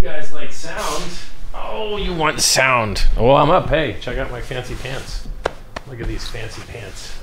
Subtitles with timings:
[0.00, 1.10] You guys like sound?
[1.52, 3.08] Oh, you want sound?
[3.16, 3.68] Well, I'm up.
[3.68, 5.26] Hey, check out my fancy pants.
[5.88, 7.18] Look at these fancy pants.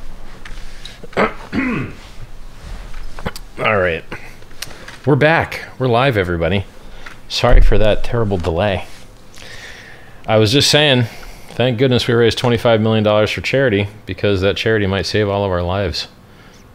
[3.58, 4.04] All right.
[5.06, 5.70] We're back.
[5.80, 6.66] We're live, everybody.
[7.30, 8.88] Sorry for that terrible delay.
[10.28, 11.04] I was just saying,
[11.52, 15.52] thank goodness we raised $25 million for charity because that charity might save all of
[15.52, 16.10] our lives.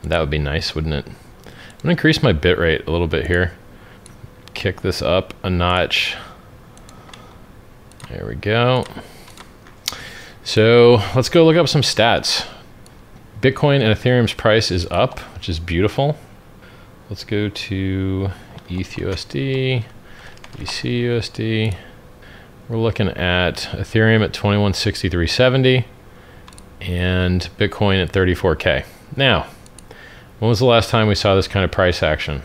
[0.02, 1.06] That would be nice, wouldn't it?
[1.06, 3.52] I'm going to increase my bit rate a little bit here.
[4.60, 6.16] Kick this up a notch.
[8.10, 8.84] There we go.
[10.44, 12.46] So let's go look up some stats.
[13.40, 16.18] Bitcoin and Ethereum's price is up, which is beautiful.
[17.08, 18.30] Let's go to
[18.68, 19.84] ETHUSD,
[20.58, 21.74] ECUSD.
[22.68, 25.86] We're looking at Ethereum at 2163.70
[26.82, 28.84] and Bitcoin at 34K.
[29.16, 29.46] Now,
[30.38, 32.42] when was the last time we saw this kind of price action?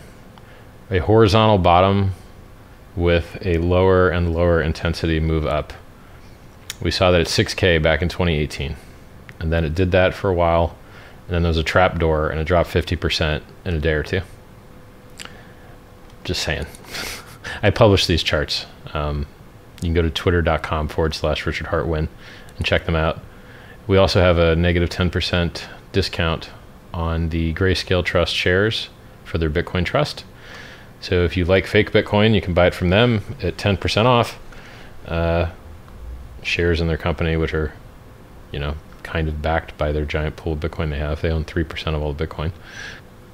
[0.92, 2.12] A horizontal bottom
[2.96, 5.74] with a lower and lower intensity move up.
[6.82, 8.76] We saw that at 6K back in 2018.
[9.40, 10.78] And then it did that for a while.
[11.28, 14.04] And then there was a trap door and it dropped 50% in a day or
[14.04, 14.22] two.
[16.24, 16.66] Just saying.
[17.64, 18.66] I publish these charts.
[18.94, 19.28] Um,
[19.82, 22.08] you can go to twitter.com forward slash Richard Heartwin
[22.58, 23.20] and check them out.
[23.88, 26.50] We also have a negative 10% discount
[26.94, 28.90] on the Grayscale Trust shares
[29.24, 30.24] for their Bitcoin trust.
[31.06, 34.40] So if you like fake Bitcoin, you can buy it from them at 10% off.
[35.06, 35.52] Uh,
[36.42, 37.72] shares in their company, which are,
[38.52, 41.22] you know, kind of backed by their giant pool of Bitcoin they have.
[41.22, 42.54] They own 3% of all the Bitcoin.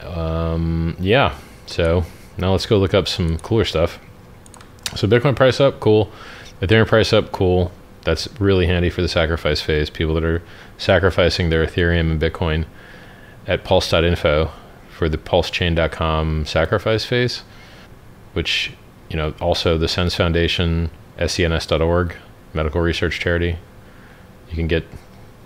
[0.02, 1.38] Um, yeah.
[1.66, 2.04] So
[2.38, 4.00] now let's go look up some cooler stuff.
[4.98, 6.12] So Bitcoin price up, cool.
[6.62, 7.72] Ethereum price up, cool.
[8.02, 9.90] That's really handy for the sacrifice phase.
[9.90, 10.44] People that are
[10.78, 12.66] sacrificing their Ethereum and Bitcoin
[13.48, 14.52] at pulse.info
[14.90, 17.44] for the pulsechain.com sacrifice phase,
[18.34, 18.72] which,
[19.10, 20.90] you know, also the SENS Foundation,
[21.26, 22.16] SENS.org,
[22.54, 23.58] medical research charity.
[24.50, 24.86] You can get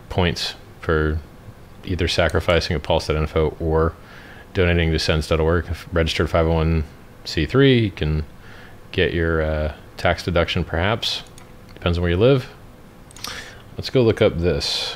[0.10, 1.20] points for
[1.84, 3.94] either sacrificing at pulse.info or
[4.54, 5.68] donating to SENS.org.
[5.68, 8.26] If registered 501c3, you can
[8.92, 11.24] get your uh, tax deduction perhaps.
[11.74, 12.50] Depends on where you live.
[13.78, 14.96] Let's go look up this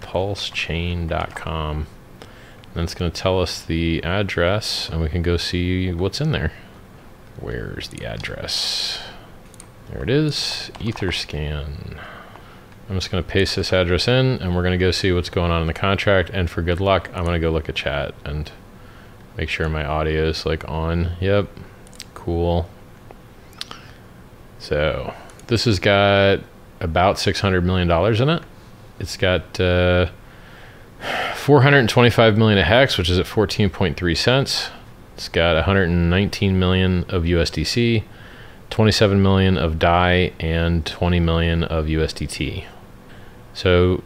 [0.00, 1.86] pulsechain.com.
[2.76, 6.52] It's going to tell us the address, and we can go see what's in there.
[7.40, 9.00] Where's the address?
[9.90, 11.98] There it is, Etherscan.
[12.88, 15.60] I'm just to paste this address in, and we're to go see what's going on
[15.60, 16.30] in the contract.
[16.30, 18.50] And for good luck, I'm to go look at chat and
[19.36, 21.12] make sure my audio is like on.
[21.20, 21.48] Yep,
[22.14, 22.68] cool.
[24.58, 25.14] So
[25.46, 26.40] this has got
[26.80, 27.90] about $600 million
[28.22, 28.42] in it.
[28.98, 30.10] It's got uh,
[31.36, 34.70] 425 million of hex, which is at 14.3 cents.
[35.18, 38.04] It's got 119 million of USDC,
[38.70, 42.64] 27 million of DAI, and 20 million of USDT.
[43.52, 44.04] So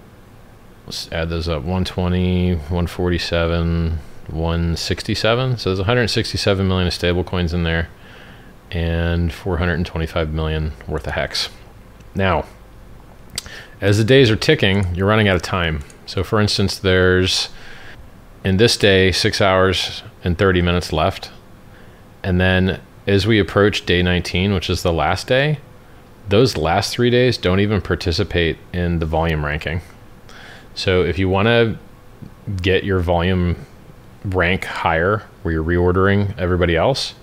[0.86, 5.58] let's add those up 120, 147, 167.
[5.58, 7.90] So there's 167 million of stable coins in there
[8.70, 11.50] and 425 million worth of hex.
[12.14, 12.46] Now,
[13.82, 15.84] as the days are ticking, you're running out of time.
[16.06, 17.50] So, for instance, there's
[18.44, 21.30] in this day six hours and 30 minutes left.
[22.22, 25.58] And then as we approach day 19, which is the last day,
[26.28, 29.80] those last three days don't even participate in the volume ranking.
[30.74, 31.78] So, if you want to
[32.62, 33.66] get your volume
[34.24, 37.14] rank higher where you're reordering everybody else,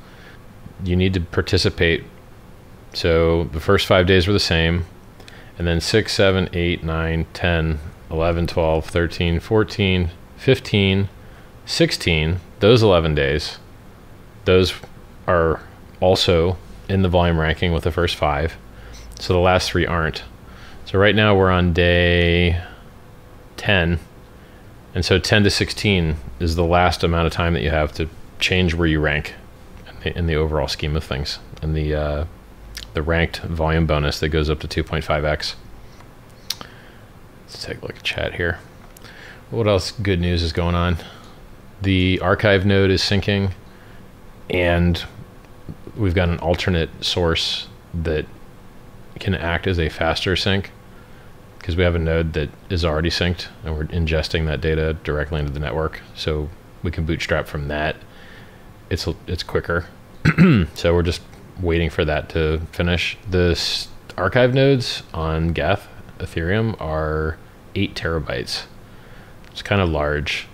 [0.84, 2.04] you need to participate.
[2.94, 4.86] So, the first five days were the same
[5.58, 11.10] and then 6, 7, 8, 9, 10, 11, 12, 13, 14, 15,
[11.66, 13.60] 16, those 11 days,
[14.46, 14.74] those
[15.28, 15.62] are
[16.00, 16.58] also
[16.88, 18.58] in the volume ranking with the first five.
[19.20, 20.24] So the last three aren't.
[20.86, 22.62] So right now we're on day
[23.58, 24.00] 10.
[24.96, 28.10] And so 10 to 16 is the last amount of time that you have to
[28.40, 29.36] change where you rank
[29.88, 31.38] in the, in the overall scheme of things.
[31.62, 32.26] In the uh,
[32.94, 35.56] the ranked volume bonus that goes up to 2.5x.
[37.42, 38.60] Let's take a look at chat here.
[39.52, 40.98] What else good news is going on?
[41.82, 43.54] The archive node is syncing,
[44.48, 45.04] and
[45.98, 48.28] we've got an alternate source that
[49.20, 50.70] can act as a faster sync
[51.58, 55.40] because we have a node that is already synced and we're ingesting that data directly
[55.40, 56.02] into the network.
[56.16, 56.50] So
[56.84, 57.96] we can bootstrap from that.
[58.92, 59.88] It's it's quicker.
[60.76, 61.22] so we're just
[61.60, 63.18] waiting for that to finish.
[63.28, 63.60] The
[64.16, 65.88] archive nodes on Geth
[66.20, 67.38] Ethereum are
[67.74, 68.66] eight terabytes.
[69.60, 70.48] It's kind of large.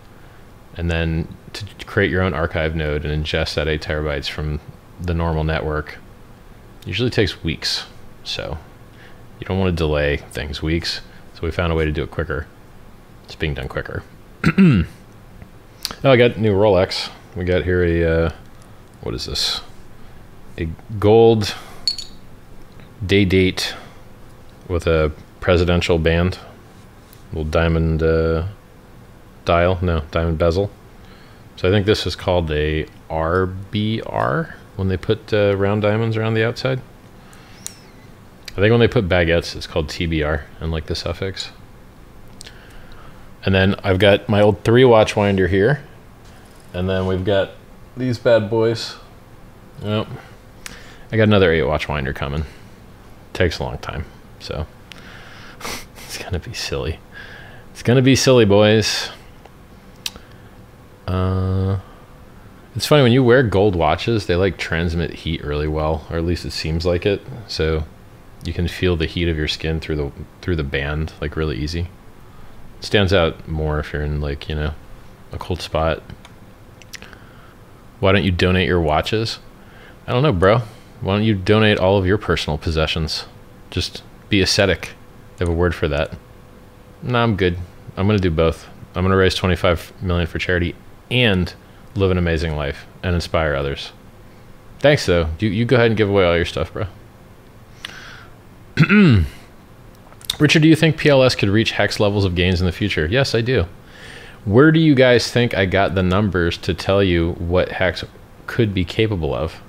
[0.75, 4.59] And then to create your own archive node and ingest that eight terabytes from
[4.99, 5.99] the normal network
[6.85, 7.85] Usually takes weeks.
[8.23, 8.57] So
[9.39, 11.01] you don't want to delay things weeks.
[11.33, 12.47] So we found a way to do it quicker.
[13.23, 14.03] It's being done quicker.
[14.57, 14.85] oh,
[16.03, 17.09] I got new Rolex.
[17.35, 18.31] We got here a, uh,
[19.01, 19.61] what is this?
[20.59, 20.69] A
[20.99, 21.55] gold
[23.05, 23.73] day date
[24.67, 25.11] with a
[25.41, 26.37] presidential band.
[27.33, 28.45] Little diamond uh,
[29.45, 29.80] dial.
[29.81, 30.69] No, diamond bezel.
[31.56, 36.33] So I think this is called a RBR when they put uh, round diamonds around
[36.33, 36.81] the outside.
[38.51, 41.51] I think when they put baguettes, it's called TBR and like the suffix.
[43.45, 45.83] And then I've got my old three watch winder here.
[46.74, 47.51] And then we've got
[47.95, 48.95] these bad boys.
[49.83, 50.07] Yep.
[51.12, 52.45] I got another eight watch winder coming.
[53.33, 54.06] Takes a long time.
[54.39, 54.65] So
[56.06, 57.00] it's to be silly.
[57.71, 59.09] It's to be silly, boys.
[61.07, 61.79] Uh,
[62.75, 66.25] it's funny when you wear gold watches, they like transmit heat really well, or at
[66.25, 67.21] least it seems like it.
[67.47, 67.85] So
[68.43, 70.11] you can feel the heat of your skin through the
[70.41, 71.89] through the band like really easy.
[72.79, 74.73] It stands out more if you're in like, you know,
[75.31, 76.03] a cold spot.
[78.01, 79.39] Why don't you donate your watches?
[80.05, 80.61] I don't know, bro.
[80.99, 83.25] Why don't you donate all of your personal possessions?
[83.69, 84.91] Just be ascetic.
[85.37, 86.13] They have a word for that.
[87.01, 87.57] No, I'm good.
[87.95, 88.67] I'm to do both.
[88.95, 90.75] I'm to raise 25 million for charity
[91.09, 91.53] and
[91.95, 93.91] live an amazing life and inspire others.
[94.79, 95.29] Thanks though.
[95.39, 96.87] You you go ahead and give away all your stuff, bro.
[100.39, 103.07] Richard, do you think PLS could reach hex levels of gains in the future?
[103.07, 103.65] Yes, I do.
[104.43, 108.03] Where do you guys think I got the numbers to tell you what hex
[108.47, 109.61] could be capable of?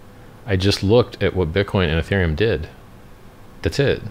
[0.44, 2.68] I just looked at what Bitcoin and Ethereum did.
[3.62, 4.02] That's it.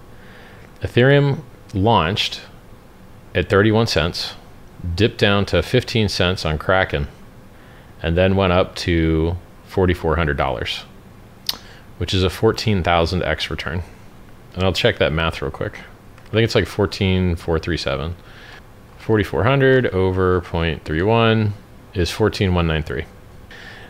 [0.81, 1.41] Ethereum
[1.73, 2.41] launched
[3.33, 4.33] at 31 cents,
[4.95, 7.07] dipped down to 15 cents on Kraken,
[8.05, 9.35] and then went up to
[9.69, 10.83] $4,400,
[11.97, 13.83] which is a 14,000x return
[14.55, 15.79] and I'll check that math real quick.
[16.27, 18.15] I think it's like 14,437.
[18.97, 21.51] 4,400 over 0.31
[21.93, 23.05] is 14,193.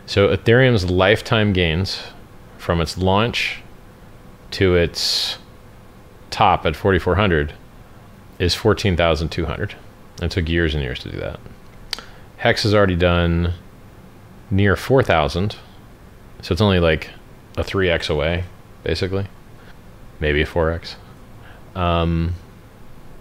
[0.07, 2.03] So Ethereum's lifetime gains
[2.57, 3.61] from its launch
[4.51, 5.37] to its
[6.31, 7.53] top at 4,400
[8.39, 9.75] is 14,200.
[10.21, 11.39] It took years and years to do that.
[12.37, 13.53] Hex has already done
[14.49, 15.55] near 4,000.
[16.41, 17.09] So it's only like
[17.57, 18.43] a 3x away,
[18.83, 19.27] basically
[20.19, 20.95] maybe a 4x
[21.75, 22.35] um,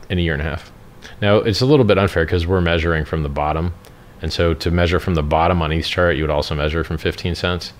[0.08, 0.72] in a year and a half.
[1.20, 3.74] Now, it's a little bit unfair because we're measuring from the bottom.
[4.22, 6.98] And so to measure from the bottom on each chart, you would also measure from
[6.98, 7.72] 15 cents.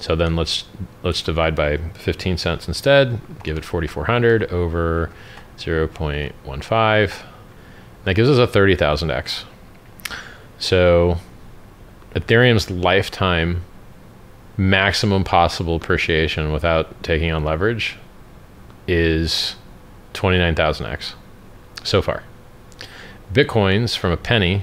[0.00, 0.64] So then let's
[1.02, 3.20] let's divide by 15 cents instead.
[3.44, 5.10] Give it 4,400 over
[5.56, 7.22] 0.15.
[8.04, 9.44] That gives us a 30,000x.
[10.58, 11.18] So
[12.14, 13.64] Ethereum's lifetime
[14.56, 17.96] maximum possible appreciation without taking on leverage
[18.86, 19.56] is
[20.14, 21.14] 29,000x
[21.82, 22.22] so far.
[23.32, 24.62] Bitcoins from a penny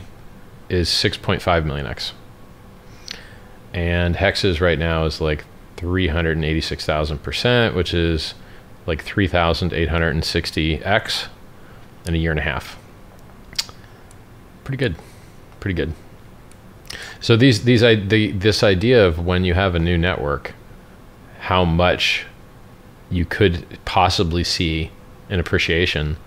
[0.69, 2.13] is 6.5 million x.
[3.73, 5.43] And hexes right now is like
[5.77, 8.33] 386,000%, which is
[8.85, 11.27] like 3,860x
[12.05, 12.77] in a year and a half.
[14.63, 14.95] Pretty good.
[15.59, 15.93] Pretty good.
[17.21, 20.53] So these these the, this idea of when you have a new network,
[21.39, 22.25] how much
[23.11, 24.91] you could possibly see
[25.29, 26.17] an appreciation.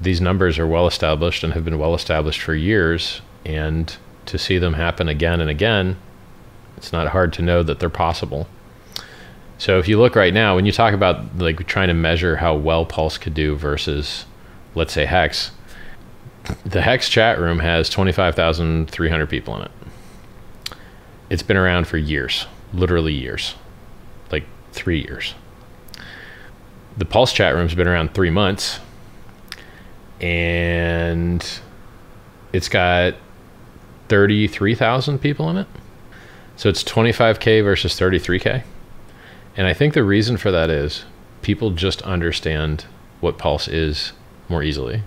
[0.00, 4.58] These numbers are well established and have been well established for years, and to see
[4.58, 5.96] them happen again and again,
[6.76, 8.46] it's not hard to know that they're possible.
[9.58, 12.54] So if you look right now, when you talk about like trying to measure how
[12.54, 14.26] well Pulse could do versus,
[14.74, 15.52] let's say Hex,
[16.66, 19.70] the Hex chat room has 25,300 people in it.
[21.32, 23.54] It's been around for years, literally years,
[24.30, 25.34] like three years
[26.96, 28.80] the Pulse chat room's been around three months,
[30.20, 31.60] and
[32.52, 33.14] it's got
[34.08, 35.66] thirty-three thousand people in it.
[36.56, 38.64] So it's twenty-five k versus thirty-three k,
[39.56, 41.04] and I think the reason for that is
[41.40, 42.84] people just understand
[43.20, 44.12] what Pulse is
[44.48, 45.02] more easily.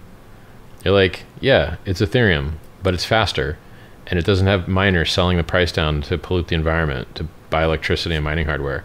[0.83, 2.53] You're like, yeah, it's Ethereum,
[2.83, 3.57] but it's faster,
[4.07, 7.63] and it doesn't have miners selling the price down to pollute the environment to buy
[7.63, 8.83] electricity and mining hardware,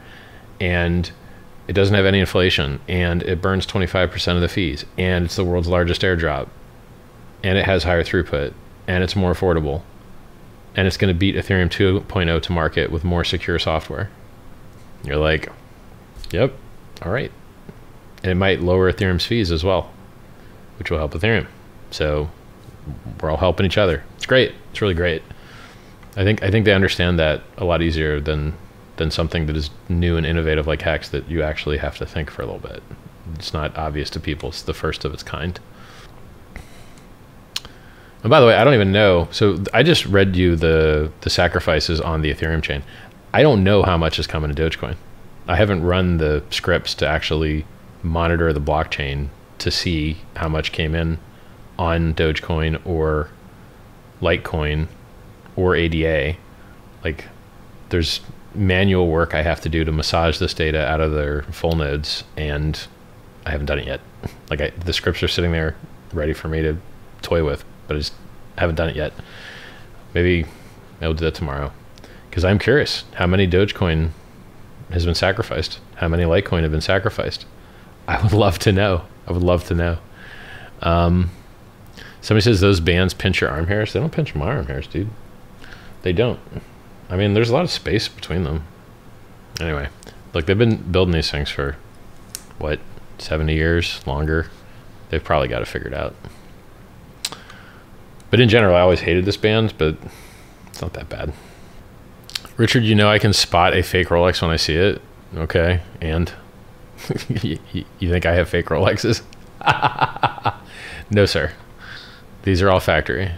[0.61, 1.11] and
[1.69, 5.45] it doesn't have any inflation, and it burns 25% of the fees, and it's the
[5.45, 6.49] world's largest airdrop,
[7.43, 8.53] and it has higher throughput,
[8.87, 9.83] and it's more affordable,
[10.75, 14.11] and it's going to beat Ethereum 2.0 to market with more secure software.
[15.05, 15.49] You're like,
[16.33, 16.53] yep,
[17.03, 17.33] all right.
[18.23, 19.91] And it might lower Ethereum's fees as well,
[20.79, 21.47] which will help Ethereum.
[21.91, 22.31] So
[23.21, 24.05] we're all helping each other.
[24.21, 24.53] It's great.
[24.71, 25.23] It's really great.
[26.15, 28.53] I think I think they understand that a lot easier than
[28.99, 32.31] than something that is new and innovative like Hex that you actually have to think
[32.31, 32.83] for a little bit.
[33.37, 34.51] It's not obvious to people.
[34.51, 35.59] It's the first of its kind.
[38.23, 39.27] And by the way, I don't even know.
[39.31, 42.83] So I just read you the the sacrifices on the Ethereum chain.
[43.33, 44.97] I don't know how much is coming to Dogecoin.
[45.49, 47.65] I haven't run the scripts to actually
[48.03, 51.19] monitor the blockchain to see how much came in
[51.79, 53.31] on Dogecoin or
[54.21, 54.89] Litecoin
[55.57, 56.39] or ADA.
[57.05, 57.27] Like
[57.91, 58.21] there's
[58.55, 62.25] manual work I have to do to massage this data out of their full nodes
[62.37, 62.87] and
[63.47, 64.01] I haven't done it yet.
[64.51, 65.77] Like I, the scripts are sitting there
[66.13, 66.77] ready for me to
[67.23, 68.15] toy with, but I just
[68.59, 69.13] haven't done it yet.
[70.13, 70.45] Maybe
[71.01, 71.73] I'll do that tomorrow
[72.29, 74.11] because I'm curious how many Dogecoin
[74.91, 77.47] has been sacrificed, how many Litecoin have been sacrificed.
[78.09, 79.05] I would love to know.
[79.29, 79.99] I would love to know.
[80.83, 81.31] Um,
[82.21, 83.93] somebody says those bands pinch your arm hairs.
[83.93, 85.09] They don't pinch my arm hairs, dude.
[86.03, 86.41] They don't.
[87.09, 88.65] I mean, there's a lot of space between them.
[89.61, 89.89] Anyway,
[90.33, 91.77] look, they've been building these things for
[92.59, 92.81] what
[93.19, 94.49] 70 years longer.
[95.11, 96.15] They've probably got it figured out.
[98.31, 99.97] But in general, I always hated this band, but
[100.69, 101.33] it's not that bad.
[102.57, 105.03] Richard, you know I can spot a fake Rolex when I see it.
[105.35, 106.33] Okay, and
[107.43, 109.23] you, you think I have fake Rolexes?
[111.11, 111.53] no, sir.
[112.43, 113.33] These are all factory.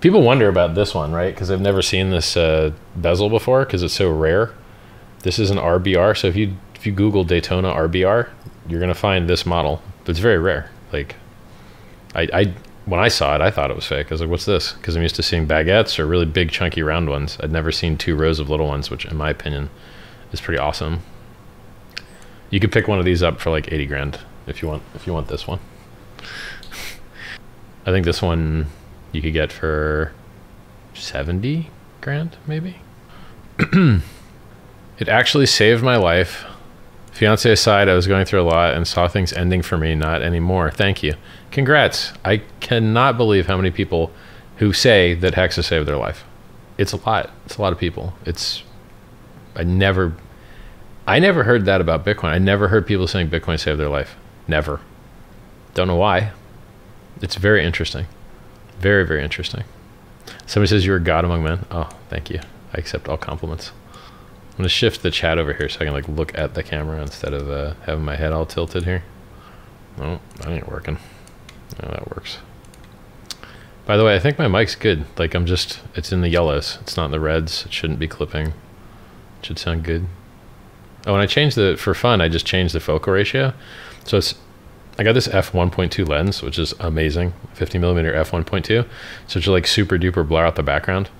[0.00, 1.32] People wonder about this one, right?
[1.32, 4.52] Because I've never seen this uh, bezel before because it's so rare.
[5.20, 6.16] This is an RBR.
[6.16, 8.28] So if you if you Google Daytona RBR,
[8.68, 9.80] you're gonna find this model.
[10.06, 10.70] It's very rare.
[10.92, 11.14] Like,
[12.14, 12.54] I, I
[12.84, 14.08] when I saw it, I thought it was fake.
[14.10, 16.82] I was like, "What's this?" Because I'm used to seeing baguettes or really big, chunky,
[16.82, 17.38] round ones.
[17.40, 19.70] I'd never seen two rows of little ones, which, in my opinion,
[20.32, 21.00] is pretty awesome.
[22.50, 24.82] You could pick one of these up for like 80 grand if you want.
[24.94, 25.60] If you want this one,
[27.84, 28.66] I think this one
[29.12, 30.12] you could get for
[30.94, 31.70] 70
[32.00, 32.76] grand, maybe.
[33.58, 36.44] it actually saved my life.
[37.12, 40.22] Fiance aside, I was going through a lot and saw things ending for me, not
[40.22, 40.70] anymore.
[40.70, 41.14] Thank you.
[41.50, 42.12] Congrats.
[42.24, 44.10] I cannot believe how many people
[44.56, 46.24] who say that Hex has saved their life.
[46.78, 47.30] It's a lot.
[47.44, 48.14] It's a lot of people.
[48.24, 48.62] It's,
[49.54, 50.16] I never,
[51.06, 52.30] I never heard that about Bitcoin.
[52.30, 54.16] I never heard people saying Bitcoin saved their life.
[54.48, 54.80] Never.
[55.74, 56.32] Don't know why.
[57.22, 58.06] It's very interesting.
[58.78, 59.64] Very, very interesting.
[60.46, 61.66] Somebody says you're a god among men.
[61.70, 62.40] Oh, thank you.
[62.74, 63.72] I accept all compliments.
[64.50, 67.00] I'm gonna shift the chat over here so I can like look at the camera
[67.00, 69.02] instead of uh, having my head all tilted here.
[69.96, 70.98] No, that ain't working.
[71.80, 72.38] No, that works.
[73.86, 75.04] By the way, I think my mic's good.
[75.18, 76.78] Like I'm just, it's in the yellows.
[76.82, 77.66] It's not in the reds.
[77.66, 78.48] It shouldn't be clipping.
[78.48, 80.06] It should sound good.
[81.06, 83.54] Oh, and I changed the, for fun, I just changed the focal ratio.
[84.04, 84.34] So it's,
[85.02, 87.32] I got this f1.2 lens, which is amazing.
[87.54, 88.86] 50 millimeter f1.2.
[89.26, 91.10] So it's like super duper blur out the background.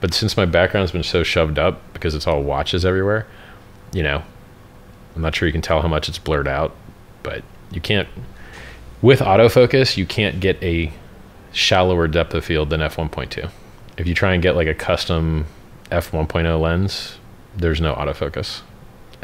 [0.00, 3.26] But since my background's been so shoved up because it's all watches everywhere,
[3.92, 4.22] you know,
[5.16, 6.76] I'm not sure you can tell how much it's blurred out,
[7.24, 8.08] but you can't,
[9.02, 10.92] with autofocus, you can't get a
[11.50, 13.50] shallower depth of field than f1.2.
[13.98, 15.46] If you try and get like a custom
[15.90, 17.18] f1.0 lens,
[17.56, 18.60] there's no autofocus.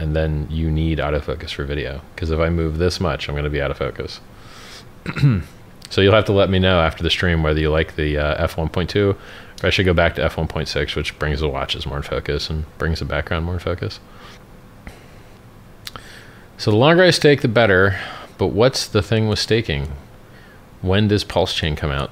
[0.00, 2.00] And then you need autofocus for video.
[2.14, 4.20] Because if I move this much, I'm going to be out of focus.
[5.90, 8.46] so you'll have to let me know after the stream whether you like the uh,
[8.46, 9.14] f1.2
[9.62, 12.64] or I should go back to f1.6, which brings the watches more in focus and
[12.78, 14.00] brings the background more in focus.
[16.56, 18.00] So the longer I stake, the better.
[18.38, 19.92] But what's the thing with staking?
[20.80, 22.10] When does Pulse Chain come out?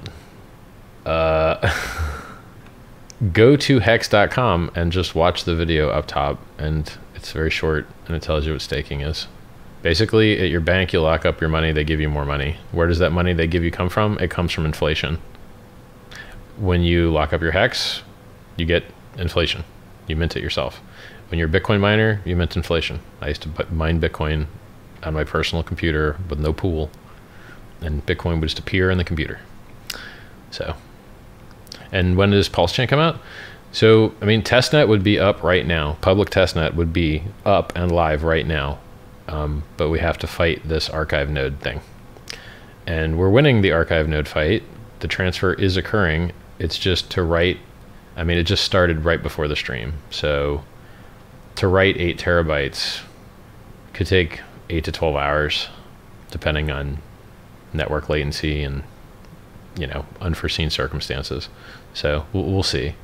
[1.05, 1.73] Uh,
[3.33, 6.39] go to hex.com and just watch the video up top.
[6.59, 9.27] And it's very short and it tells you what staking is.
[9.81, 12.57] Basically, at your bank, you lock up your money, they give you more money.
[12.71, 14.17] Where does that money they give you come from?
[14.19, 15.19] It comes from inflation
[16.59, 18.01] when you lock up your hex,
[18.57, 18.83] you get
[19.17, 19.63] inflation.
[20.07, 20.81] You mint it yourself.
[21.29, 22.99] When you're a Bitcoin miner, you mint inflation.
[23.21, 24.47] I used to mine Bitcoin
[25.03, 26.89] on my personal computer with no pool,
[27.81, 29.39] and Bitcoin would just appear in the computer.
[30.51, 30.75] So,
[31.91, 33.19] and when does Pulse Chain come out?
[33.71, 35.97] So, I mean, testnet would be up right now.
[36.01, 38.79] Public testnet would be up and live right now.
[39.27, 41.81] Um, but we have to fight this archive node thing.
[42.87, 44.63] And we're winning the archive node fight.
[45.01, 47.57] The transfer is occurring it's just to write.
[48.15, 50.63] I mean, it just started right before the stream, so
[51.55, 53.01] to write eight terabytes
[53.93, 55.69] could take eight to twelve hours,
[56.29, 56.99] depending on
[57.71, 58.83] network latency and
[59.77, 61.47] you know unforeseen circumstances.
[61.93, 62.95] So we'll, we'll see,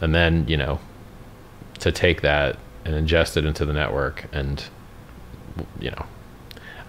[0.00, 0.78] and then you know
[1.78, 4.64] to take that and ingest it into the network and
[5.80, 6.06] you know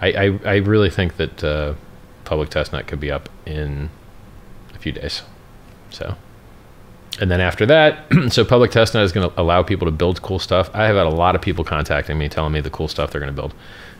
[0.00, 1.74] I, I, I really think that uh,
[2.24, 3.90] public testnet could be up in
[4.74, 5.22] a few days.
[5.90, 6.14] So
[7.20, 10.38] and then after that, so public testnet is going to allow people to build cool
[10.38, 10.70] stuff.
[10.74, 13.20] I have had a lot of people contacting me telling me the cool stuff they're
[13.20, 13.54] going to build.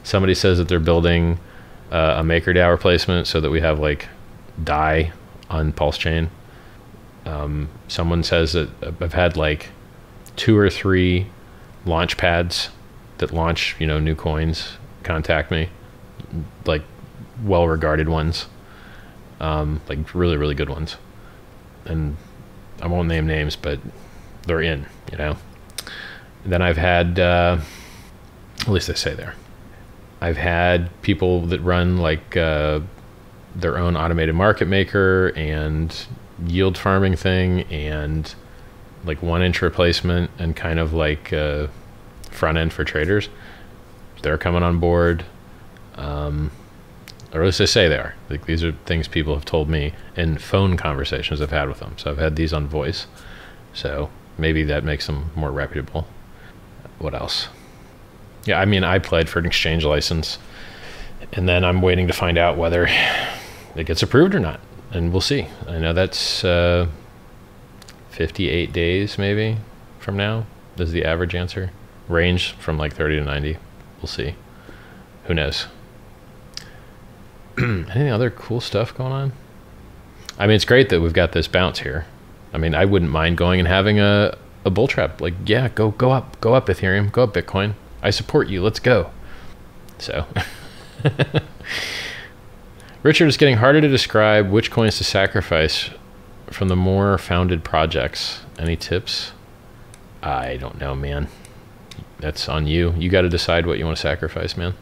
[0.05, 1.39] Somebody says that they're building
[1.91, 4.09] uh, a MakerDAO replacement so that we have like
[4.63, 5.13] DAI
[5.51, 6.31] on Pulse Chain.
[7.29, 9.69] Um, someone says that I've had like
[10.37, 11.27] two or three
[11.85, 12.71] launch pads
[13.19, 15.69] that launch, you know, new coins contact me,
[16.65, 16.83] like
[17.45, 18.47] well regarded ones,
[19.41, 20.97] um, like really, really good ones.
[21.85, 22.17] And
[22.81, 23.79] I won't name names, but
[24.47, 25.37] they're in, you know.
[26.47, 27.59] Then I've had, uh,
[28.61, 29.35] at least they say there.
[30.23, 32.81] I've had people that run like uh,
[33.55, 35.95] their own automated market maker and
[36.47, 38.35] yield farming thing and
[39.05, 41.69] like 1inch replacement and kind of like uh,
[42.31, 43.29] front end for traders.
[44.23, 45.25] They're coming on board.
[45.95, 46.51] Um,
[47.33, 48.15] or at least they say they are.
[48.31, 51.95] Like these are things people have told me in phone conversations I've had with them.
[51.99, 53.07] So I've had these on voice.
[53.75, 56.07] So maybe that makes them more reputable.
[56.99, 57.49] What else?
[58.45, 60.39] Yeah, I mean, I applied for an exchange license,
[61.33, 62.89] and then I'm waiting to find out whether
[63.77, 65.49] it gets approved or not, and we'll see.
[65.67, 66.89] I know that's uh,
[68.11, 69.59] 58 days maybe
[69.99, 70.47] from now.
[70.77, 71.71] Is the average answer
[72.09, 73.59] range from like 30 to 90?
[73.99, 74.35] We'll see.
[75.25, 75.67] Who knows?
[77.59, 79.33] Any other cool stuff going on?
[80.39, 82.07] I mean, it's great that we've got this bounce here.
[82.53, 85.21] I mean, I wouldn't mind going and having a, a bull trap.
[85.21, 87.75] Like, yeah, go go up, go up Ethereum, go up Bitcoin.
[88.03, 88.63] I support you.
[88.63, 89.11] Let's go.
[89.99, 90.27] So,
[93.03, 95.91] Richard is getting harder to describe which coins to sacrifice
[96.51, 98.41] from the more founded projects.
[98.59, 99.33] Any tips?
[100.23, 101.29] I don't know, man.
[102.19, 102.93] That's on you.
[102.99, 104.75] You got to decide what you want to sacrifice, man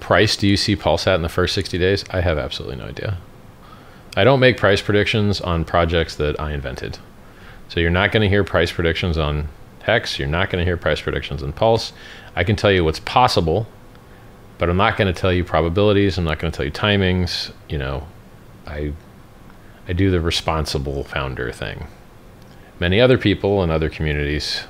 [0.00, 2.04] price do you see Pulse at in the first 60 days?
[2.10, 3.18] I have absolutely no idea.
[4.16, 6.98] I don't make price predictions on projects that I invented.
[7.68, 9.48] So you're not going to hear price predictions on
[9.82, 10.18] Hex.
[10.18, 11.92] You're not going to hear price predictions on Pulse.
[12.34, 13.68] I can tell you what's possible,
[14.60, 16.18] but I'm not going to tell you probabilities.
[16.18, 17.50] I'm not going to tell you timings.
[17.70, 18.06] You know,
[18.66, 18.92] I
[19.88, 21.86] I do the responsible founder thing.
[22.78, 24.64] Many other people in other communities,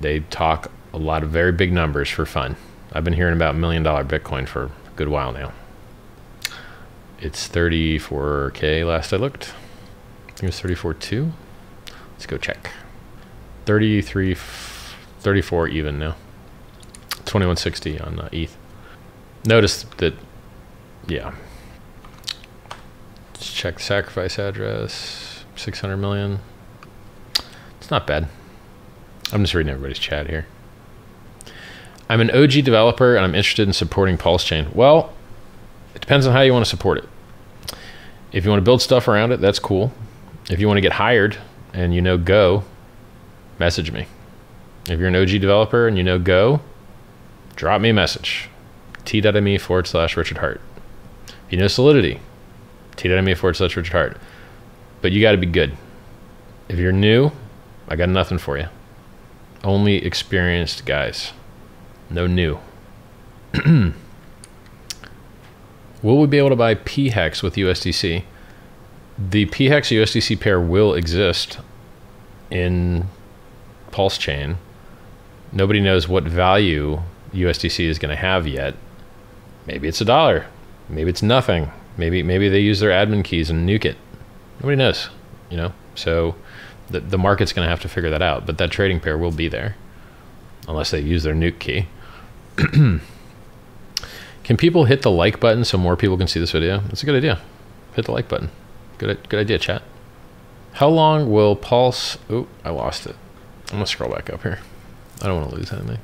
[0.00, 2.56] they talk a lot of very big numbers for fun.
[2.94, 5.52] I've been hearing about million dollar Bitcoin for a good while now.
[7.20, 9.52] It's 34K last I looked.
[10.28, 11.30] I think it was 34.2.
[12.12, 12.70] Let's go check.
[13.66, 16.16] 33, 34 even now.
[17.26, 18.56] 2160 on uh, ETH.
[19.46, 20.14] Notice that,
[21.06, 21.34] yeah.
[23.34, 25.44] Let's check the sacrifice address.
[25.56, 26.40] 600 million.
[27.78, 28.28] It's not bad.
[29.32, 30.46] I'm just reading everybody's chat here.
[32.08, 34.68] I'm an OG developer and I'm interested in supporting Pulse Chain.
[34.74, 35.12] Well,
[35.94, 37.08] it depends on how you want to support it.
[38.32, 39.92] If you want to build stuff around it, that's cool.
[40.50, 41.38] If you want to get hired
[41.72, 42.64] and you know Go,
[43.58, 44.06] message me.
[44.88, 46.60] If you're an OG developer and you know Go,
[47.56, 48.48] drop me a message.
[49.04, 50.60] T.me forward slash Richard Heart.
[51.28, 52.20] If you know Solidity,
[52.96, 54.16] T.me forward slash Richard Heart.
[55.02, 55.76] But you got to be good.
[56.68, 57.30] If you're new,
[57.88, 58.68] I got nothing for you.
[59.62, 61.32] Only experienced guys.
[62.10, 62.58] No new.
[66.02, 68.24] will we be able to buy PHEX with USDC?
[69.18, 71.58] The PHEX USDC pair will exist
[72.50, 73.06] in
[73.90, 74.56] Pulse Chain.
[75.52, 77.00] Nobody knows what value
[77.32, 78.74] USDC is going to have yet.
[79.66, 80.46] Maybe it's a dollar.
[80.88, 81.70] Maybe it's nothing.
[81.96, 83.96] Maybe maybe they use their admin keys and nuke it.
[84.60, 85.08] Nobody knows,
[85.50, 85.72] you know.
[85.94, 86.34] So
[86.88, 88.46] the the market's going to have to figure that out.
[88.46, 89.76] But that trading pair will be there,
[90.68, 91.86] unless they use their nuke key.
[94.44, 96.78] can people hit the like button so more people can see this video?
[96.80, 97.40] That's a good idea.
[97.94, 98.50] Hit the like button.
[98.98, 99.82] Good, good idea, chat.
[100.74, 102.18] How long will Pulse...
[102.28, 103.16] Oh, I lost it.
[103.68, 104.58] I'm going to scroll back up here.
[105.22, 105.98] I don't want to lose anything.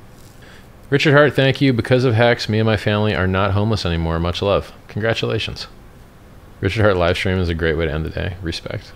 [0.91, 1.71] Richard Heart, thank you.
[1.71, 4.19] Because of Hex, me and my family are not homeless anymore.
[4.19, 4.73] Much love.
[4.89, 5.67] Congratulations.
[6.59, 8.35] Richard Heart live stream is a great way to end the day.
[8.41, 8.91] Respect.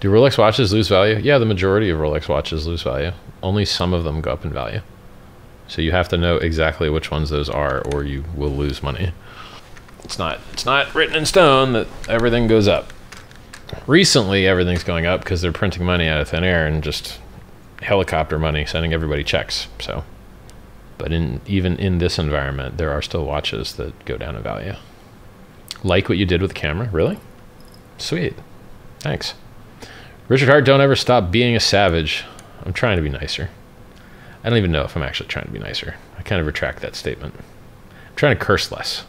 [0.00, 1.20] Do Rolex watches lose value?
[1.22, 3.12] Yeah, the majority of Rolex watches lose value.
[3.40, 4.80] Only some of them go up in value.
[5.68, 9.12] So you have to know exactly which ones those are, or you will lose money.
[10.02, 12.92] It's not it's not written in stone that everything goes up.
[13.86, 17.20] Recently, everything's going up because they're printing money out of thin air and just
[17.80, 19.68] helicopter money, sending everybody checks.
[19.80, 20.02] So,
[20.98, 24.74] but in even in this environment, there are still watches that go down in value.
[25.84, 27.18] Like what you did with the camera, really?
[27.98, 28.34] Sweet,
[29.00, 29.34] thanks.
[30.28, 32.24] Richard Heart, don't ever stop being a savage.
[32.64, 33.50] I'm trying to be nicer.
[34.44, 35.96] I don't even know if I'm actually trying to be nicer.
[36.18, 37.34] I kind of retract that statement.
[37.36, 39.04] I'm trying to curse less.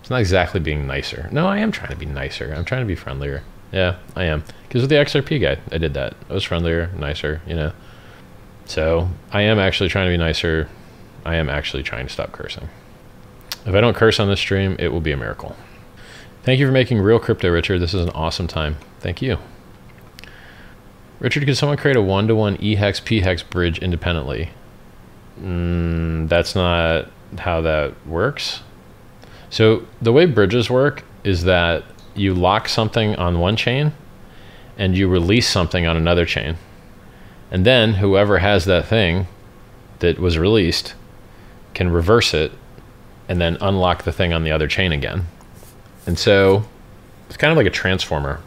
[0.00, 1.28] It's not exactly being nicer.
[1.32, 2.52] No, I am trying to be nicer.
[2.54, 4.44] I'm trying to be friendlier Yeah, I am.
[4.68, 6.14] Because with the XRP guy, I did that.
[6.28, 7.72] I was friendlier, nicer, you know.
[8.66, 10.68] So I am actually trying to be nicer.
[11.24, 12.68] I am actually trying to stop cursing.
[13.66, 15.56] If I don't curse on this stream, it will be a miracle.
[16.42, 17.78] Thank you for making real crypto, Richard.
[17.78, 18.76] This is an awesome time.
[19.00, 19.38] Thank you.
[21.18, 24.50] Richard, could someone create a one to one ehex phex bridge independently?
[25.40, 27.08] Mm, that's not
[27.38, 28.62] how that works.
[29.48, 31.84] So the way bridges work is that
[32.14, 33.92] you lock something on one chain
[34.76, 36.56] and you release something on another chain.
[37.50, 39.26] And then whoever has that thing
[40.00, 40.94] that was released
[41.74, 42.52] can reverse it
[43.28, 45.26] and then unlock the thing on the other chain again.
[46.06, 46.64] And so
[47.28, 48.40] it's kind of like a transformer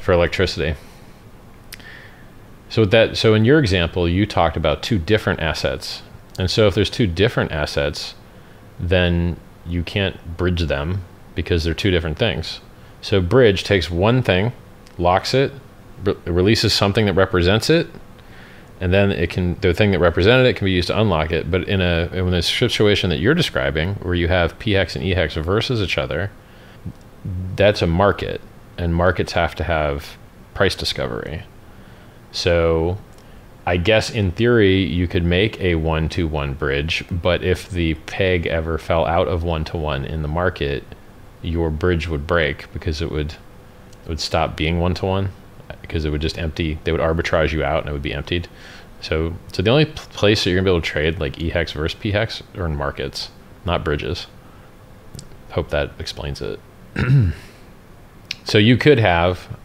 [0.00, 0.74] for electricity.
[2.68, 6.02] So that so in your example, you talked about two different assets.
[6.38, 8.14] And so if there's two different assets,
[8.80, 12.60] then you can't bridge them because they're two different things.
[13.00, 14.52] So bridge takes one thing,
[14.98, 15.52] locks it,
[16.04, 17.86] re- releases something that represents it,
[18.80, 21.50] and then it can the thing that represented it can be used to unlock it.
[21.50, 25.04] But in a in a situation that you're describing, where you have p hex and
[25.04, 26.30] e hex versus each other,
[27.56, 28.40] that's a market,
[28.76, 30.16] and markets have to have
[30.54, 31.44] price discovery.
[32.32, 32.98] So
[33.66, 37.94] I guess in theory you could make a one to one bridge, but if the
[37.94, 40.84] peg ever fell out of one to one in the market,
[41.42, 45.30] your bridge would break because it would it would stop being one to one
[45.86, 46.78] because it would just empty.
[46.84, 48.48] They would arbitrage you out and it would be emptied.
[49.00, 51.98] So, so the only place that you're gonna be able to trade like ehex versus
[52.00, 53.30] phex are in markets,
[53.64, 54.26] not bridges.
[55.50, 56.58] Hope that explains it.
[58.44, 59.58] so you could have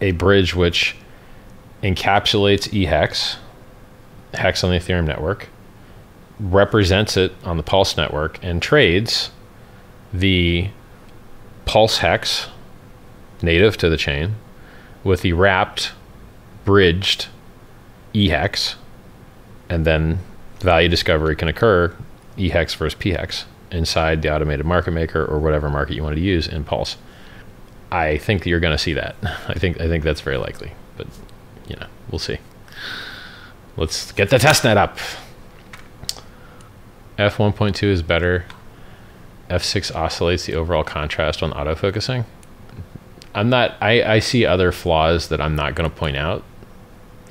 [0.00, 0.96] a bridge which
[1.82, 3.36] encapsulates ehex,
[4.34, 5.48] hex on the Ethereum network,
[6.40, 9.30] represents it on the Pulse network, and trades
[10.12, 10.68] the
[11.66, 12.48] Pulse hex
[13.42, 14.36] native to the chain
[15.04, 15.92] with the wrapped,
[16.64, 17.28] bridged
[18.14, 18.76] ehex,
[19.68, 20.18] and then
[20.60, 21.94] value discovery can occur
[22.36, 26.46] ehex versus phex inside the automated market maker or whatever market you want to use
[26.46, 26.96] in Pulse.
[27.90, 29.16] I think you're going to see that.
[29.48, 31.06] I think I think that's very likely, but
[31.68, 32.38] you know, we'll see.
[33.76, 34.98] Let's get the testnet up.
[37.18, 38.44] F1.2 is better.
[39.48, 42.24] F6 oscillates the overall contrast on autofocusing.
[43.34, 46.44] I'm not, I, I see other flaws that I'm not going to point out.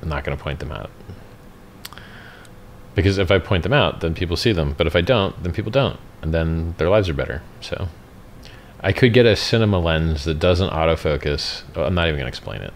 [0.02, 0.90] I'm not going to point them out.
[2.96, 4.74] Because if I point them out, then people see them.
[4.78, 6.00] But if I don't, then people don't.
[6.22, 7.42] And then their lives are better.
[7.62, 7.88] So
[8.82, 11.64] I could get a cinema lens that doesn't autofocus.
[11.76, 12.74] Oh, I'm not even going to explain it.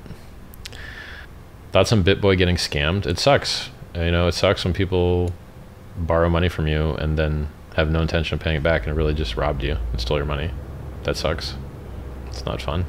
[1.72, 3.06] Thoughts on BitBoy getting scammed?
[3.06, 3.70] It sucks.
[3.96, 5.34] You know, it sucks when people
[5.98, 8.96] borrow money from you and then have no intention of paying it back and it
[8.96, 10.52] really just robbed you and stole your money.
[11.04, 11.56] That sucks.
[12.28, 12.86] It's not fun.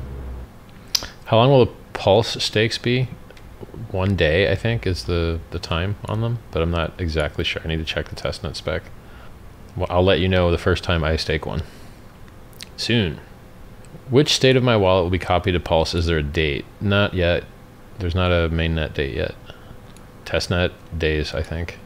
[1.27, 3.09] How long will the pulse stakes be?
[3.91, 7.63] One day, I think, is the, the time on them, but I'm not exactly sure.
[7.65, 8.83] I need to check the testnet spec.
[9.77, 11.63] Well, I'll let you know the first time I stake one.
[12.77, 13.19] Soon.
[14.09, 15.95] Which state of my wallet will be copied to Pulse?
[15.95, 16.65] Is there a date?
[16.81, 17.45] Not yet.
[17.99, 19.35] There's not a mainnet date yet.
[20.25, 21.79] Testnet days, I think.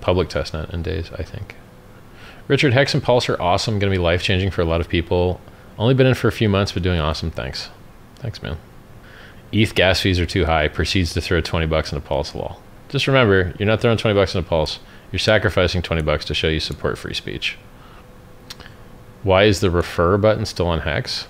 [0.00, 1.54] Public testnet and days, I think.
[2.48, 3.78] Richard, Hex and Pulse are awesome.
[3.78, 5.40] Going to be life changing for a lot of people.
[5.78, 7.30] Only been in for a few months, but doing awesome.
[7.30, 7.70] Thanks.
[8.16, 8.56] Thanks, man.
[9.52, 10.68] ETH gas fees are too high.
[10.68, 12.60] Proceeds to throw 20 bucks in a Pulse wall.
[12.88, 14.78] Just remember, you're not throwing 20 bucks in a Pulse.
[15.10, 17.58] You're sacrificing 20 bucks to show you support free speech.
[19.22, 21.28] Why is the refer button still on Hex?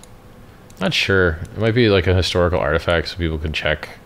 [0.81, 1.41] Not sure.
[1.43, 3.99] It might be like a historical artifact so people can check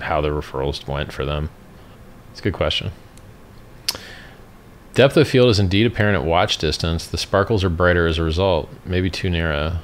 [0.00, 1.50] how the referrals went for them.
[2.30, 2.92] It's a good question.
[4.94, 7.06] Depth of field is indeed apparent at watch distance.
[7.06, 8.68] The sparkles are brighter as a result.
[8.84, 9.78] Maybe too narrow.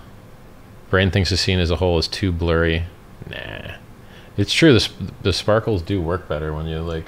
[0.90, 2.84] Brain thinks the scene as a whole is too blurry.
[3.28, 3.74] Nah.
[4.36, 4.78] It's true.
[4.78, 4.88] The,
[5.22, 7.06] the sparkles do work better when you like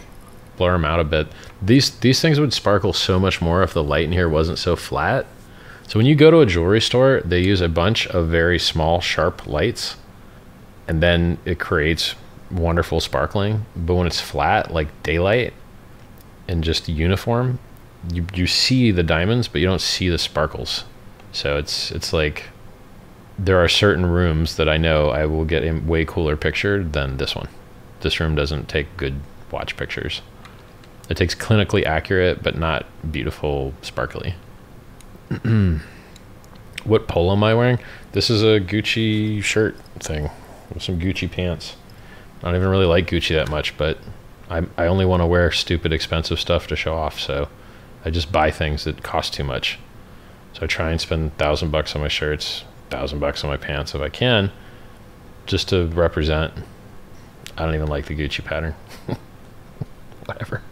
[0.56, 1.28] blur them out a bit.
[1.62, 4.76] These these things would sparkle so much more if the light in here wasn't so
[4.76, 5.26] flat.
[5.86, 9.00] So when you go to a jewelry store, they use a bunch of very small,
[9.00, 9.96] sharp lights,
[10.86, 12.14] and then it creates
[12.50, 13.64] wonderful sparkling.
[13.74, 15.52] But when it's flat, like daylight,
[16.46, 17.58] and just uniform,
[18.12, 20.84] you you see the diamonds, but you don't see the sparkles.
[21.32, 22.44] So it's it's like
[23.42, 27.16] there are certain rooms that I know I will get a way cooler picture than
[27.16, 27.48] this one.
[28.00, 30.20] This room doesn't take good watch pictures.
[31.08, 34.34] It takes clinically accurate, but not beautiful, sparkly.
[36.84, 37.78] what polo am I wearing?
[38.12, 40.30] This is a Gucci shirt thing
[40.72, 41.76] with some Gucci pants.
[42.42, 43.98] I don't even really like Gucci that much, but
[44.50, 47.18] I I only want to wear stupid expensive stuff to show off.
[47.18, 47.48] So
[48.04, 49.78] I just buy things that cost too much.
[50.52, 53.94] So I try and spend thousand bucks on my shirts, thousand bucks on my pants
[53.94, 54.50] if I can,
[55.46, 56.52] just to represent.
[57.56, 58.74] I don't even like the Gucci pattern.
[60.24, 60.62] Whatever.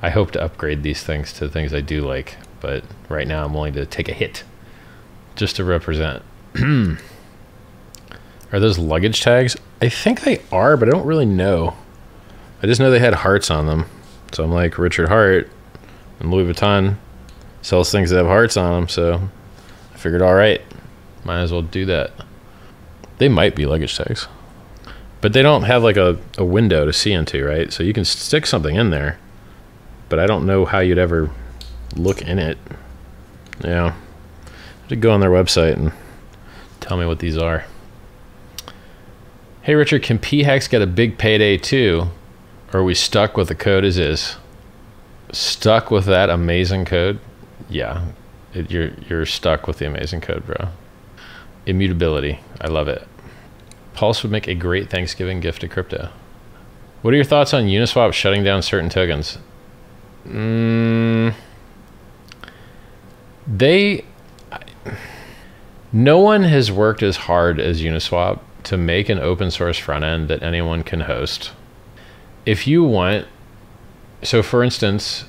[0.00, 3.52] I hope to upgrade these things to things I do like, but right now I'm
[3.52, 4.44] willing to take a hit
[5.36, 6.22] just to represent.
[6.56, 6.98] are
[8.60, 9.56] those luggage tags?
[9.82, 11.76] I think they are, but I don't really know.
[12.62, 13.86] I just know they had hearts on them.
[14.32, 15.50] So I'm like, Richard Heart
[16.20, 16.96] and Louis Vuitton
[17.62, 18.88] sells things that have hearts on them.
[18.88, 19.28] So
[19.92, 20.60] I figured, all right,
[21.28, 22.10] might as well do that.
[23.18, 24.26] They might be luggage tags,
[25.20, 27.72] but they don't have like a, a window to see into, right?
[27.72, 29.18] So you can stick something in there,
[30.08, 31.30] but I don't know how you'd ever
[31.94, 32.56] look in it.
[33.62, 33.94] Yeah.
[34.88, 35.92] To go on their website and
[36.80, 37.66] tell me what these are.
[39.62, 42.08] Hey Richard, can PHEX get a big payday too?
[42.72, 44.36] Or are we stuck with the code as is?
[45.30, 47.20] Stuck with that amazing code?
[47.68, 48.06] Yeah.
[48.54, 50.68] It, you're you're stuck with the amazing code, bro.
[51.68, 52.40] Immutability.
[52.60, 53.06] I love it.
[53.92, 56.08] Pulse would make a great Thanksgiving gift to crypto.
[57.02, 59.38] What are your thoughts on Uniswap shutting down certain tokens?
[60.26, 61.34] Mm,
[63.46, 64.04] they
[65.92, 70.28] no one has worked as hard as Uniswap to make an open source front end
[70.28, 71.52] that anyone can host.
[72.44, 73.26] If you want,
[74.22, 75.24] so for instance,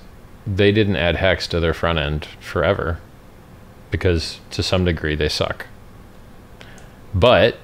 [0.45, 2.99] they didn't add hex to their front end forever
[3.91, 5.67] because to some degree they suck.
[7.13, 7.57] But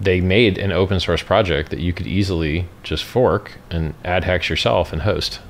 [0.00, 4.48] they made an open source project that you could easily just fork and add hex
[4.48, 5.40] yourself and host.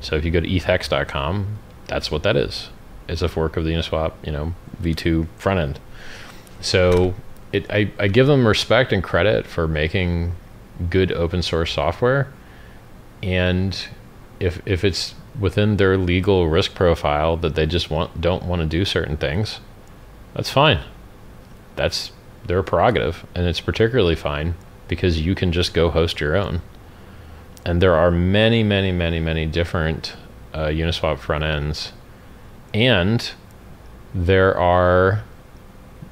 [0.00, 2.70] So if you go to ethhex.com, that's what that is.
[3.08, 5.80] It's a fork of the Uniswap, you know, v2 front end.
[6.60, 7.14] So
[7.52, 10.34] it, I, I give them respect and credit for making
[10.90, 12.32] good open source software.
[13.22, 13.78] And
[14.40, 18.66] if, if it's within their legal risk profile that they just want don't want to
[18.66, 19.60] do certain things,
[20.34, 20.80] that's fine.
[21.76, 22.12] That's
[22.48, 23.24] their prerogative.
[23.34, 24.54] And it's particularly fine
[24.88, 26.60] because you can just go host your own.
[27.64, 30.16] And there are many, many, many, many different
[30.52, 31.92] uh, Uniswap front ends.
[32.74, 33.30] And
[34.14, 35.22] there are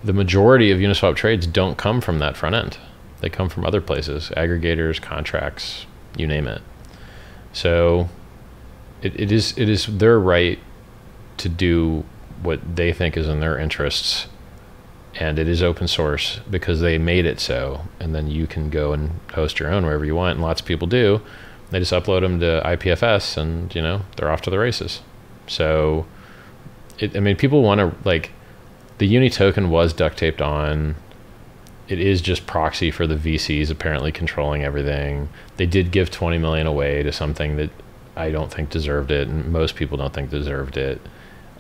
[0.05, 2.79] the majority of Uniswap trades don't come from that front end.
[3.21, 6.63] They come from other places, aggregators, contracts, you name it.
[7.53, 8.09] So
[9.03, 10.59] it, it is it is their right
[11.39, 12.05] to do
[12.43, 14.29] what they think is in their interests
[15.19, 18.93] and it is open source because they made it so and then you can go
[18.93, 21.21] and host your own wherever you want and lots of people do
[21.71, 25.01] they just upload them to ipfs and you know they're off to the races
[25.47, 26.07] so
[26.99, 28.31] it, i mean people want to like
[28.99, 30.97] the Uni token was duct taped on.
[31.89, 35.29] It is just proxy for the VCs apparently controlling everything.
[35.57, 37.71] They did give 20 million away to something that
[38.17, 41.01] I don't think deserved it, and most people don't think deserved it.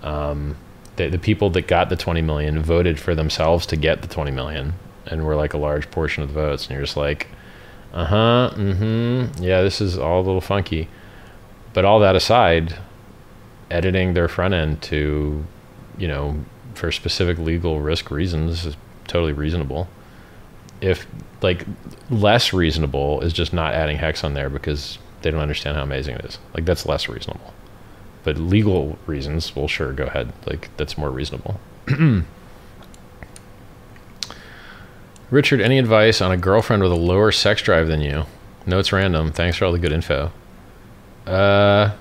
[0.03, 0.57] Um,
[0.97, 4.31] the, the people that got the 20 million voted for themselves to get the 20
[4.31, 4.75] million,
[5.07, 6.67] and were like a large portion of the votes.
[6.67, 7.29] And you're just like,
[7.93, 10.89] uh huh, mm hmm, yeah, this is all a little funky.
[11.73, 12.77] But all that aside,
[13.71, 15.45] editing their front end to,
[15.99, 19.89] you know, for specific legal risk reasons is totally reasonable.
[20.81, 21.07] If
[21.43, 21.67] like
[22.11, 26.17] less reasonable is just not adding hex on there because they don't understand how amazing
[26.17, 26.39] it is.
[26.55, 27.53] Like that's less reasonable.
[28.27, 30.33] But legal reasons, well sure, go ahead.
[30.47, 31.61] Like that's more reasonable.
[35.31, 38.25] Richard, any advice on a girlfriend with a lower sex drive than you?
[38.67, 39.31] No, it's random.
[39.31, 40.33] Thanks for all the good info.
[41.25, 41.93] Uh,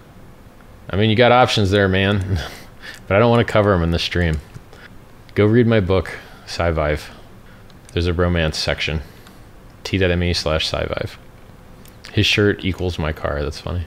[0.89, 2.39] I mean, you got options there, man,
[3.07, 4.39] but I don't want to cover them in the stream.
[5.35, 7.11] Go read my book, Sci-Vive.
[7.93, 9.01] There's a romance section.
[9.83, 11.19] T.me slash Sci-Vive.
[12.13, 13.43] His shirt equals my car.
[13.43, 13.85] That's funny.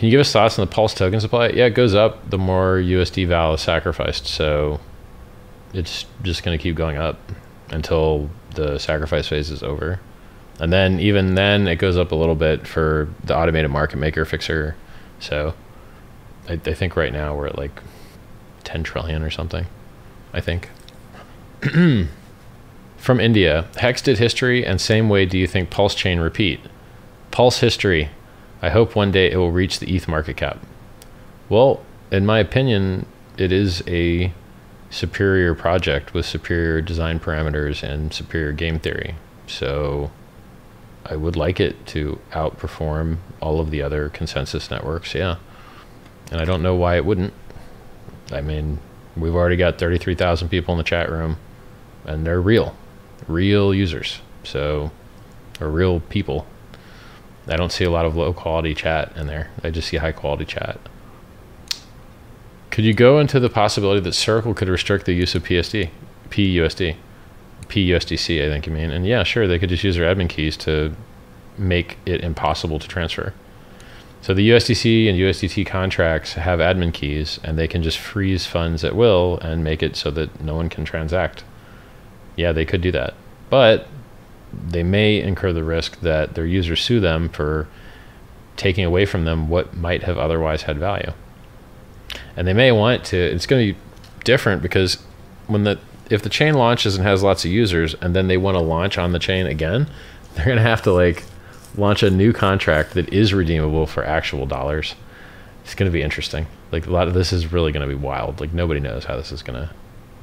[0.00, 1.48] Can you give us thoughts on the Pulse token supply?
[1.48, 4.26] Yeah, it goes up the more USD Val is sacrificed.
[4.26, 4.80] So
[5.74, 7.18] it's just going to keep going up
[7.68, 10.00] until the sacrifice phase is over.
[10.58, 14.24] And then even then, it goes up a little bit for the automated market maker
[14.24, 14.74] fixer.
[15.18, 15.52] So
[16.48, 17.82] I, I think right now we're at like
[18.64, 19.66] 10 trillion or something.
[20.32, 20.70] I think.
[22.96, 26.60] From India, Hex did history, and same way do you think Pulse Chain repeat?
[27.30, 28.08] Pulse history.
[28.62, 30.58] I hope one day it will reach the ETH market cap.
[31.48, 34.32] Well, in my opinion, it is a
[34.90, 39.14] superior project with superior design parameters and superior game theory.
[39.46, 40.10] So
[41.06, 45.36] I would like it to outperform all of the other consensus networks, yeah.
[46.30, 47.32] And I don't know why it wouldn't.
[48.30, 48.78] I mean,
[49.16, 51.36] We've already got 33,000 people in the chat room,
[52.04, 52.76] and they're real,
[53.26, 54.20] real users.
[54.44, 54.90] So,
[55.60, 56.46] or real people.
[57.50, 59.50] I don't see a lot of low quality chat in there.
[59.64, 60.78] I just see high quality chat.
[62.70, 65.90] Could you go into the possibility that Circle could restrict the use of PSD,
[66.28, 66.96] PUSD?
[67.62, 68.90] PUSDC, I think you mean.
[68.90, 70.94] And yeah, sure, they could just use their admin keys to
[71.58, 73.34] make it impossible to transfer.
[74.22, 78.84] So the USDC and USDT contracts have admin keys, and they can just freeze funds
[78.84, 81.42] at will and make it so that no one can transact.
[82.36, 83.14] Yeah, they could do that,
[83.48, 83.88] but
[84.52, 87.68] they may incur the risk that their users sue them for
[88.56, 91.12] taking away from them what might have otherwise had value.
[92.36, 93.16] And they may want to.
[93.16, 93.80] It's going to be
[94.24, 94.96] different because
[95.46, 95.78] when the
[96.10, 98.98] if the chain launches and has lots of users, and then they want to launch
[98.98, 99.86] on the chain again,
[100.34, 101.24] they're going to have to like
[101.76, 104.94] launch a new contract that is redeemable for actual dollars.
[105.64, 106.46] It's going to be interesting.
[106.72, 108.40] Like a lot of this is really going to be wild.
[108.40, 109.70] Like nobody knows how this is going to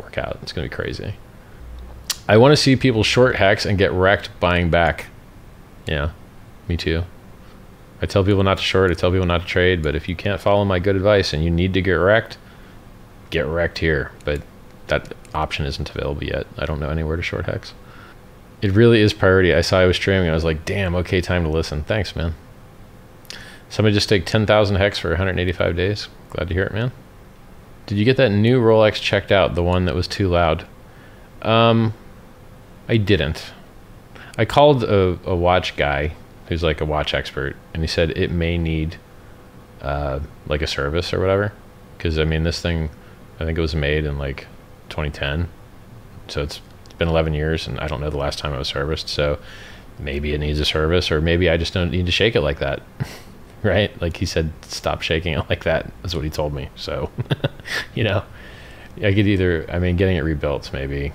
[0.01, 0.39] work out.
[0.41, 1.15] It's going to be crazy.
[2.27, 5.07] I want to see people short hex and get wrecked buying back.
[5.85, 6.11] Yeah,
[6.67, 7.03] me too.
[8.01, 10.15] I tell people not to short, I tell people not to trade, but if you
[10.15, 12.37] can't follow my good advice and you need to get wrecked,
[13.29, 14.11] get wrecked here.
[14.25, 14.41] But
[14.87, 16.45] that option isn't available yet.
[16.57, 17.73] I don't know anywhere to short hex.
[18.61, 19.53] It really is priority.
[19.53, 20.29] I saw I was streaming.
[20.29, 21.83] I was like, damn, okay, time to listen.
[21.83, 22.35] Thanks, man.
[23.69, 26.07] Somebody just take 10,000 hex for 185 days.
[26.29, 26.91] Glad to hear it, man.
[27.85, 29.55] Did you get that new Rolex checked out?
[29.55, 30.65] The one that was too loud?
[31.41, 31.93] Um,
[32.87, 33.51] I didn't.
[34.37, 36.13] I called a, a watch guy
[36.47, 38.97] who's like a watch expert, and he said it may need
[39.81, 41.53] uh, like a service or whatever.
[41.97, 42.89] Because I mean, this thing,
[43.39, 44.47] I think it was made in like
[44.89, 45.49] 2010,
[46.27, 46.61] so it's
[46.97, 49.09] been 11 years, and I don't know the last time it was serviced.
[49.09, 49.39] So
[49.99, 52.59] maybe it needs a service, or maybe I just don't need to shake it like
[52.59, 52.81] that.
[53.63, 53.99] right?
[54.01, 55.91] Like he said, stop shaking it like that.
[56.01, 56.69] That's what he told me.
[56.75, 57.09] So,
[57.95, 58.23] you know,
[58.97, 61.11] I could either, I mean, getting it rebuilt maybe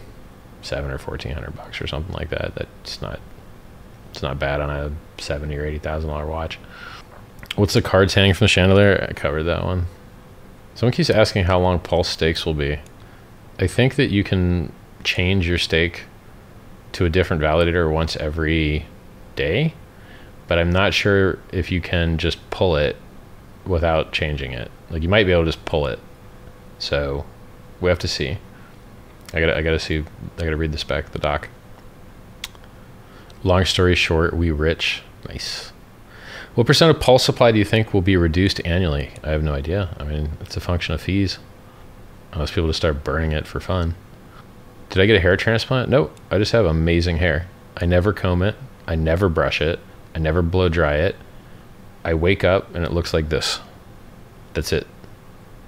[0.62, 2.54] seven or fourteen hundred bucks or something like that.
[2.54, 3.20] That's not
[4.10, 6.58] it's not bad on a seventy or eighty thousand dollar watch.
[7.56, 9.06] What's the cards hanging from the chandelier?
[9.08, 9.86] I covered that one.
[10.74, 12.78] Someone keeps asking how long pulse stakes will be.
[13.58, 14.72] I think that you can
[15.04, 16.04] change your stake
[16.92, 18.86] to a different validator once every
[19.36, 19.74] day,
[20.48, 22.96] but I'm not sure if you can just pull it
[23.66, 24.70] without changing it.
[24.90, 25.98] Like you might be able to just pull it.
[26.78, 27.24] So
[27.80, 28.38] we have to see.
[29.32, 30.04] I gotta I gotta see
[30.38, 31.48] I gotta read the spec, the doc.
[33.44, 35.02] Long story short, we rich.
[35.28, 35.72] Nice.
[36.54, 39.10] What percent of pulse supply do you think will be reduced annually?
[39.24, 39.96] I have no idea.
[39.98, 41.38] I mean, it's a function of fees.
[42.32, 43.94] Unless people just start burning it for fun.
[44.90, 45.88] Did I get a hair transplant?
[45.88, 46.14] Nope.
[46.30, 47.48] I just have amazing hair.
[47.78, 48.54] I never comb it.
[48.86, 49.80] I never brush it.
[50.14, 51.16] I never blow dry it.
[52.04, 53.60] I wake up and it looks like this.
[54.52, 54.86] That's it.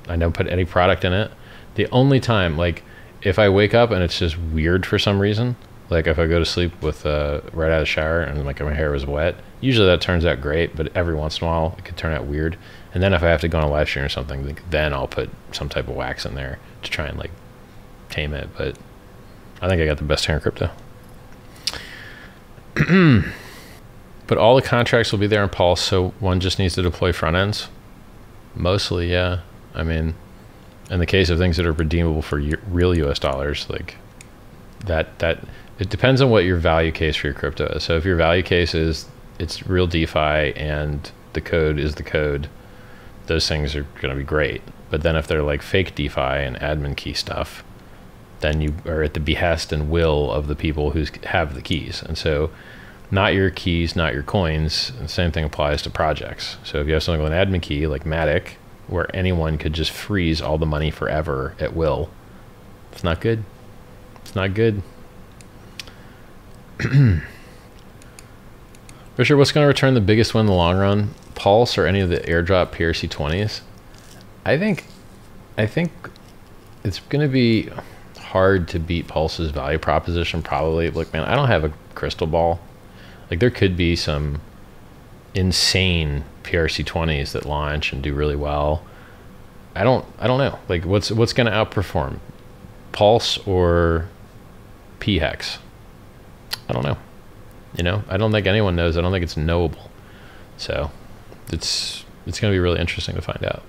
[0.07, 1.31] I never put any product in it.
[1.77, 2.83] The only time, like,
[3.25, 5.57] if I wake up and it's just weird for some reason,
[5.91, 8.61] like if I go to sleep with uh, right out of the shower and like
[8.61, 11.75] my hair was wet, usually that turns out great, but every once in a while
[11.79, 12.59] it could turn out weird.
[12.93, 14.93] And then if I have to go on a live stream or something, like, then
[14.93, 17.33] I'll put some type of wax in there to try and like
[18.11, 18.51] tame it.
[18.57, 18.77] But
[19.61, 20.71] I think I got the best hair in crypto.
[24.27, 27.13] but all the contracts will be there in Pulse, so one just needs to deploy
[27.13, 27.69] front ends.
[28.55, 29.41] Mostly, yeah.
[29.75, 30.15] I mean,
[30.91, 32.37] in the case of things that are redeemable for
[32.69, 33.97] real US dollars, like
[34.87, 35.41] that, that
[35.79, 37.85] it depends on what your value case for your crypto is.
[37.85, 42.49] So if your value case is it's real DeFi and the code is the code,
[43.27, 44.63] those things are going to be great.
[44.91, 47.65] But then if they're like fake DeFi and admin key stuff,
[48.41, 52.03] then you are at the behest and will of the people who have the keys.
[52.03, 52.51] And so
[53.11, 54.93] not your keys, not your coins.
[55.01, 56.59] The same thing applies to projects.
[56.63, 58.53] So if you have something with an admin key like Matic,
[58.87, 62.11] where anyone could just freeze all the money forever at will.
[62.93, 63.45] It's not good.
[64.17, 64.83] It's not good.
[69.17, 71.15] Richard, what's going to return the biggest win in the long run?
[71.35, 73.61] Pulse or any of the airdrop PRC20s?
[74.45, 74.85] I think,
[75.57, 75.93] I think
[76.85, 77.71] it's going to be
[78.19, 80.43] hard to beat Pulse's value proposition.
[80.43, 80.91] Probably.
[80.91, 82.61] Look, man, I don't have a crystal ball.
[83.31, 84.41] Like there could be some
[85.35, 88.85] insane PRC20s that launch and do really well.
[89.75, 90.59] I don't I don't know.
[90.69, 92.19] Like what's what's going to outperform?
[92.93, 94.09] Pulse or
[95.01, 95.59] PHEX?
[96.69, 96.97] I don't know.
[97.77, 98.97] You know, I don't think anyone knows.
[98.97, 99.91] I don't think it's knowable.
[100.57, 100.91] So,
[101.51, 103.63] it's it's going to be really interesting to find out.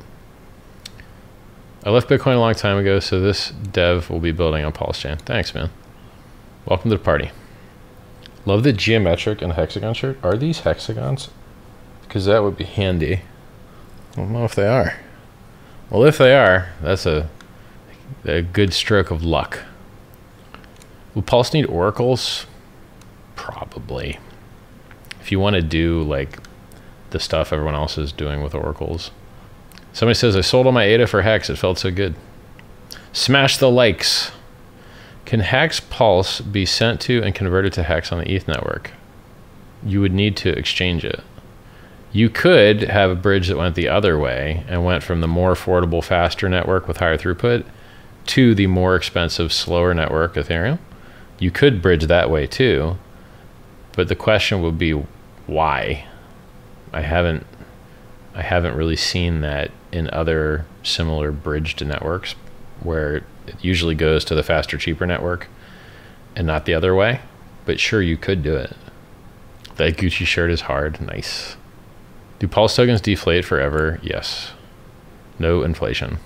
[1.84, 5.00] I left Bitcoin a long time ago, so this dev will be building on Pulse
[5.00, 5.18] Chain.
[5.18, 5.70] Thanks, man.
[6.66, 7.32] Welcome to the party.
[8.46, 10.18] Love the geometric and hexagon shirt.
[10.24, 11.30] Are these hexagons?
[12.08, 13.22] Because that would be handy.
[14.14, 15.00] I don't know if they are.
[15.90, 17.30] Well, if they are, that's a
[18.24, 19.60] a good stroke of luck.
[21.14, 22.46] Will Pulse need oracles?
[23.36, 24.20] Probably.
[25.22, 26.40] If you want to do like
[27.12, 29.12] the stuff everyone else is doing with oracles.
[29.94, 31.50] Somebody says, I sold all my ADA for Hex.
[31.50, 32.16] It felt so good.
[33.14, 34.32] Smash the likes.
[35.24, 38.92] Can hex pulse be sent to and converted to hex on the ETH network?
[39.84, 41.22] You would need to exchange it.
[42.16, 45.54] You could have a bridge that went the other way and went from the more
[45.54, 47.66] affordable, faster network with higher throughput
[48.28, 50.80] to the more expensive, slower network, Ethereum.
[51.40, 52.98] You could bridge that way too.
[53.98, 54.94] But the question would be
[55.46, 56.08] why?
[56.94, 57.46] I haven't
[58.34, 62.36] I haven't really seen that in other similar bridged networks
[62.80, 65.50] where it usually goes to the faster, cheaper network
[66.34, 67.20] and not the other way.
[67.66, 68.74] But sure, you could do it.
[69.76, 71.02] That Gucci shirt is hard.
[71.02, 71.58] Nice.
[72.46, 74.00] Do pulse tokens deflate forever?
[74.04, 74.52] Yes.
[75.40, 76.20] No inflation.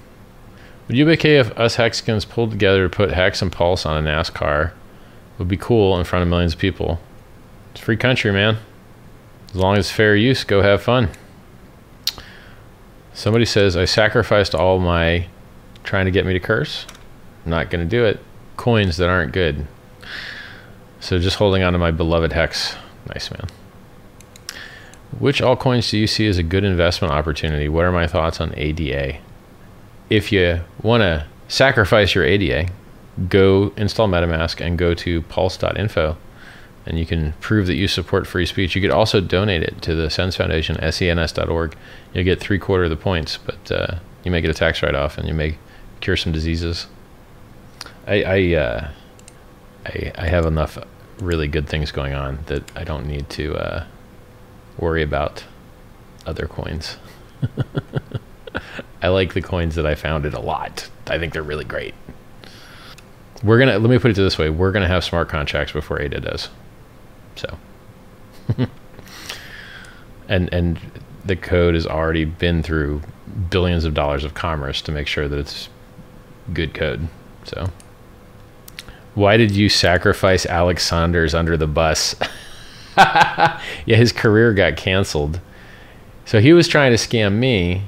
[0.85, 4.05] Would you be okay if us Hexicans pulled together to put Hex and Pulse on
[4.05, 4.71] a NASCAR?
[4.71, 4.73] It
[5.39, 6.99] would be cool in front of millions of people.
[7.71, 8.57] It's free country, man.
[9.51, 11.07] As long as fair use, go have fun.
[13.13, 15.25] Somebody says, I sacrificed all my
[15.85, 16.85] trying to get me to curse.
[17.45, 18.19] I'm not going to do it.
[18.57, 19.65] Coins that aren't good.
[20.99, 22.75] So just holding on to my beloved Hex.
[23.07, 23.47] Nice, man.
[25.17, 27.67] Which altcoins do you see as a good investment opportunity?
[27.67, 29.17] What are my thoughts on ADA?
[30.09, 32.71] If you want to sacrifice your ADA,
[33.27, 36.17] go install MetaMask and go to pulse.info
[36.85, 38.75] and you can prove that you support free speech.
[38.75, 41.75] You could also donate it to the SENS Foundation, sens.org.
[42.13, 44.95] You'll get three quarter of the points, but uh, you may get a tax write
[44.95, 45.57] off and you may
[46.01, 46.87] cure some diseases.
[48.07, 48.89] I I, uh,
[49.85, 50.77] I, I have enough
[51.19, 53.85] really good things going on that I don't need to uh,
[54.81, 55.43] worry about
[56.25, 56.97] other coins.
[59.01, 60.89] I like the coins that I founded a lot.
[61.07, 61.93] I think they're really great.
[63.43, 66.19] We're gonna let me put it this way: we're gonna have smart contracts before ADA
[66.19, 66.49] does.
[67.35, 67.57] So,
[70.27, 70.79] and and
[71.23, 73.01] the code has already been through
[73.49, 75.69] billions of dollars of commerce to make sure that it's
[76.53, 77.07] good code.
[77.45, 77.69] So,
[79.15, 82.15] why did you sacrifice Alex Saunders under the bus?
[83.85, 85.39] yeah, his career got canceled.
[86.25, 87.83] So he was trying to scam me,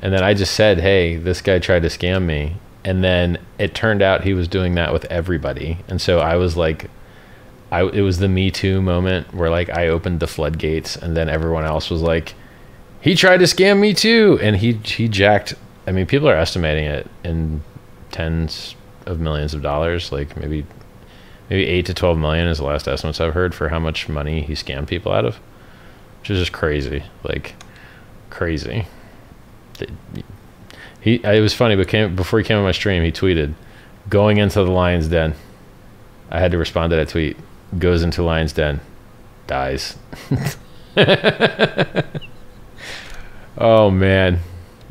[0.00, 3.74] and then I just said, "Hey, this guy tried to scam me." And then it
[3.74, 5.78] turned out he was doing that with everybody.
[5.86, 6.90] And so I was like
[7.72, 11.30] I it was the Me Too moment where like I opened the floodgates and then
[11.30, 12.34] everyone else was like,
[13.00, 15.54] he tried to scam me too, and he he jacked.
[15.86, 17.62] I mean, people are estimating it in
[18.12, 18.76] tens
[19.06, 20.66] of millions of dollars, like maybe
[21.50, 24.42] maybe eight to twelve million is the last estimates I've heard for how much money
[24.42, 25.36] he scammed people out of,
[26.20, 27.54] which is just crazy, like
[28.30, 28.86] crazy.
[31.00, 33.54] He it was funny, but came, before he came on my stream, he tweeted,
[34.08, 35.34] "Going into the lion's den."
[36.30, 37.36] I had to respond to that tweet
[37.78, 38.80] goes into lion's den,
[39.46, 39.96] dies.
[43.58, 44.40] oh man,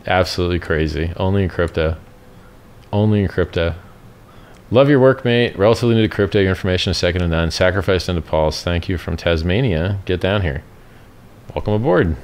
[0.06, 1.14] absolutely crazy.
[1.18, 1.98] Only in crypto.
[2.92, 3.76] Only in crypto.
[4.74, 5.58] Love your work, mate.
[5.58, 6.40] Relatively new to crypto.
[6.40, 7.52] Your information is second to none.
[7.52, 8.64] Sacrificed into Pulse.
[8.64, 10.00] Thank you from Tasmania.
[10.06, 10.64] Get down here.
[11.54, 12.16] Welcome aboard.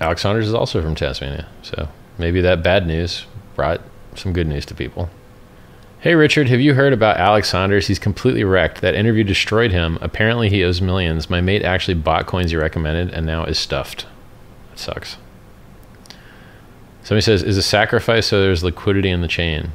[0.00, 1.46] Alex Saunders is also from Tasmania.
[1.60, 3.82] So maybe that bad news brought
[4.14, 5.10] some good news to people.
[6.00, 7.88] Hey Richard, have you heard about Alex Saunders?
[7.88, 8.80] He's completely wrecked.
[8.80, 9.98] That interview destroyed him.
[10.00, 11.28] Apparently he owes millions.
[11.28, 14.06] My mate actually bought coins he recommended and now is stuffed.
[14.70, 15.18] That sucks.
[17.02, 19.72] Somebody says, is a sacrifice so there's liquidity in the chain.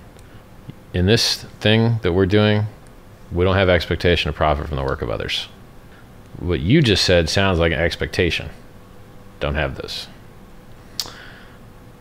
[0.94, 2.66] In this thing that we're doing,
[3.32, 5.48] we don't have expectation of profit from the work of others.
[6.38, 8.50] What you just said sounds like an expectation.
[9.40, 10.08] Don't have this.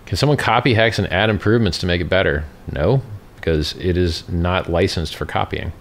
[0.06, 2.44] Can someone copy Hex and add improvements to make it better?
[2.70, 3.02] No,
[3.36, 5.72] because it is not licensed for copying.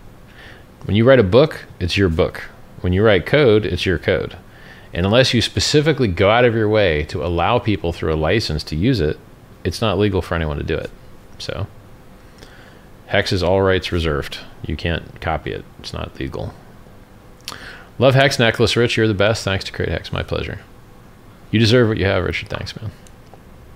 [0.83, 2.43] When you write a book, it's your book.
[2.81, 4.37] When you write code, it's your code.
[4.93, 8.63] And unless you specifically go out of your way to allow people through a license
[8.65, 9.17] to use it,
[9.63, 10.91] it's not legal for anyone to do it.
[11.39, 11.67] So,
[13.09, 14.37] Hex is all rights reserved.
[14.65, 16.53] You can't copy it, it's not legal.
[17.97, 18.97] Love Hex necklace, Rich.
[18.97, 19.43] You're the best.
[19.43, 20.13] Thanks to Create Hex.
[20.13, 20.59] My pleasure.
[21.49, 22.49] You deserve what you have, Richard.
[22.49, 22.91] Thanks, man.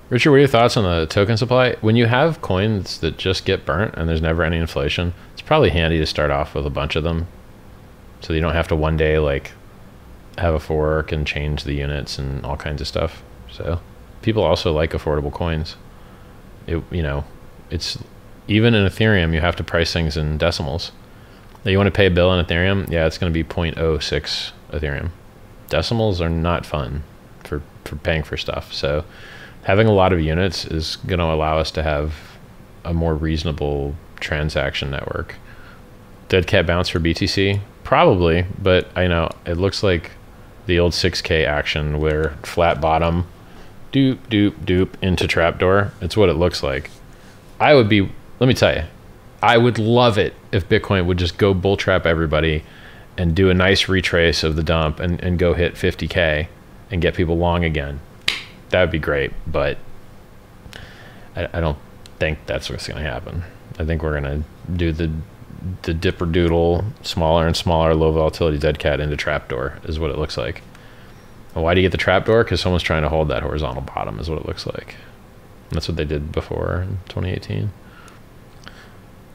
[0.10, 1.74] Richard, what are your thoughts on the token supply?
[1.82, 5.72] When you have coins that just get burnt and there's never any inflation, it's probably
[5.72, 7.28] handy to start off with a bunch of them,
[8.22, 9.54] so you don't have to one day like
[10.38, 13.24] have a fork and change the units and all kinds of stuff.
[13.52, 13.82] So
[14.22, 15.76] people also like affordable coins.
[16.68, 17.26] It you know,
[17.72, 17.98] it's
[18.48, 20.92] even in Ethereum you have to price things in decimals.
[21.66, 25.12] You want to pay a bill in Ethereum, yeah, it's going to be 0.06 Ethereum.
[25.70, 27.04] Decimals are not fun
[27.44, 28.74] for for paying for stuff.
[28.74, 29.06] So
[29.64, 32.14] having a lot of units is going to allow us to have
[32.84, 35.36] a more reasonable transaction network.
[36.30, 37.62] Dead cat bounce for BTC?
[37.84, 40.12] Probably, but I know it looks like
[40.66, 43.28] the old 6K action where flat bottom,
[43.92, 45.92] doop, doop, doop into trapdoor.
[46.02, 46.90] It's what it looks like.
[47.60, 48.10] I would be,
[48.40, 48.84] let me tell you,
[49.42, 52.64] I would love it if Bitcoin would just go bull trap everybody
[53.18, 56.48] and do a nice retrace of the dump and, and go hit 50K
[56.90, 58.00] and get people long again.
[58.70, 59.32] That would be great.
[59.46, 59.78] But
[61.36, 61.78] I, I don't
[62.20, 63.44] think that's what's going to happen.
[63.78, 65.12] I think we're going to do the
[65.84, 70.18] the dipper doodle smaller and smaller low volatility dead cat into trapdoor is what it
[70.18, 70.62] looks like.
[71.54, 72.44] Why do you get the trapdoor?
[72.44, 74.96] Because someone's trying to hold that horizontal bottom is what it looks like.
[75.70, 77.72] And that's what they did before in 2018.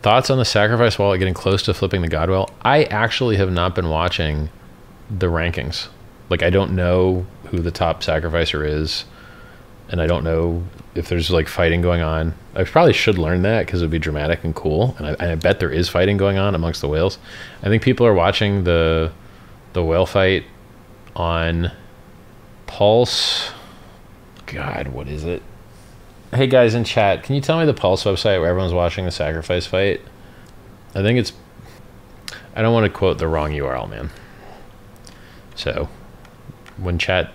[0.03, 2.51] Thoughts on the sacrifice wallet getting close to flipping the Godwell?
[2.63, 4.49] I actually have not been watching
[5.11, 5.89] the rankings.
[6.31, 9.07] Like I don't know who the top sacrificer is,
[9.89, 10.63] and I don't know
[10.95, 12.35] if there's like fighting going on.
[12.55, 14.95] I probably should learn that because it would be dramatic and cool.
[14.99, 17.19] And I, and I, bet there is fighting going on amongst the whales.
[17.63, 19.13] I think people are watching the
[19.73, 20.45] the whale fight
[21.17, 21.73] on
[22.67, 23.51] Pulse.
[24.47, 25.43] God, what is it?
[26.31, 29.11] Hey guys in chat, can you tell me the Pulse website where everyone's watching the
[29.11, 30.03] sacrifice fight?
[30.95, 31.33] I think it's.
[32.55, 34.11] I don't want to quote the wrong URL, man.
[35.55, 35.89] So,
[36.77, 37.33] when chat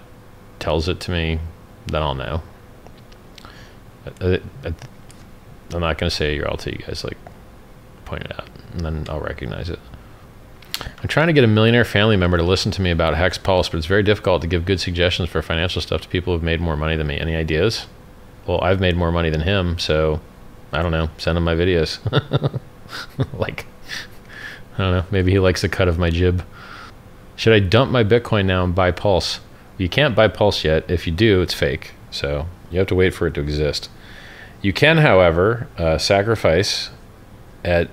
[0.59, 1.39] tells it to me,
[1.87, 2.43] then I'll know.
[4.21, 4.75] I, am
[5.71, 7.17] not going to say your URL to you guys, like,
[8.05, 9.79] point it out, and then I'll recognize it.
[11.01, 13.69] I'm trying to get a millionaire family member to listen to me about Hex Pulse,
[13.69, 16.61] but it's very difficult to give good suggestions for financial stuff to people who've made
[16.61, 17.17] more money than me.
[17.17, 17.87] Any ideas?
[18.47, 20.19] Well, I've made more money than him, so
[20.71, 21.09] I don't know.
[21.17, 21.99] Send him my videos.
[23.33, 23.65] like,
[24.77, 25.05] I don't know.
[25.11, 26.43] Maybe he likes a cut of my jib.
[27.35, 29.39] Should I dump my Bitcoin now and buy Pulse?
[29.77, 30.89] You can't buy Pulse yet.
[30.89, 31.91] If you do, it's fake.
[32.11, 33.89] So you have to wait for it to exist.
[34.61, 36.89] You can, however, uh, sacrifice
[37.63, 37.89] at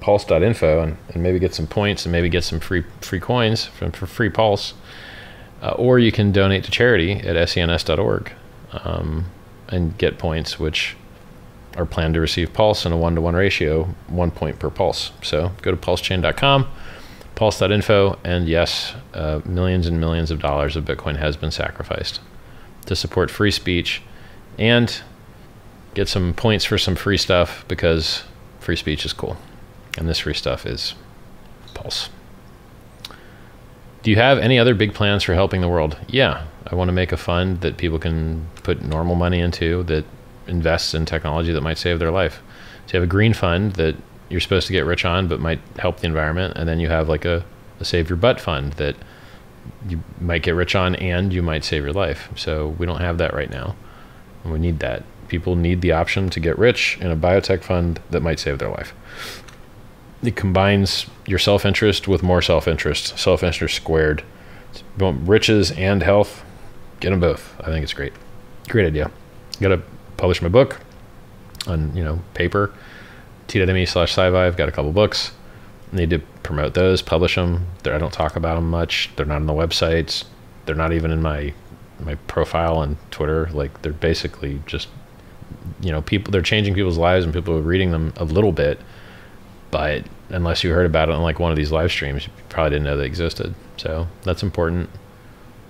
[0.00, 3.92] pulse.info and, and maybe get some points and maybe get some free free coins from,
[3.92, 4.74] for free Pulse.
[5.62, 8.32] Uh, or you can donate to charity at sens.org
[8.72, 9.26] um,
[9.68, 10.96] and get points, which
[11.76, 15.12] are planned to receive Pulse in a one to one ratio, one point per Pulse.
[15.22, 16.68] So go to pulsechain.com,
[17.34, 22.20] pulse.info, and yes, uh, millions and millions of dollars of Bitcoin has been sacrificed
[22.86, 24.02] to support free speech
[24.58, 25.02] and
[25.94, 28.24] get some points for some free stuff because
[28.60, 29.36] free speech is cool.
[29.98, 30.94] And this free stuff is
[31.74, 32.10] Pulse.
[34.06, 35.98] Do you have any other big plans for helping the world?
[36.06, 40.04] Yeah, I want to make a fund that people can put normal money into that
[40.46, 42.40] invests in technology that might save their life.
[42.86, 43.96] So you have a green fund that
[44.28, 47.08] you're supposed to get rich on but might help the environment, and then you have
[47.08, 47.44] like a,
[47.80, 48.94] a save your butt fund that
[49.88, 52.28] you might get rich on and you might save your life.
[52.36, 53.74] So we don't have that right now.
[54.44, 55.02] And we need that.
[55.26, 58.70] People need the option to get rich in a biotech fund that might save their
[58.70, 58.94] life.
[60.22, 64.22] It combines your self interest with more self interest, self interest squared.
[64.98, 66.44] riches and health,
[67.00, 67.54] get them both.
[67.60, 68.12] I think it's great.
[68.68, 69.10] Great idea.
[69.60, 69.82] Got to
[70.16, 70.80] publish my book
[71.66, 72.72] on you know paper.
[73.48, 75.32] T.me slash sci I've got a couple books
[75.92, 77.66] need to promote those, publish them.
[77.82, 79.10] They're, I don't talk about them much.
[79.16, 80.24] They're not on the websites.
[80.64, 81.52] They're not even in my
[82.00, 83.48] my profile on Twitter.
[83.52, 84.88] Like they're basically just
[85.80, 86.30] you know people.
[86.30, 88.80] They're changing people's lives and people are reading them a little bit.
[89.76, 92.70] But unless you heard about it on like one of these live streams, you probably
[92.70, 93.54] didn't know they existed.
[93.76, 94.88] So that's important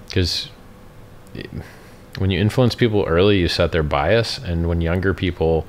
[0.06, 0.48] because
[2.16, 5.66] when you influence people early, you set their bias, and when younger people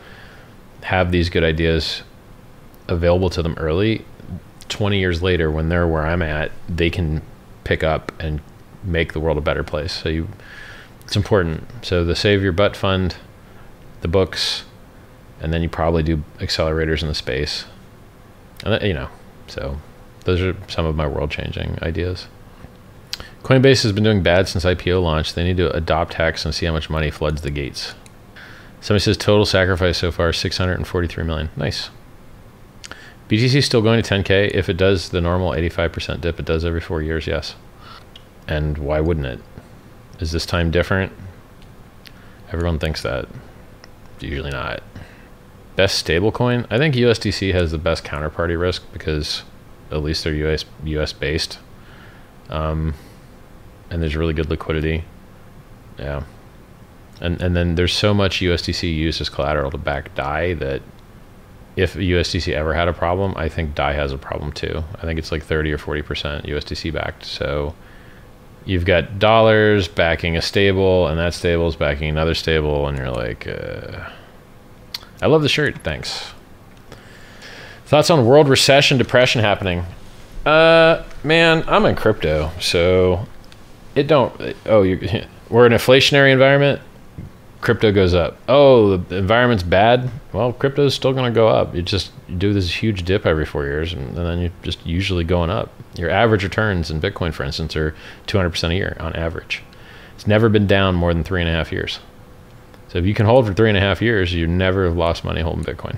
[0.84, 2.04] have these good ideas
[2.88, 4.06] available to them early,
[4.70, 7.24] 20 years later, when they're where I'm at, they can
[7.64, 8.40] pick up and
[8.84, 9.94] make the world a better place.
[9.94, 10.28] So you,
[11.02, 11.64] it's important.
[11.82, 13.16] So the Save Your Butt Fund,
[14.02, 14.64] the books,
[15.42, 17.66] and then you probably do accelerators in the space.
[18.66, 19.10] And you know,
[19.48, 19.78] so
[20.26, 22.28] those are some of my world changing ideas.
[23.44, 25.34] Coinbase has been doing bad since IPO launch.
[25.34, 27.96] They need to adopt Hex and see how much money floods the gates.
[28.82, 31.50] Somebody says total sacrifice so far 643 million.
[31.56, 31.90] Nice.
[33.30, 34.52] BTC is still going to 10K.
[34.52, 37.56] If it does the normal 85% dip, it does every four years, yes.
[38.48, 39.40] And why wouldn't it?
[40.20, 41.12] Is this time different?
[42.52, 43.28] Everyone thinks that.
[44.20, 44.82] Usually not.
[45.78, 46.66] Best stablecoin?
[46.72, 49.44] I think USDC has the best counterparty risk because
[49.92, 51.60] at least they're US US based.
[52.50, 52.96] Um,
[53.90, 55.06] and there's really good liquidity.
[56.00, 56.24] Yeah.
[57.22, 60.82] And and then there's so much USDC used as collateral to back DAI that
[61.76, 64.84] if USDC ever had a problem, I think DAI has a problem too.
[64.96, 67.24] I think it's like 30 or 40% USDC backed.
[67.24, 67.76] So
[68.66, 73.12] you've got dollars backing a stable, and that stable is backing another stable, and you're
[73.12, 74.10] like, uh,
[75.22, 75.78] I love the shirt.
[75.84, 76.32] Thanks.
[77.86, 79.86] Thoughts on world recession, depression happening?
[80.46, 83.26] Uh, man, I'm in crypto, so
[83.96, 84.56] it don't.
[84.66, 84.98] Oh, you
[85.50, 86.82] we're in an inflationary environment.
[87.62, 88.38] crypto goes up.
[88.48, 90.10] Oh, the environment's bad.
[90.34, 91.74] Well, crypto is still going to go up.
[91.74, 94.86] You just you do this huge dip every four years, and, and then you're just
[94.86, 95.72] usually going up.
[95.96, 97.96] Your average returns in Bitcoin, for instance, are
[98.28, 99.64] 200% a year on average.
[100.16, 102.00] It's never been down more than three and a half years.
[102.90, 105.24] So if you can hold for three and a half years, you never have lost
[105.24, 105.98] money holding Bitcoin.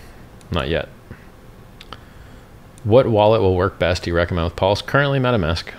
[0.51, 0.89] Not yet.
[2.83, 4.03] What wallet will work best?
[4.03, 4.81] Do you recommend with Pulse?
[4.81, 5.73] Currently, MetaMask.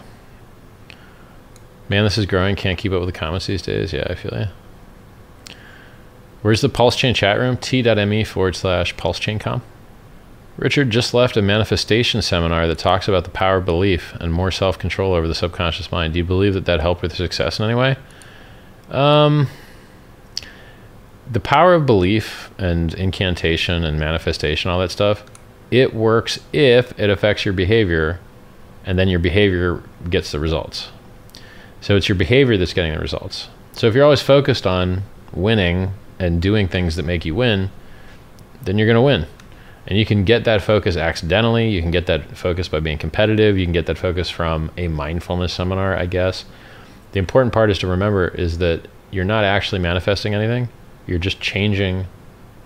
[1.89, 2.55] Man, this is growing.
[2.55, 3.93] Can't keep up with the comments these days.
[3.93, 5.55] Yeah, I feel you.
[6.43, 7.57] Where's the Pulse Chain chat room?
[7.57, 9.63] T.me forward slash Pulse Chain com.
[10.57, 14.51] Richard just left a manifestation seminar that talks about the power of belief and more
[14.51, 16.13] self control over the subconscious mind.
[16.13, 17.97] Do you believe that that helped with success in any way?
[18.91, 19.49] Um,
[21.31, 25.23] the power of belief and incantation and manifestation, all that stuff,
[25.71, 28.19] it works if it affects your behavior
[28.85, 30.91] and then your behavior gets the results.
[31.81, 33.49] So it's your behavior that's getting the results.
[33.73, 35.03] So if you're always focused on
[35.33, 37.71] winning and doing things that make you win,
[38.63, 39.27] then you're going to win.
[39.87, 41.69] And you can get that focus accidentally.
[41.69, 43.57] You can get that focus by being competitive.
[43.57, 46.45] You can get that focus from a mindfulness seminar, I guess.
[47.13, 50.69] The important part is to remember is that you're not actually manifesting anything.
[51.07, 52.07] You're just changing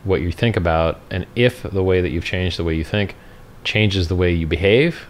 [0.05, 1.01] what you think about.
[1.11, 3.17] And if the way that you've changed the way you think
[3.65, 5.07] changes the way you behave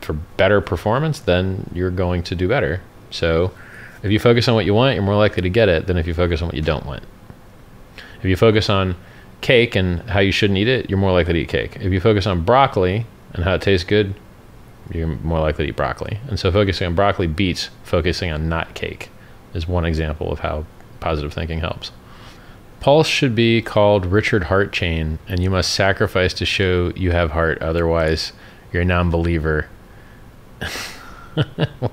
[0.00, 2.80] for better performance, then you're going to do better.
[3.10, 3.52] So
[4.02, 6.06] if you focus on what you want, you're more likely to get it than if
[6.06, 7.02] you focus on what you don't want.
[8.18, 8.96] If you focus on
[9.40, 11.76] cake and how you shouldn't eat it, you're more likely to eat cake.
[11.76, 14.14] If you focus on broccoli and how it tastes good,
[14.90, 16.20] you're more likely to eat broccoli.
[16.28, 19.10] And so focusing on broccoli beats focusing on not cake
[19.54, 20.64] is one example of how
[21.00, 21.90] positive thinking helps.
[22.86, 27.32] Pulse should be called Richard Heart Chain, and you must sacrifice to show you have
[27.32, 28.32] heart, otherwise,
[28.72, 29.66] you're a non believer.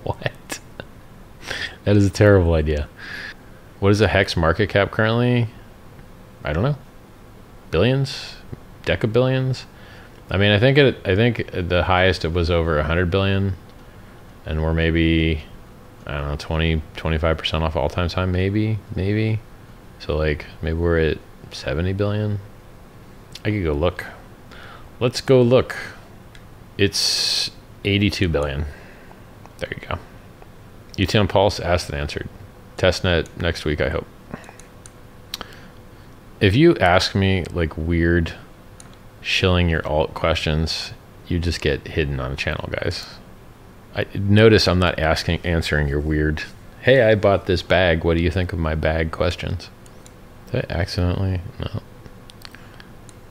[0.03, 0.59] what?
[1.83, 2.87] That is a terrible idea.
[3.79, 5.47] What is a hex market cap currently?
[6.43, 6.77] I don't know.
[7.71, 8.35] Billions?
[8.85, 9.63] Decabillions?
[10.29, 10.97] I mean, I think it.
[11.05, 13.55] I think the highest it was over 100 billion,
[14.45, 15.41] and we're maybe,
[16.05, 18.31] I don't know, 20, 25 percent off all time time.
[18.31, 19.39] Maybe, maybe.
[20.05, 21.17] So like maybe we're at
[21.51, 22.39] 70 billion.
[23.45, 24.05] I could go look.
[24.99, 25.77] Let's go look.
[26.77, 27.51] It's
[27.85, 28.65] 82 billion.
[29.59, 29.99] There you go.
[30.97, 32.27] UTM Pulse asked and answered.
[32.77, 34.05] Testnet next week, I hope.
[36.41, 38.33] If you ask me like weird
[39.21, 40.91] shilling your alt questions,
[41.29, 43.05] you just get hidden on a channel, guys.
[43.95, 46.43] I notice I'm not asking answering your weird,
[46.81, 48.03] hey, I bought this bag.
[48.03, 49.69] What do you think of my bag questions?
[50.53, 51.41] Did I accidentally?
[51.59, 51.81] No.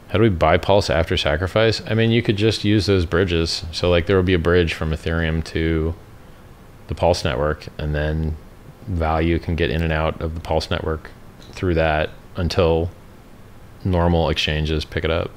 [0.09, 1.81] How do we buy Pulse after sacrifice?
[1.87, 3.65] I mean, you could just use those bridges.
[3.71, 5.95] So, like, there will be a bridge from Ethereum to
[6.89, 8.37] the Pulse network, and then
[8.89, 11.13] value can get in and out of the Pulse network
[11.53, 12.91] through that until
[13.85, 15.31] normal exchanges pick it up.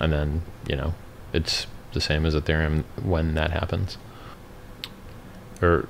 [0.00, 0.94] And then, you know,
[1.32, 3.98] it's the same as Ethereum when that happens.
[5.62, 5.88] Or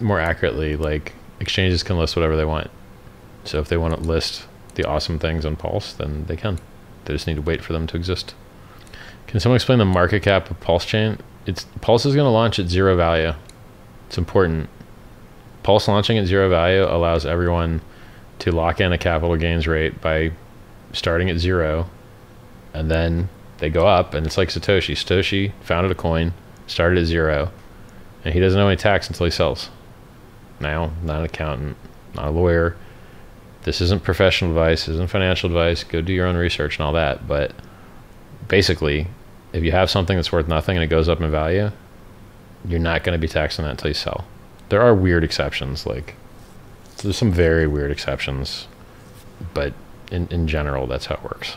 [0.00, 2.70] more accurately, like, exchanges can list whatever they want.
[3.44, 4.46] So, if they want to list
[4.76, 6.58] the awesome things on Pulse, then they can.
[7.04, 8.34] They just need to wait for them to exist.
[9.26, 11.18] Can someone explain the market cap of Pulse Chain?
[11.46, 13.34] It's Pulse is going to launch at zero value.
[14.06, 14.68] It's important.
[15.62, 17.80] Pulse launching at zero value allows everyone
[18.38, 20.32] to lock in a capital gains rate by
[20.92, 21.90] starting at zero,
[22.72, 24.94] and then they go up, and it's like Satoshi.
[24.94, 26.32] Satoshi founded a coin,
[26.66, 27.50] started at zero,
[28.24, 29.70] and he doesn't owe any tax until he sells.
[30.60, 31.76] Now, not an accountant,
[32.14, 32.76] not a lawyer,
[33.66, 35.82] this isn't professional advice, isn't financial advice.
[35.82, 37.26] Go do your own research and all that.
[37.26, 37.50] But
[38.46, 39.08] basically,
[39.52, 41.72] if you have something that's worth nothing and it goes up in value,
[42.64, 44.24] you're not going to be taxing that until you sell.
[44.68, 46.14] There are weird exceptions, like
[46.98, 48.68] there's some very weird exceptions,
[49.52, 49.74] but
[50.12, 51.56] in, in general, that's how it works.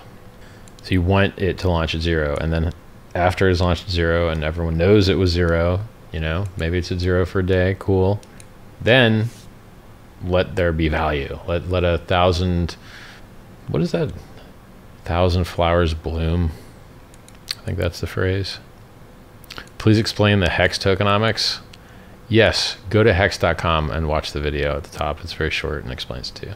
[0.82, 2.74] So you want it to launch at zero, and then
[3.14, 5.82] after it's launched at zero and everyone knows it was zero,
[6.12, 8.20] you know, maybe it's at zero for a day, cool.
[8.82, 9.30] Then
[10.24, 11.40] let there be value.
[11.48, 12.76] Let let a thousand
[13.68, 14.12] what is that?
[15.06, 16.52] Thousand flowers bloom.
[17.58, 18.60] I think that's the phrase.
[19.78, 21.60] Please explain the hex tokenomics.
[22.28, 25.24] Yes, go to hex.com and watch the video at the top.
[25.24, 26.54] It's very short and explains it to you.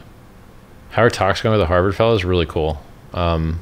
[0.90, 2.80] Howard Talks going with the Harvard fellows really cool.
[3.12, 3.60] Um,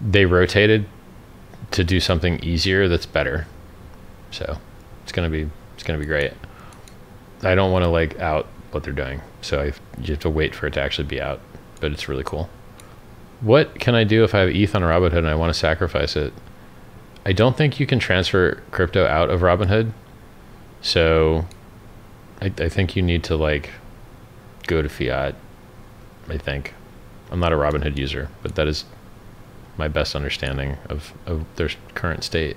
[0.00, 0.86] they rotated
[1.72, 3.46] to do something easier that's better.
[4.30, 4.58] So
[5.02, 6.32] it's gonna be it's gonna be great.
[7.42, 9.64] I don't want to like out what they're doing, so I,
[10.00, 11.40] you have to wait for it to actually be out.
[11.80, 12.48] But it's really cool.
[13.40, 16.16] What can I do if I have ETH on Robinhood and I want to sacrifice
[16.16, 16.32] it?
[17.24, 19.92] I don't think you can transfer crypto out of Robinhood,
[20.80, 21.46] so
[22.40, 23.70] I, I think you need to like
[24.66, 25.34] go to fiat.
[26.28, 26.74] I think.
[27.30, 28.84] I'm not a Robinhood user, but that is
[29.76, 32.56] my best understanding of, of their current state.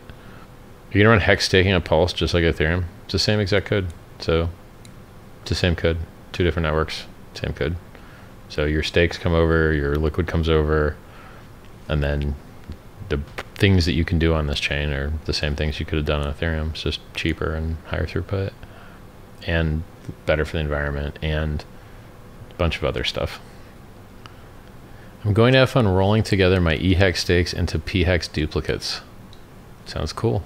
[0.92, 2.86] You're gonna run hex staking on Pulse just like Ethereum.
[3.04, 3.88] It's the same exact code.
[4.20, 4.50] So
[5.42, 5.98] it's the same code,
[6.32, 7.76] two different networks, same code.
[8.50, 10.96] So your stakes come over, your liquid comes over,
[11.88, 12.36] and then
[13.10, 13.18] the
[13.56, 16.06] things that you can do on this chain are the same things you could have
[16.06, 16.72] done on Ethereum.
[16.72, 18.52] It's just cheaper and higher throughput
[19.46, 19.84] and
[20.26, 21.64] better for the environment and
[22.50, 23.40] a bunch of other stuff.
[25.24, 29.02] I'm going to have fun rolling together my eHex stakes into pHex duplicates.
[29.86, 30.44] Sounds cool.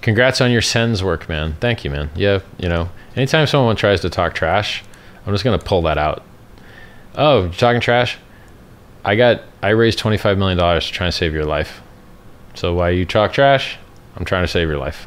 [0.00, 1.54] Congrats on your SENS work, man.
[1.60, 2.10] Thank you, man.
[2.16, 4.84] Yeah, you know, anytime someone tries to talk trash,
[5.26, 6.22] I'm just gonna pull that out.
[7.14, 8.18] Oh, talking trash?
[9.04, 11.80] I got I raised twenty five million dollars to try and save your life.
[12.54, 13.78] So why you talk trash?
[14.16, 15.06] I'm trying to save your life.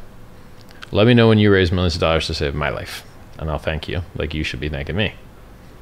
[0.91, 3.03] Let me know when you raise millions of dollars to save my life,
[3.37, 5.13] and I'll thank you like you should be thanking me.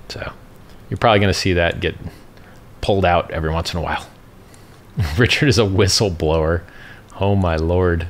[0.09, 0.33] So
[0.89, 1.95] you're probably gonna see that get
[2.81, 4.07] pulled out every once in a while.
[5.17, 6.63] Richard is a whistleblower.
[7.19, 8.07] Oh my lord.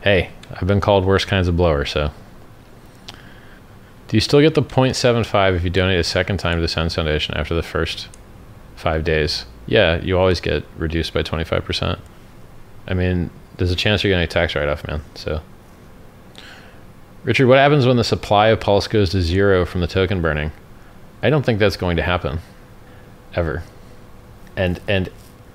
[0.00, 2.10] Hey, I've been called worse kinds of blower, so.
[4.10, 6.96] Do you still get the 0.75 if you donate a second time to the Sens
[6.96, 8.08] Foundation after the first
[8.74, 9.46] five days?
[9.66, 11.96] Yeah, you always get reduced by 25%.
[12.88, 15.02] I mean, there's a chance you're getting a tax write off, man.
[15.14, 15.40] So.
[17.22, 20.50] Richard, what happens when the supply of Pulse goes to zero from the token burning?
[21.22, 22.40] I don't think that's going to happen.
[23.34, 23.62] Ever.
[24.56, 25.08] And and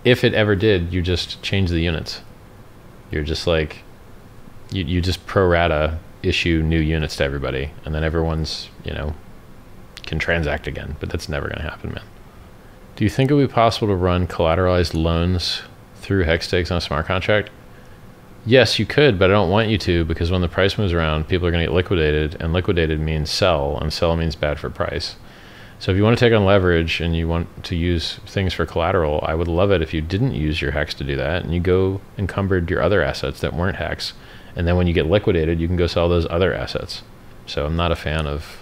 [0.05, 2.21] if it ever did, you just change the units.
[3.11, 3.79] You're just like
[4.71, 9.13] you, you just pro rata issue new units to everybody and then everyone's, you know,
[10.05, 10.95] can transact again.
[10.99, 12.03] But that's never gonna happen, man.
[12.95, 15.61] Do you think it would be possible to run collateralized loans
[15.95, 17.49] through hex stakes on a smart contract?
[18.45, 21.27] Yes, you could, but I don't want you to because when the price moves around,
[21.27, 24.69] people are going to get liquidated, and liquidated means sell, and sell means bad for
[24.69, 25.15] price.
[25.79, 28.65] So if you want to take on leverage and you want to use things for
[28.65, 31.53] collateral, I would love it if you didn't use your hex to do that and
[31.53, 34.13] you go encumbered your other assets that weren't hex.
[34.55, 37.03] And then when you get liquidated, you can go sell those other assets.
[37.45, 38.57] So I'm not a fan of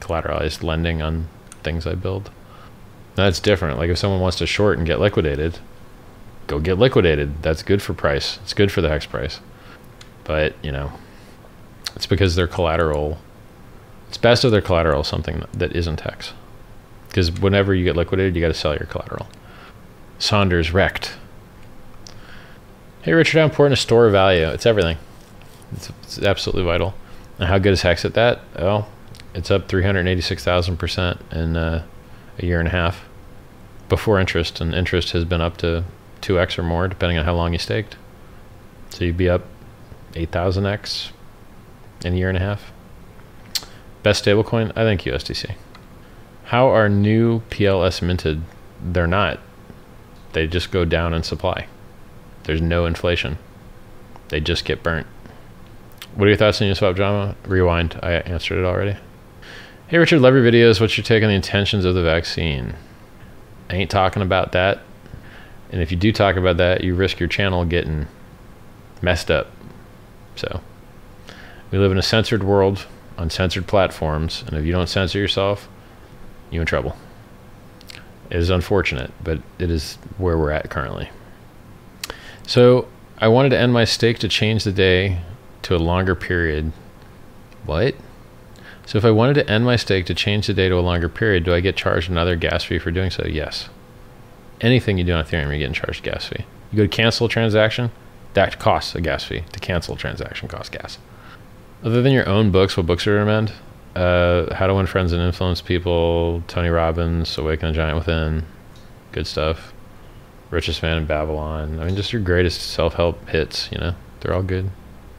[0.00, 1.28] collateralized lending on
[1.62, 2.30] things I build.
[3.14, 3.78] That's different.
[3.78, 5.58] Like if someone wants to short and get liquidated,
[6.46, 7.42] go get liquidated.
[7.42, 8.38] That's good for price.
[8.42, 9.40] It's good for the hex price.
[10.24, 10.92] But, you know,
[11.94, 13.18] it's because their collateral,
[14.08, 16.32] it's best if their collateral is something that isn't hex
[17.14, 19.28] because whenever you get liquidated, you got to sell your collateral.
[20.18, 21.14] Saunders wrecked.
[23.02, 24.48] Hey, Richard, how important is store value?
[24.48, 24.98] It's everything.
[25.74, 26.94] It's, it's absolutely vital.
[27.38, 28.40] And how good is Hex at that?
[28.56, 28.86] Oh,
[29.34, 31.84] it's up 386,000% in uh,
[32.38, 33.04] a year and a half
[33.88, 34.60] before interest.
[34.60, 35.84] And interest has been up to
[36.22, 37.96] 2x or more, depending on how long you staked.
[38.90, 39.42] So you'd be up
[40.12, 41.10] 8,000x
[42.04, 42.72] in a year and a half.
[44.02, 44.70] Best stablecoin?
[44.76, 45.54] I think USDC.
[46.44, 48.42] How are new PLS minted?
[48.82, 49.40] They're not.
[50.34, 51.66] They just go down in supply.
[52.44, 53.38] There's no inflation.
[54.28, 55.06] They just get burnt.
[56.14, 57.34] What are your thoughts on Uniswap drama?
[57.44, 57.98] Rewind.
[58.00, 58.96] I answered it already.
[59.88, 60.80] Hey Richard, love your videos.
[60.80, 62.74] What's your take on the intentions of the vaccine?
[63.68, 64.80] I ain't talking about that.
[65.72, 68.06] And if you do talk about that, you risk your channel getting
[69.02, 69.50] messed up.
[70.36, 70.60] So,
[71.72, 72.86] we live in a censored world
[73.18, 75.68] on censored platforms, and if you don't censor yourself,
[76.50, 76.96] you in trouble.
[78.30, 81.10] It is unfortunate, but it is where we're at currently.
[82.46, 82.86] So
[83.18, 85.20] I wanted to end my stake to change the day
[85.64, 86.72] to a longer period.
[87.66, 87.94] What?
[88.86, 91.08] So if I wanted to end my stake to change the day to a longer
[91.08, 93.26] period, do I get charged another gas fee for doing so?
[93.26, 93.68] Yes.
[94.60, 96.44] Anything you do on Ethereum, you're getting charged gas fee.
[96.70, 97.90] You go to cancel a transaction,
[98.34, 99.42] that costs a gas fee.
[99.52, 100.98] To cancel a transaction costs gas.
[101.82, 103.52] Other than your own books, what books do you recommend?
[103.96, 108.44] uh, How to Win Friends and Influence People, Tony Robbins, Awaken the Giant Within,
[109.12, 109.72] good stuff.
[110.50, 111.78] Richest Man in Babylon.
[111.80, 113.70] I mean, just your greatest self help hits.
[113.72, 114.70] You know, they're all good.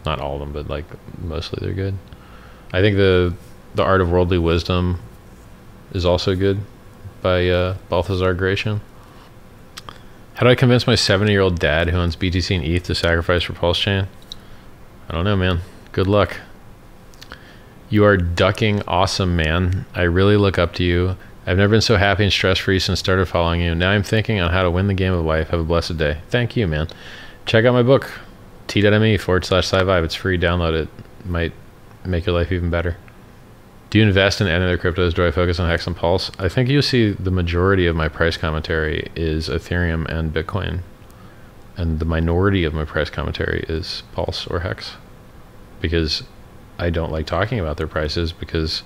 [0.06, 0.86] Not all of them, but like
[1.20, 1.98] mostly they're good.
[2.72, 3.34] I think the
[3.74, 5.00] the Art of Worldly Wisdom
[5.92, 6.60] is also good
[7.22, 8.82] by uh, Baltasar Gracián.
[10.36, 12.96] How do I convince my 70 year old dad who owns BTC and ETH to
[12.96, 14.08] sacrifice for Pulse Chain?
[15.10, 15.62] I don't know, man.
[15.92, 16.38] Good luck.
[17.90, 19.86] You are ducking awesome, man.
[19.94, 21.16] I really look up to you.
[21.48, 23.76] I've never been so happy and stress free since started following you.
[23.76, 25.50] Now I'm thinking on how to win the game of life.
[25.50, 26.18] Have a blessed day.
[26.30, 26.88] Thank you, man.
[27.46, 28.12] Check out my book,
[28.68, 30.38] t.me forward slash sci It's free.
[30.38, 30.90] Download it.
[31.26, 31.54] Might
[32.04, 32.98] make your life even better.
[33.90, 35.14] Do you invest in any other cryptos?
[35.14, 36.32] Do I focus on Hex and Pulse?
[36.40, 40.82] I think you'll see the majority of my price commentary is Ethereum and Bitcoin.
[41.78, 44.94] And the minority of my price commentary is Pulse or Hex.
[45.82, 46.24] Because
[46.78, 48.84] I don't like talking about their prices because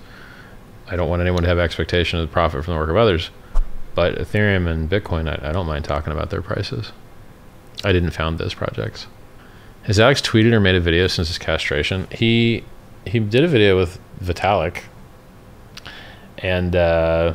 [0.87, 3.31] I don't want anyone to have expectation of profit from the work of others.
[3.95, 6.91] But Ethereum and Bitcoin, I, I don't mind talking about their prices.
[7.83, 9.07] I didn't found those projects.
[9.89, 12.07] Has Alex tweeted or made a video since his castration?
[12.11, 12.63] He
[13.07, 14.83] he did a video with Vitalik,
[16.37, 17.33] and uh,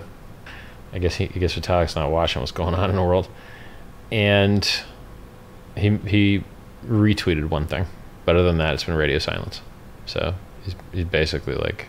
[0.92, 3.28] I guess he I guess Vitalik's not watching what's going on in the world,
[4.12, 4.64] and
[5.76, 6.44] he he
[6.86, 7.86] retweeted one thing,
[8.24, 9.60] but other than that, it's been radio silence.
[10.06, 11.88] So he's he's basically like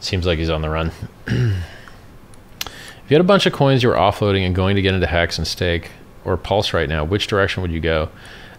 [0.00, 0.92] seems like he's on the run.
[1.26, 1.36] if
[3.10, 5.36] you had a bunch of coins you were offloading and going to get into Hex
[5.36, 5.90] and Stake
[6.24, 8.08] or Pulse right now, which direction would you go?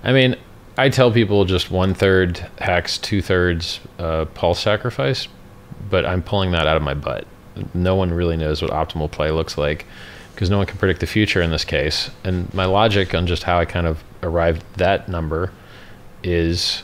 [0.04, 0.36] I mean,
[0.78, 5.28] I tell people just one third Hex, two thirds uh, Pulse sacrifice,
[5.90, 7.26] but I'm pulling that out of my butt.
[7.74, 9.86] No one really knows what optimal play looks like
[10.36, 12.12] because no one can predict the future in this case.
[12.24, 15.52] And my logic on just how I kind of arrived that number
[16.24, 16.84] is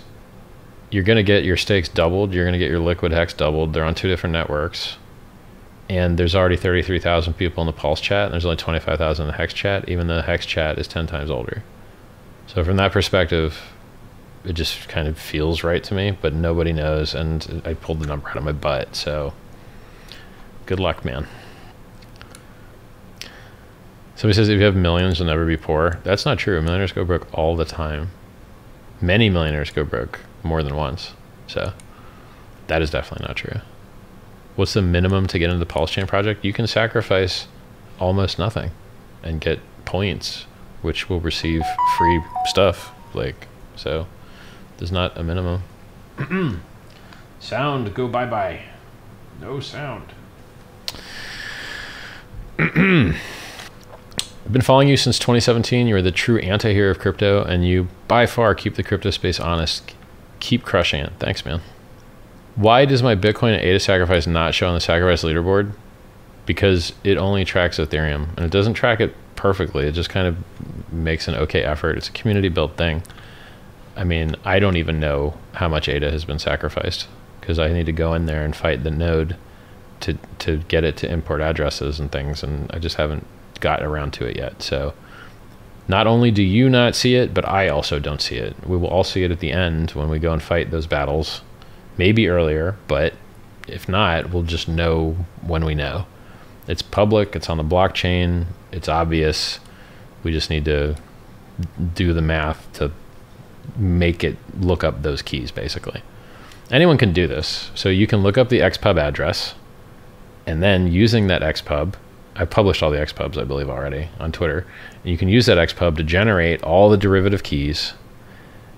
[0.89, 2.33] you're going to get your stakes doubled.
[2.33, 3.73] You're going to get your liquid hex doubled.
[3.73, 4.97] They're on two different networks.
[5.87, 9.37] And there's already 33,000 people in the Pulse chat, and there's only 25,000 in the
[9.37, 11.61] Hex chat, even though the Hex chat is 10 times older.
[12.47, 13.72] So, from that perspective,
[14.45, 17.13] it just kind of feels right to me, but nobody knows.
[17.13, 18.95] And I pulled the number out of my butt.
[18.95, 19.33] So,
[20.65, 21.27] good luck, man.
[24.15, 25.99] Somebody says if you have millions, you'll never be poor.
[26.03, 26.61] That's not true.
[26.61, 28.11] Millionaires go broke all the time.
[29.01, 31.13] Many millionaires go broke more than once.
[31.47, 31.73] So
[32.67, 33.59] that is definitely not true.
[34.55, 36.45] What's the minimum to get into the Pulse Chain project?
[36.45, 37.47] You can sacrifice
[37.99, 38.71] almost nothing
[39.23, 40.45] and get points,
[40.81, 41.63] which will receive
[41.97, 42.93] free stuff.
[43.13, 44.07] Like, so
[44.77, 45.63] there's not a minimum.
[47.39, 48.61] sound, go bye bye.
[49.41, 50.13] No sound.
[52.59, 52.73] I've
[54.51, 55.87] been following you since 2017.
[55.87, 59.39] You're the true anti hero of crypto, and you by far keep the crypto space
[59.39, 59.93] honest
[60.43, 61.13] keep crushing it.
[61.19, 61.61] Thanks, man.
[62.55, 65.71] Why does my Bitcoin at ADA sacrifice not show on the sacrifice leaderboard?
[66.45, 69.87] Because it only tracks Ethereum and it doesn't track it perfectly.
[69.87, 70.37] It just kind of
[70.93, 71.97] makes an okay effort.
[71.97, 73.01] It's a community built thing.
[73.95, 77.07] I mean, I don't even know how much ADA has been sacrificed
[77.39, 79.35] because I need to go in there and fight the node
[80.01, 83.25] to to get it to import addresses and things, and I just haven't
[83.59, 84.61] got around to it yet.
[84.61, 84.93] So
[85.87, 88.55] not only do you not see it, but I also don't see it.
[88.67, 91.41] We will all see it at the end when we go and fight those battles.
[91.97, 93.13] Maybe earlier, but
[93.67, 96.05] if not, we'll just know when we know.
[96.67, 99.59] It's public, it's on the blockchain, it's obvious.
[100.23, 100.95] We just need to
[101.93, 102.91] do the math to
[103.77, 106.01] make it look up those keys, basically.
[106.71, 107.71] Anyone can do this.
[107.75, 109.55] So you can look up the XPub address,
[110.45, 111.95] and then using that XPub,
[112.35, 114.65] I published all the XPubs, I believe, already on Twitter.
[115.03, 117.93] And you can use that XPub to generate all the derivative keys.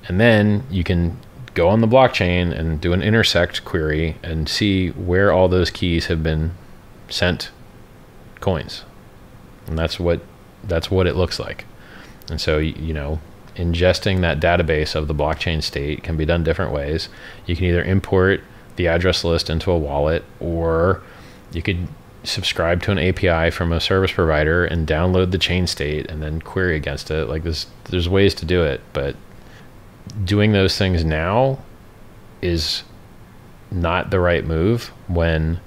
[0.08, 1.18] And then you can
[1.54, 6.08] go on the blockchain and do an intersect query and see where all those keys
[6.08, 6.52] have been
[7.10, 7.50] sent
[8.42, 8.84] coins.
[9.66, 10.22] And that's what
[10.64, 11.66] that's what it looks like.
[12.30, 13.20] And so you know,
[13.56, 17.10] ingesting that database of the blockchain state can be done different ways.
[17.46, 18.42] You can either import
[18.76, 21.02] the address list into a wallet or
[21.54, 21.88] you could
[22.24, 26.42] subscribe to an API from a service provider and download the chain state and then
[26.42, 27.26] query against it.
[27.30, 29.16] Like this, there's ways to do it, but
[30.24, 31.60] doing those things now
[32.42, 32.84] is
[33.72, 35.60] not the right move when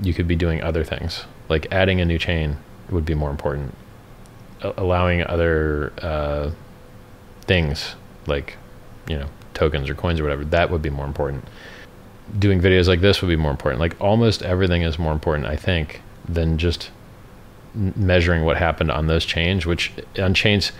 [0.00, 1.24] you could be doing other things.
[1.48, 2.56] Like adding a new chain
[2.90, 3.74] would be more important.
[4.60, 6.50] Allowing other uh,
[7.42, 7.94] things
[8.26, 8.56] like,
[9.08, 11.44] you know, tokens or coins or whatever, that would be more important
[12.38, 13.80] doing videos like this would be more important.
[13.80, 16.90] Like almost everything is more important, I think, than just
[17.74, 19.66] measuring what happened on those chains.
[19.66, 20.72] Which on chains,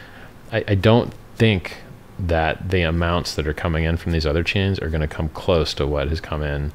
[0.51, 1.79] I, I don't think
[2.19, 5.29] that the amounts that are coming in from these other chains are going to come
[5.31, 6.73] close to what has come in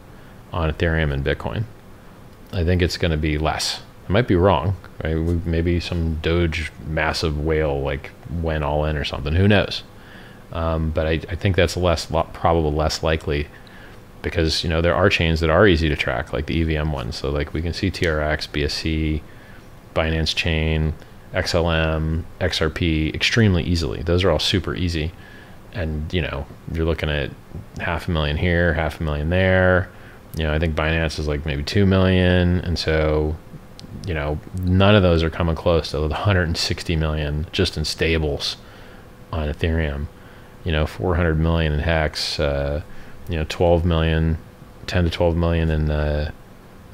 [0.51, 1.63] on Ethereum and Bitcoin.
[2.51, 3.81] I think it's going to be less.
[4.07, 4.75] I might be wrong.
[5.03, 5.15] Right?
[5.15, 9.35] Maybe some Doge massive whale like went all in or something.
[9.35, 9.83] Who knows?
[10.51, 13.47] Um, but I, I, think that's less probably less likely
[14.21, 17.17] because you know there are chains that are easy to track, like the EVM ones.
[17.17, 19.21] So like we can see TRX, BSC,
[19.93, 20.93] Binance Chain,
[21.33, 24.01] XLM, XRP extremely easily.
[24.03, 25.11] Those are all super easy,
[25.73, 27.31] and you know you're looking at
[27.79, 29.89] half a million here, half a million there.
[30.37, 33.35] You know I think Binance is like maybe two million, and so
[34.07, 38.57] you know none of those are coming close to the 160 million just in stables
[39.31, 40.07] on Ethereum.
[40.63, 42.39] You know 400 million in Hex.
[42.39, 42.81] Uh,
[43.29, 44.37] you know 12 million
[44.87, 46.31] 10 to 12 million in the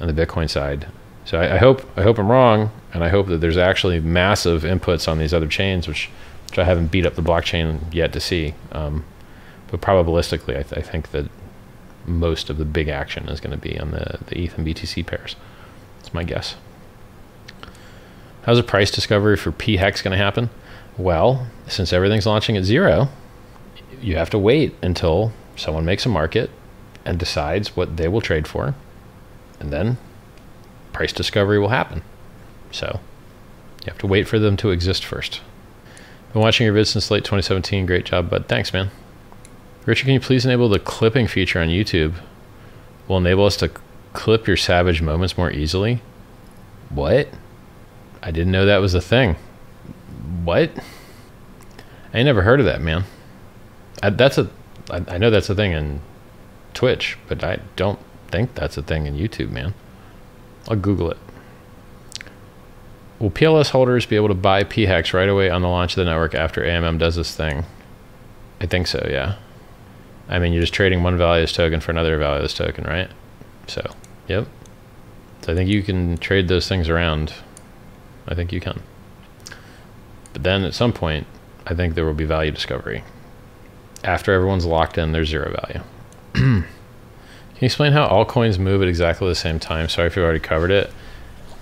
[0.00, 0.88] on the bitcoin side
[1.24, 4.62] so I, I, hope i hope i'm wrong and i hope that there's actually massive
[4.62, 6.10] inputs on these other chains which
[6.48, 9.04] which i haven't beat up the blockchain yet to see um,
[9.70, 11.30] but probabilistically I, th- I, think that
[12.06, 15.06] most of the big action is going to be on the the eth and btc
[15.06, 15.36] pairs
[15.98, 16.56] that's my guess
[18.44, 20.50] How's a price discovery for P hex going to happen?
[20.98, 23.08] Well, since everything's launching at zero,
[24.00, 26.50] you have to wait until someone makes a market
[27.04, 28.74] and decides what they will trade for,
[29.60, 29.96] and then
[30.92, 32.02] price discovery will happen.
[32.70, 33.00] So
[33.82, 35.40] you have to wait for them to exist first.
[36.32, 37.86] Been watching your vids since late 2017.
[37.86, 38.46] Great job, bud.
[38.46, 38.90] Thanks, man.
[39.86, 42.14] Richard, can you please enable the clipping feature on YouTube?
[43.06, 43.70] Will enable us to
[44.12, 46.02] clip your savage moments more easily.
[46.88, 47.28] What?
[48.24, 49.36] I didn't know that was a thing.
[50.44, 50.70] What?
[52.14, 53.04] I never heard of that, man.
[54.02, 54.50] I, that's a.
[54.90, 56.00] I, I know that's a thing in
[56.72, 57.98] Twitch, but I don't
[58.28, 59.74] think that's a thing in YouTube, man.
[60.68, 61.18] I'll Google it.
[63.18, 66.04] Will PLS holders be able to buy PHEX right away on the launch of the
[66.10, 67.64] network after AMM does this thing?
[68.60, 69.36] I think so, yeah.
[70.28, 73.10] I mean, you're just trading one valueless token for another valueless token, right?
[73.66, 73.94] So,
[74.26, 74.48] yep.
[75.42, 77.34] So I think you can trade those things around.
[78.26, 78.82] I think you can.
[80.32, 81.26] But then at some point,
[81.66, 83.04] I think there will be value discovery.
[84.02, 85.82] After everyone's locked in, there's zero value.
[86.34, 86.64] can
[87.60, 89.88] you explain how all coins move at exactly the same time?
[89.88, 90.90] Sorry if you already covered it.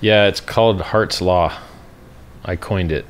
[0.00, 1.56] Yeah, it's called Heart's Law.
[2.44, 3.04] I coined it.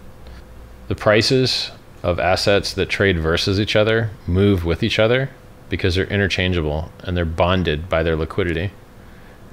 [0.89, 1.71] The prices
[2.03, 5.31] of assets that trade versus each other move with each other
[5.71, 8.73] because they're interchangeable and they're bonded by their liquidity.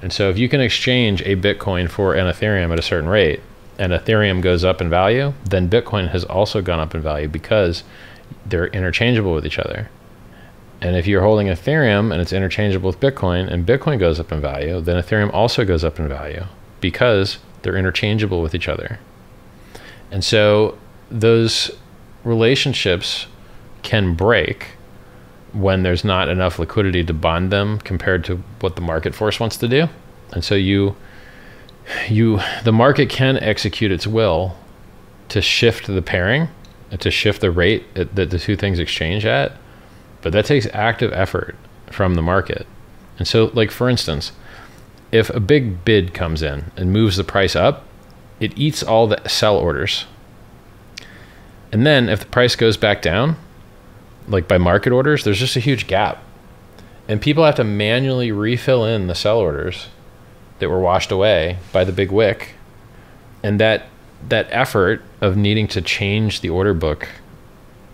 [0.01, 3.41] And so if you can exchange a Bitcoin for an Ethereum at a certain rate
[3.79, 7.83] and Ethereum goes up in value, then Bitcoin has also gone up in value because
[8.45, 9.89] they're interchangeable with each other.
[10.81, 14.41] And if you're holding Ethereum and it's interchangeable with Bitcoin and Bitcoin goes up in
[14.41, 16.43] value, then Ethereum also goes up in value
[16.81, 18.99] because they're interchangeable with each other.
[20.11, 20.77] And so
[21.09, 21.71] those
[22.23, 23.27] relationships
[23.81, 24.71] can break
[25.53, 29.55] when there's not enough liquidity to bond them compared to what the market force wants
[29.57, 29.87] to do.
[30.31, 30.95] And so you
[32.07, 34.55] you the market can execute its will
[35.27, 36.47] to shift the pairing
[36.99, 39.53] to shift the rate that the two things exchange at
[40.21, 41.55] but that takes active effort
[41.91, 42.65] from the market
[43.17, 44.31] and so like for instance
[45.11, 47.85] if a big bid comes in and moves the price up
[48.39, 50.05] it eats all the sell orders
[51.71, 53.35] and then if the price goes back down
[54.29, 56.23] like by market orders, there's just a huge gap.
[57.07, 59.87] And people have to manually refill in the sell orders
[60.59, 62.55] that were washed away by the big wick.
[63.43, 63.87] And that
[64.27, 67.07] that effort of needing to change the order book,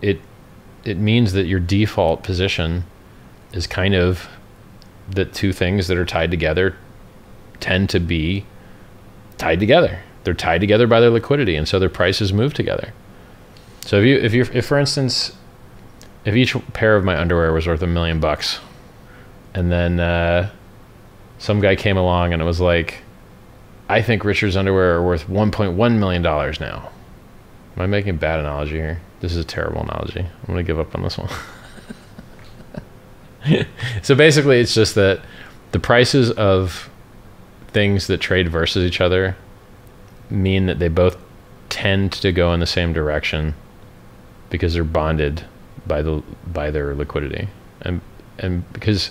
[0.02, 0.20] it
[0.84, 2.84] it means that your default position
[3.52, 4.28] is kind of
[5.08, 6.76] the two things that are tied together
[7.60, 8.44] tend to be
[9.38, 10.00] tied together.
[10.24, 12.92] They're tied together by their liquidity, and so their prices move together.
[13.82, 15.36] So if you if you if for instance
[16.24, 18.58] if each pair of my underwear was worth a million bucks,
[19.54, 20.50] and then uh,
[21.38, 23.02] some guy came along and it was like,
[23.88, 26.90] I think Richard's underwear are worth 1.1 million dollars now.
[27.76, 29.00] Am I making a bad analogy here?
[29.20, 30.20] This is a terrible analogy.
[30.20, 31.28] I'm gonna give up on this one.
[34.02, 35.20] so basically, it's just that
[35.72, 36.90] the prices of
[37.68, 39.36] things that trade versus each other
[40.30, 41.16] mean that they both
[41.68, 43.54] tend to go in the same direction
[44.50, 45.44] because they're bonded
[45.86, 47.48] by the by their liquidity,
[47.82, 48.00] and
[48.38, 49.10] and because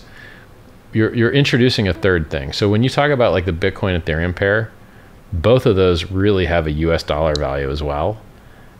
[0.96, 2.54] you're you're introducing a third thing.
[2.54, 4.72] So when you talk about like the Bitcoin Ethereum pair,
[5.34, 7.04] both of those really have a U.S.
[7.04, 8.18] dollar value as well,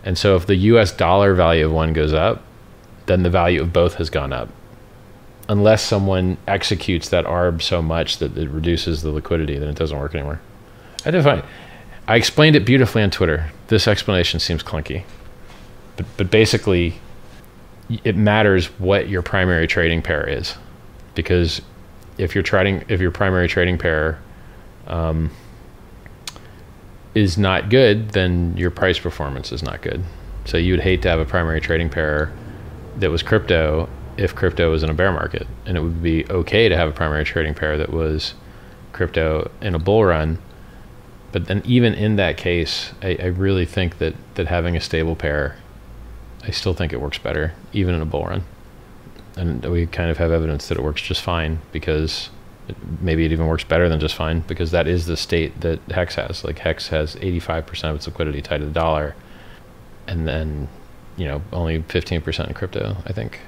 [0.06, 0.94] and so if the U.S.
[0.94, 2.42] dollar value of one goes up,
[3.08, 4.48] then the value of both has gone up.
[5.50, 10.00] Unless someone executes that ARB so much that it reduces the liquidity, then it doesn't
[10.00, 10.40] work anymore.
[11.06, 11.44] I define.
[12.08, 13.52] I explained it beautifully on Twitter.
[13.68, 15.04] This explanation seems clunky,
[15.98, 16.96] but but basically,
[18.06, 20.56] it matters what your primary trading pair is,
[21.14, 21.62] because
[22.18, 24.20] if you're trading, if your primary trading pair
[24.88, 25.32] um,
[27.14, 30.04] is not good, then your price performance is not good.
[30.46, 32.32] So you would hate to have a primary trading pair
[32.98, 36.70] that was crypto if crypto was in a bear market, and it would be okay
[36.70, 38.34] to have a primary trading pair that was
[38.94, 40.38] crypto in a bull run.
[41.34, 45.18] But then, even in that case, I, I really think that that having a stable
[45.18, 45.58] pair
[46.48, 48.44] I still think it works better, even in a bull run.
[49.38, 52.30] And we kind of have evidence that it works just fine because
[52.68, 55.80] it, maybe it even works better than just fine because that is the state that
[55.92, 56.44] Hex has.
[56.44, 59.16] Like Hex has 85% of its liquidity tied to the dollar,
[60.08, 60.70] and then
[61.18, 62.98] you know only 15% in crypto.
[63.06, 63.40] I think.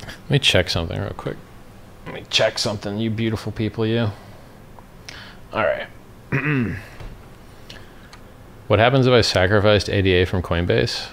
[0.00, 1.36] Let me check something real quick.
[2.06, 4.10] Let me check something, you beautiful people, you.
[5.52, 5.86] All right.
[8.72, 11.08] What happens if I sacrificed ADA from Coinbase?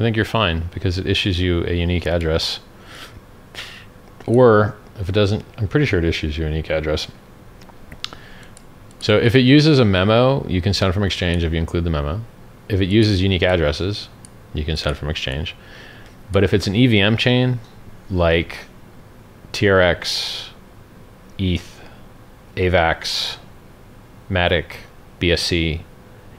[0.00, 2.60] I think you're fine because it issues you a unique address.
[4.24, 7.08] Or if it doesn't, I'm pretty sure it issues you a unique address.
[8.98, 11.90] So if it uses a memo, you can send from Exchange if you include the
[11.90, 12.22] memo.
[12.70, 14.08] If it uses unique addresses,
[14.54, 15.54] you can send from Exchange.
[16.32, 17.60] But if it's an EVM chain
[18.08, 18.56] like
[19.52, 20.48] TRX,
[21.36, 21.82] ETH,
[22.56, 23.36] AVAX,
[24.30, 24.76] Matic,
[25.20, 25.82] BSC,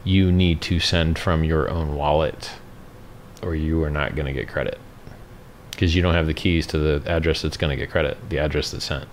[0.04, 2.54] you need to send from your own wallet
[3.42, 4.80] or you are not going to get credit
[5.72, 8.38] because you don't have the keys to the address that's going to get credit, the
[8.38, 9.08] address that's sent.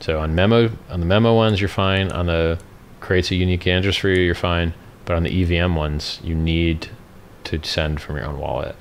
[0.00, 2.10] So on memo, on the memo ones, you're fine.
[2.10, 2.58] On the
[3.00, 4.74] creates a unique address for you, you're fine.
[5.04, 6.88] But on the EVM ones, you need
[7.44, 8.74] to send from your own wallet.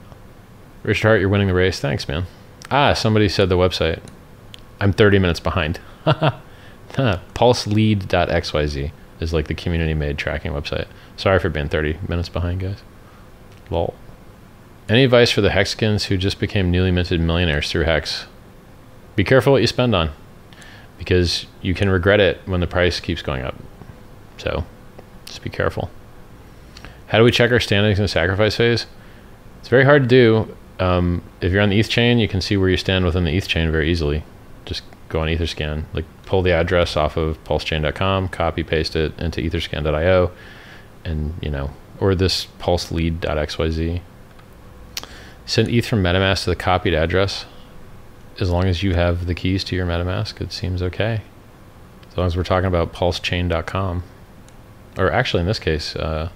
[0.84, 1.80] Richard Heart, you're winning the race.
[1.80, 2.26] Thanks, man.
[2.72, 4.00] Ah, somebody said the website.
[4.80, 5.80] I'm 30 minutes behind.
[6.90, 10.88] Pulselead.xyz is like the community made tracking website.
[11.18, 12.82] Sorry for being 30 minutes behind, guys.
[13.70, 13.94] Lol.
[14.90, 18.26] Any advice for the Hexicans who just became newly minted millionaires through Hex?
[19.16, 20.12] Be careful what you spend on
[20.98, 23.56] because you can regret it when the price keeps going up.
[24.38, 24.66] So
[25.26, 25.90] just be careful.
[27.08, 28.86] How do we check our standings in the sacrifice phase?
[29.60, 30.58] It's very hard to do.
[30.80, 33.36] Um, if you're on the ETH chain, you can see where you stand within the
[33.36, 34.24] ETH chain very easily.
[34.66, 39.42] Just go on Etherscan, like pull the address off of pulsechain.com, copy paste it into
[39.42, 40.32] etherscan.io,
[41.04, 44.02] and you know, or this pulselead.xyz.
[45.52, 47.44] Send ETH from MetaMask to the copied address
[48.40, 51.24] as long as you have the keys to your MetaMask, it seems okay.
[52.10, 54.04] As long as we're talking about pulsechain.com.
[54.98, 56.30] Or actually, in this case, uh,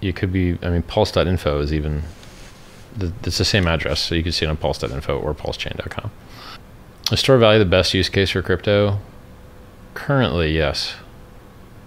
[0.00, 2.02] you could be, I mean, pulse.info is even,
[2.94, 6.10] the, it's the same address, so you can see it on pulse.info or pulsechain.com.
[7.10, 8.98] Is store value the best use case for crypto?
[9.94, 10.96] Currently, yes.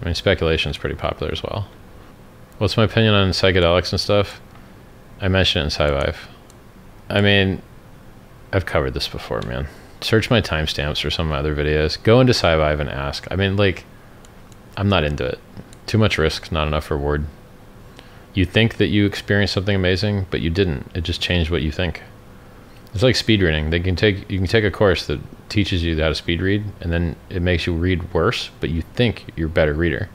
[0.00, 1.68] I mean, speculation is pretty popular as well.
[2.58, 4.40] What's my opinion on psychedelics and stuff?
[5.22, 6.16] I mentioned it in SciVive.
[7.08, 7.62] I mean,
[8.52, 9.68] I've covered this before, man.
[10.00, 12.02] Search my timestamps or some of my other videos.
[12.02, 13.28] Go into SciVive and ask.
[13.30, 13.84] I mean, like,
[14.76, 15.38] I'm not into it.
[15.86, 17.26] Too much risk, not enough reward.
[18.34, 20.90] You think that you experienced something amazing, but you didn't.
[20.92, 22.02] It just changed what you think.
[22.92, 23.70] It's like speed reading.
[23.70, 26.64] They can take you can take a course that teaches you how to speed read,
[26.80, 30.08] and then it makes you read worse, but you think you're a better reader.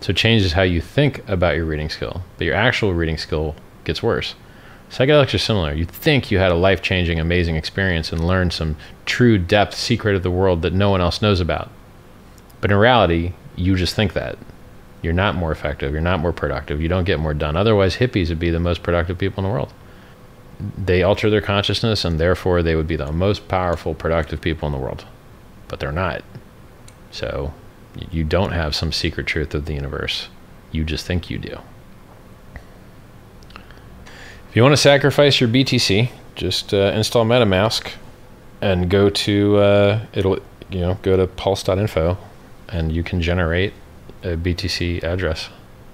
[0.00, 3.54] So it changes how you think about your reading skill, but your actual reading skill
[3.86, 4.34] gets worse.
[4.90, 5.72] Psychedelics are similar.
[5.72, 10.14] You think you had a life changing, amazing experience and learned some true depth secret
[10.14, 11.70] of the world that no one else knows about.
[12.60, 14.38] But in reality, you just think that.
[15.02, 15.92] You're not more effective.
[15.92, 16.80] You're not more productive.
[16.80, 17.56] You don't get more done.
[17.56, 19.72] Otherwise, hippies would be the most productive people in the world.
[20.76, 24.72] They alter their consciousness and therefore they would be the most powerful, productive people in
[24.72, 25.04] the world.
[25.68, 26.22] But they're not.
[27.10, 27.52] So
[28.10, 30.28] you don't have some secret truth of the universe.
[30.70, 31.58] You just think you do
[34.56, 37.92] you want to sacrifice your BTC, just uh, install MetaMask
[38.60, 40.38] and go to uh, it'll
[40.70, 42.16] you know go to pulse.info
[42.68, 43.72] and you can generate
[44.22, 45.50] a BTC address.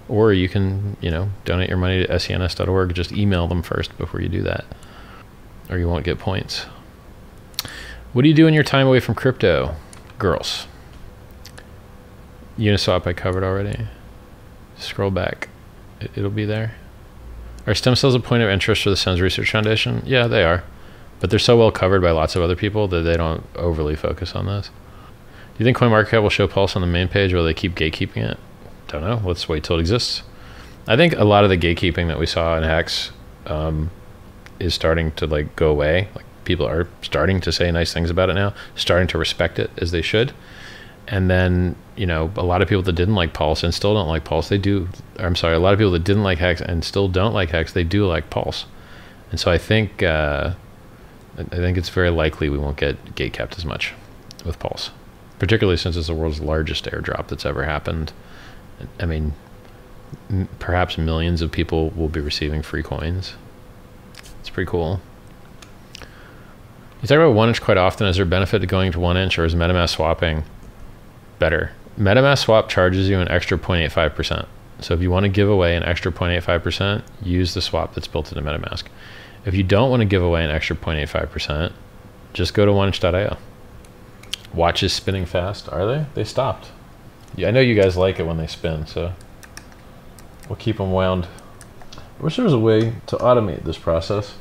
[0.09, 2.95] Or you can, you know, donate your money to sens.org.
[2.95, 4.65] Just email them first before you do that.
[5.71, 6.67] Or you won't get points.
[8.13, 9.77] What do you do in your time away from crypto?
[10.19, 10.67] Girls.
[12.59, 13.87] Uniswap I covered already.
[14.77, 15.49] Scroll back.
[16.15, 16.75] It'll be there.
[17.67, 20.03] Are stem cells a point of interest for the SENS Research Foundation?
[20.05, 20.65] Yeah, they are.
[21.21, 24.35] But they're so well covered by lots of other people that they don't overly focus
[24.35, 24.69] on this.
[24.69, 28.29] Do you think CoinMarketCap will show Pulse on the main page or they keep gatekeeping
[28.33, 28.39] it?
[28.89, 29.21] Don't know.
[29.25, 30.23] Let's wait till it exists.
[30.89, 33.13] I think a lot of the gatekeeping that we saw in Hex
[33.47, 33.91] um,
[34.59, 36.09] is starting to like go away.
[36.17, 39.71] Like people are starting to say nice things about it now, starting to respect it
[39.79, 40.33] as they should
[41.08, 44.08] and then you know a lot of people that didn't like pulse and still don't
[44.08, 44.88] like pulse they do
[45.18, 47.72] i'm sorry a lot of people that didn't like hex and still don't like hex
[47.72, 48.66] they do like pulse.
[49.30, 50.54] And so i think uh,
[51.38, 53.95] i think it's very likely we won't get gate kept as much
[54.45, 54.91] with pulse
[55.38, 58.12] particularly since it's the world's largest airdrop that's ever happened.
[59.00, 59.33] I mean
[60.58, 63.34] perhaps millions of people will be receiving free coins.
[64.41, 65.00] It's pretty cool.
[65.99, 68.07] You talk about 1inch quite often.
[68.07, 70.45] Is there benefit to going to 1inch or is metamask swapping
[71.43, 71.73] better.
[71.99, 74.47] MetaMask Swap charges you an extra 0.85%.
[74.79, 78.31] So if you want to give away an extra 0.85%, use the swap that's built
[78.31, 78.85] into MetaMask.
[79.45, 81.73] If you don't want to give away an extra 0.85%,
[82.33, 83.37] just go to 1inch.io.
[84.55, 85.69] Watch is spinning fast.
[85.69, 86.07] Are they?
[86.14, 86.69] They stopped.
[87.35, 89.13] Yeah, I know you guys like it when they spin, so
[90.49, 91.27] we'll keep them wound.
[91.97, 94.37] I wish there was a way to automate this process.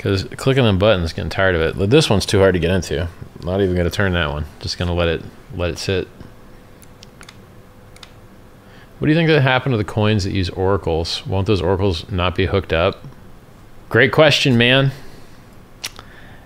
[0.00, 1.90] Because clicking on buttons, getting tired of it.
[1.90, 3.02] This one's too hard to get into.
[3.02, 4.46] I'm not even to turn that one.
[4.60, 5.22] Just to let it
[5.54, 6.08] let it sit.
[8.98, 11.26] What do you think that happened to the coins that use oracles?
[11.26, 13.04] Won't those oracles not be hooked up?
[13.90, 14.92] Great question, man.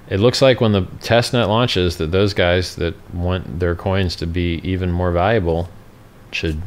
[0.09, 4.27] It looks like when the testnet launches that those guys that want their coins to
[4.27, 5.69] be even more valuable
[6.33, 6.61] should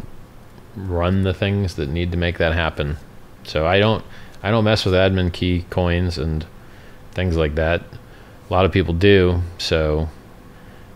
[0.73, 2.95] run the things that need to make that happen.
[3.43, 4.05] So I don't
[4.41, 6.45] I don't mess with admin key coins and
[7.17, 7.81] things like that.
[7.81, 9.41] A lot of people do.
[9.57, 10.07] So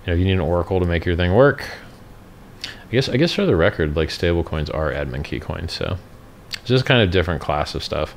[0.05, 1.67] you know, you need an oracle to make your thing work.
[2.63, 5.97] I guess I guess for the record, like stable coins are admin key coins, so
[6.51, 8.15] it's just kind of different class of stuff.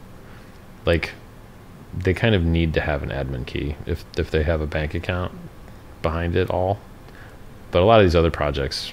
[0.85, 1.13] Like
[1.97, 4.95] they kind of need to have an admin key if if they have a bank
[4.95, 5.33] account
[6.03, 6.79] behind it all.
[7.71, 8.93] But a lot of these other projects,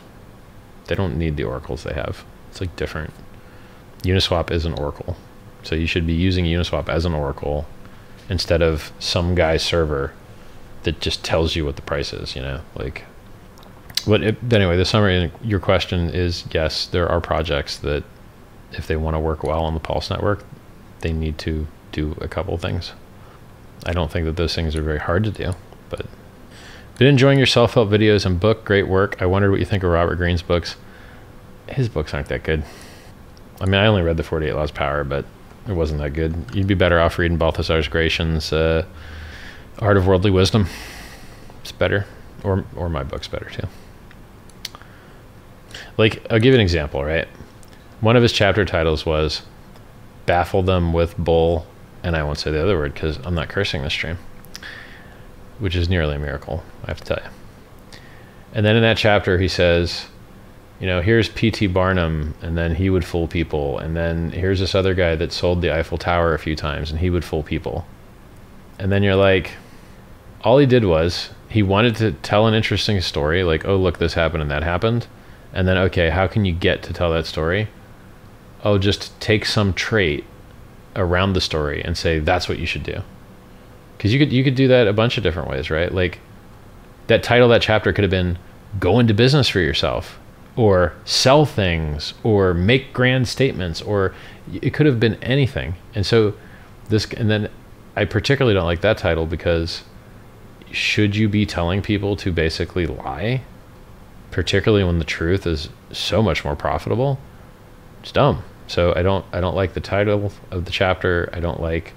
[0.87, 2.23] they don't need the oracles they have.
[2.49, 3.13] It's like different.
[4.03, 5.17] Uniswap is an oracle.
[5.63, 7.67] So you should be using Uniswap as an oracle
[8.31, 10.13] instead of some guy's server
[10.83, 12.61] that just tells you what the price is, you know?
[12.75, 13.03] Like
[14.05, 18.03] what it, anyway, the summary your question is yes, there are projects that
[18.71, 20.45] if they want to work well on the Pulse network,
[21.01, 22.93] they need to do a couple things.
[23.85, 25.53] I don't think that those things are very hard to do,
[25.89, 26.05] but
[26.97, 28.63] been enjoying your self-help videos and book.
[28.63, 29.21] Great work.
[29.21, 30.77] I wondered what you think of Robert Greene's books.
[31.67, 32.63] His books aren't that good.
[33.59, 35.25] I mean, I only read the 48 Laws of Power, but
[35.67, 36.35] it wasn't that good.
[36.53, 38.85] You'd be better off reading Baltasar's Gracián's uh,
[39.79, 40.67] Art of Worldly Wisdom.
[41.61, 42.05] It's better,
[42.43, 43.67] or or my book's better too.
[45.97, 47.27] Like, I'll give you an example, right?
[47.99, 49.43] One of his chapter titles was
[50.25, 51.67] "Baffle Them with Bull,"
[52.03, 54.17] and I won't say the other word because I'm not cursing this stream,
[55.59, 56.63] which is nearly a miracle.
[56.83, 57.29] I have to tell you.
[58.53, 60.07] And then in that chapter, he says
[60.81, 61.67] you know, here's P.T.
[61.67, 63.77] Barnum, and then he would fool people.
[63.77, 66.99] And then here's this other guy that sold the Eiffel Tower a few times, and
[66.99, 67.85] he would fool people.
[68.79, 69.51] And then you're like,
[70.43, 74.15] all he did was he wanted to tell an interesting story, like, oh, look, this
[74.15, 75.05] happened and that happened.
[75.53, 77.67] And then, okay, how can you get to tell that story?
[78.63, 80.25] Oh, just take some trait
[80.95, 83.01] around the story and say that's what you should do.
[83.97, 85.93] Because you could you could do that a bunch of different ways, right?
[85.93, 86.19] Like
[87.05, 88.39] that title, that chapter could have been
[88.79, 90.19] "Go into business for yourself."
[90.55, 94.13] Or sell things or make grand statements or
[94.61, 95.75] it could have been anything.
[95.95, 96.33] And so
[96.89, 97.49] this and then
[97.95, 99.83] I particularly don't like that title because
[100.71, 103.41] should you be telling people to basically lie?
[104.29, 107.19] Particularly when the truth is so much more profitable?
[108.01, 108.43] It's dumb.
[108.67, 111.29] So I don't I don't like the title of the chapter.
[111.33, 111.93] I don't like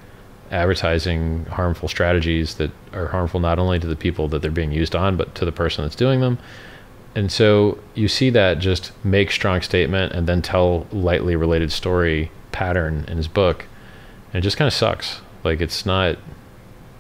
[0.51, 4.95] advertising harmful strategies that are harmful not only to the people that they're being used
[4.95, 6.39] on, but to the person that's doing them
[7.15, 12.31] and so you see that just make strong statement and then tell lightly related story
[12.51, 13.67] pattern in his book.
[14.33, 15.21] And it just kind of sucks.
[15.45, 16.19] Like it's not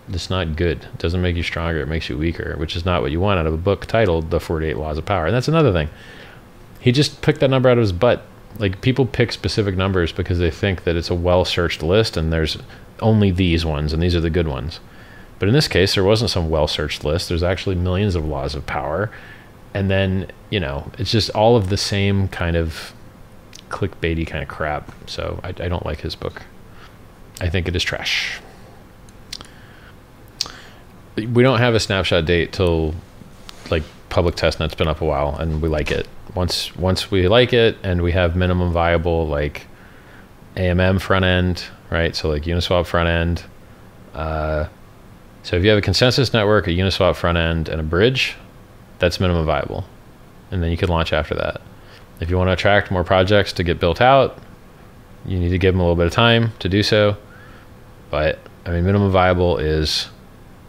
[0.09, 0.85] it's not good.
[0.85, 3.41] It doesn't make you stronger it makes you weaker which is not what you want
[3.41, 5.27] out of a book titled the 48 laws of power.
[5.27, 5.89] And that's another thing.
[6.79, 8.23] He just picked that number out of his butt.
[8.59, 12.33] Like people pick specific numbers because they think that it's a well searched list and
[12.33, 12.57] there's
[13.01, 14.79] only these ones and these are the good ones.
[15.41, 17.29] But in this case there wasn't some well searched list.
[17.29, 19.11] There's actually millions of laws of power
[19.75, 22.95] and then you know it's just all of the same kind of
[23.69, 24.91] clickbaity kind of crap.
[25.09, 26.43] So I, I don't like his book.
[27.41, 28.41] I think it is trash.
[31.17, 32.95] We don't have a snapshot date till
[33.71, 36.09] like public testnet's been up a while, and we like it.
[36.35, 39.67] Once once we like it, and we have minimum viable like
[40.57, 42.15] AMM front end, right?
[42.15, 43.45] So like Uniswap front end.
[44.15, 44.69] Uh,
[45.43, 48.37] so if you have a consensus network, a Uniswap front end, and a bridge,
[49.05, 49.85] that's minimum viable.
[50.51, 51.61] And then you can launch after that.
[52.21, 54.39] If you want to attract more projects to get built out,
[55.27, 57.17] you need to give them a little bit of time to do so.
[58.11, 60.09] But I mean, minimum viable is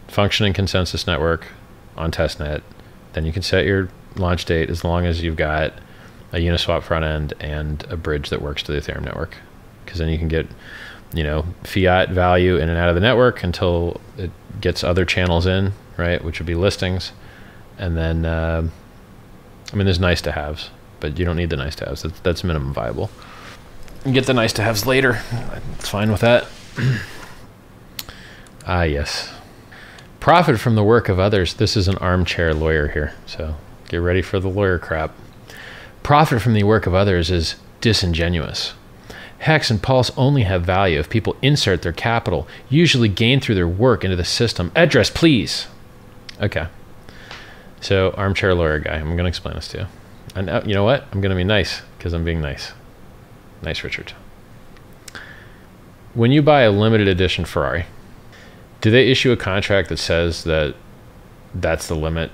[0.09, 1.47] functioning consensus network
[1.95, 2.61] on testnet.
[3.13, 5.73] Then you can set your launch date as long as you've got
[6.33, 9.37] a Uniswap front end and a bridge that works to the Ethereum network.
[9.85, 10.47] Because then you can get,
[11.13, 15.45] you know, fiat value in and out of the network until it gets other channels
[15.45, 16.21] in, right?
[16.21, 17.13] Which would be listings
[17.77, 18.67] and then uh,
[19.71, 20.69] I mean, there's nice to haves,
[20.99, 22.03] but you don't need the nice to haves.
[22.03, 23.09] That's, that's minimum viable.
[24.11, 25.21] Get the nice to haves later.
[25.73, 26.45] It's fine with that.
[28.67, 29.33] ah, yes.
[30.19, 31.55] Profit from the work of others.
[31.55, 33.55] This is an armchair lawyer here, so
[33.89, 35.11] get ready for the lawyer crap.
[36.03, 38.73] Profit from the work of others is disingenuous.
[39.39, 43.67] Hex and Pulse only have value if people insert their capital, usually gain through their
[43.67, 44.71] work into the system.
[44.75, 45.67] Address, please.
[46.39, 46.67] Okay.
[47.85, 49.85] So, armchair lawyer guy, I'm going to explain this to you.
[50.33, 51.03] And uh, you know what?
[51.11, 52.73] I'm going to be nice because I'm being nice.
[53.61, 54.13] Nice, Richard.
[56.15, 57.85] When you buy a limited edition Ferrari,
[58.81, 60.73] do they issue a contract that says that
[61.53, 62.31] that's the limit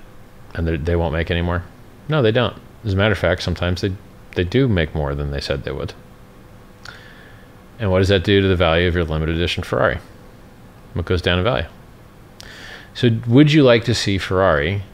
[0.54, 1.64] and that they won't make any more?
[2.08, 2.56] No, they don't.
[2.82, 3.94] As a matter of fact, sometimes they,
[4.34, 5.92] they do make more than they said they would.
[7.78, 9.98] And what does that do to the value of your limited edition Ferrari?
[10.94, 11.66] What goes down in value?
[12.94, 14.84] So, would you like to see Ferrari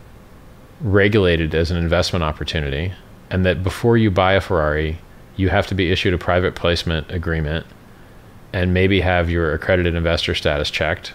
[0.80, 2.92] regulated as an investment opportunity
[3.30, 4.98] and that before you buy a Ferrari,
[5.36, 7.66] you have to be issued a private placement agreement
[8.52, 11.12] and maybe have your accredited investor status checked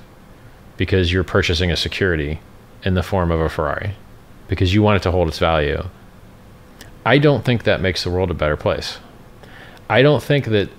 [0.77, 2.39] because you're purchasing a security
[2.83, 3.95] in the form of a Ferrari
[4.47, 5.83] because you want it to hold its value.
[7.05, 8.99] I don't think that makes the world a better place.
[9.89, 10.69] I don't think that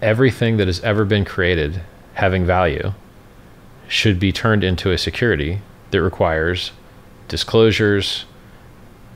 [0.00, 1.82] everything that has ever been created
[2.14, 2.92] having value
[3.88, 5.60] should be turned into a security
[5.90, 6.72] that requires
[7.28, 8.24] disclosures,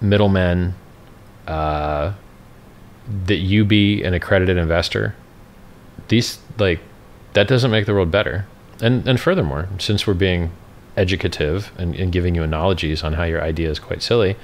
[0.00, 0.74] middlemen,
[1.46, 2.12] uh,
[3.26, 5.14] that you be an accredited investor.
[6.08, 6.80] These like
[7.34, 8.46] that doesn't make the world better.
[8.80, 10.50] And and furthermore, since we're being
[10.96, 14.36] educative and, and giving you analogies on how your idea is quite silly,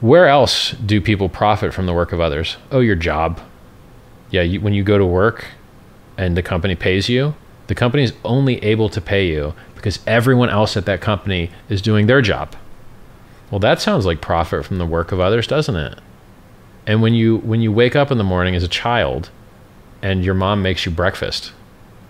[0.00, 2.56] where else do people profit from the work of others?
[2.70, 3.40] Oh, your job.
[4.30, 5.46] Yeah, you, when you go to work
[6.16, 7.34] and the company pays you,
[7.66, 11.82] the company is only able to pay you because everyone else at that company is
[11.82, 12.54] doing their job.
[13.50, 15.98] Well, that sounds like profit from the work of others, doesn't it?
[16.86, 19.30] And when you when you wake up in the morning as a child
[20.02, 21.52] and your mom makes you breakfast,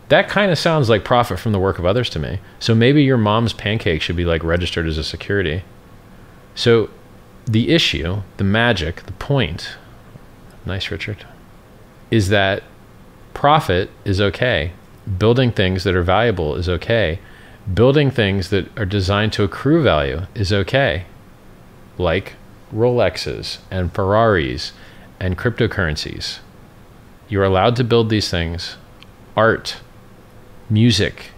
[0.08, 2.40] that kind of sounds like profit from the work of others to me.
[2.58, 5.62] So maybe your mom's pancake should be like registered as a security.
[6.54, 6.90] So
[7.46, 9.76] the issue, the magic, the point,
[10.64, 11.24] nice Richard,
[12.10, 12.62] is that
[13.34, 14.72] profit is okay.
[15.18, 17.18] Building things that are valuable is okay.
[17.72, 21.04] Building things that are designed to accrue value is okay.
[21.98, 22.34] Like
[22.72, 24.72] Rolexes and Ferraris
[25.20, 26.38] and cryptocurrencies.
[27.28, 28.76] You're allowed to build these things.
[29.36, 29.78] Art,
[30.70, 31.30] music,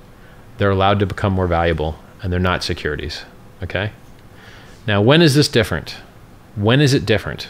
[0.58, 3.24] they're allowed to become more valuable and they're not securities.
[3.62, 3.92] Okay?
[4.86, 5.96] Now, when is this different?
[6.56, 7.48] When is it different?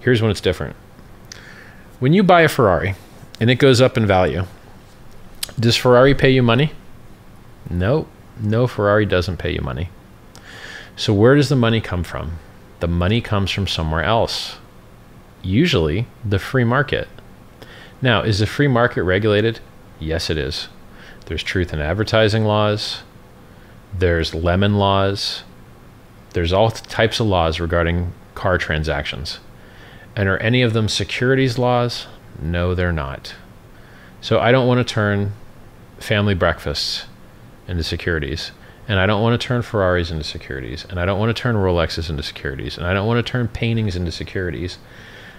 [0.00, 0.76] Here's when it's different.
[1.98, 2.94] When you buy a Ferrari
[3.40, 4.44] and it goes up in value,
[5.58, 6.72] does Ferrari pay you money?
[7.70, 8.06] No,
[8.40, 9.88] no, Ferrari doesn't pay you money.
[10.96, 12.38] So, where does the money come from?
[12.84, 14.56] The money comes from somewhere else,
[15.40, 17.08] usually the free market.
[18.02, 19.60] Now, is the free market regulated?
[19.98, 20.68] Yes, it is.
[21.24, 23.02] There's truth in advertising laws,
[23.98, 25.44] there's lemon laws,
[26.34, 29.40] there's all types of laws regarding car transactions.
[30.14, 32.06] And are any of them securities laws?
[32.38, 33.34] No, they're not.
[34.20, 35.32] So I don't want to turn
[35.98, 37.06] family breakfasts
[37.66, 38.50] into securities.
[38.86, 40.84] And I don't want to turn Ferraris into securities.
[40.88, 42.76] And I don't want to turn Rolexes into securities.
[42.76, 44.78] And I don't want to turn paintings into securities.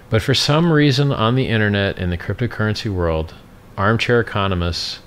[0.10, 3.34] But for some reason on the internet, in the cryptocurrency world,
[3.78, 5.00] armchair economists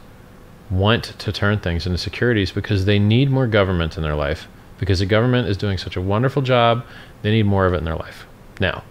[0.70, 4.48] want to turn things into securities because they need more government in their life.
[4.78, 6.84] Because the government is doing such a wonderful job,
[7.22, 8.26] they need more of it in their life.
[8.60, 8.84] Now,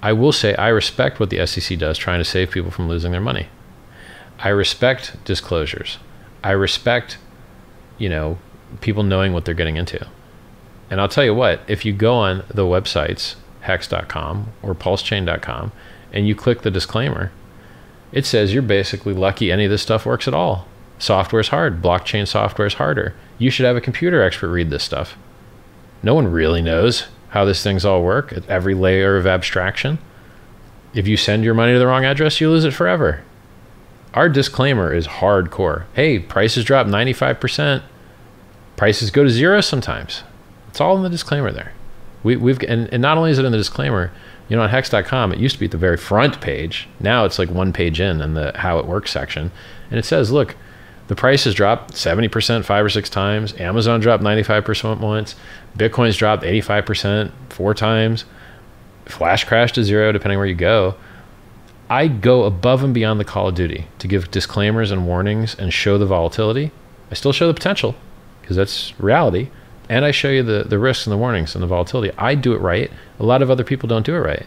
[0.00, 3.12] I will say I respect what the SEC does trying to save people from losing
[3.12, 3.48] their money.
[4.38, 5.98] I respect disclosures.
[6.42, 7.18] I respect,
[7.98, 8.38] you know,
[8.80, 10.06] people knowing what they're getting into.
[10.90, 15.72] And I'll tell you what, if you go on the websites, hex.com or pulsechain.com,
[16.12, 17.32] and you click the disclaimer,
[18.12, 20.66] it says you're basically lucky any of this stuff works at all.
[20.98, 21.82] Software is hard.
[21.82, 23.14] Blockchain software is harder.
[23.38, 25.16] You should have a computer expert read this stuff.
[26.02, 29.98] No one really knows how these things all work at every layer of abstraction.
[30.94, 33.22] If you send your money to the wrong address, you lose it forever.
[34.12, 35.84] Our disclaimer is hardcore.
[35.94, 37.82] Hey, prices drop 95%
[38.76, 40.22] prices go to zero sometimes.
[40.68, 41.72] It's all in the disclaimer there.
[42.22, 44.12] We, we've and, and not only is it in the disclaimer,
[44.48, 46.88] you know, on hex.com, it used to be at the very front page.
[47.00, 49.50] Now it's like one page in in the how it works section.
[49.90, 50.56] And it says, look,
[51.08, 53.58] the price has dropped 70% five or six times.
[53.60, 55.34] Amazon dropped 95% once.
[55.76, 58.24] Bitcoin's dropped 85% four times.
[59.06, 60.94] Flash crashed to zero, depending where you go.
[61.90, 65.72] I go above and beyond the call of duty to give disclaimers and warnings and
[65.72, 66.70] show the volatility.
[67.10, 67.94] I still show the potential
[68.42, 69.48] because that's reality.
[69.88, 72.14] And I show you the, the risks and the warnings and the volatility.
[72.18, 72.90] I do it right.
[73.18, 74.46] A lot of other people don't do it right.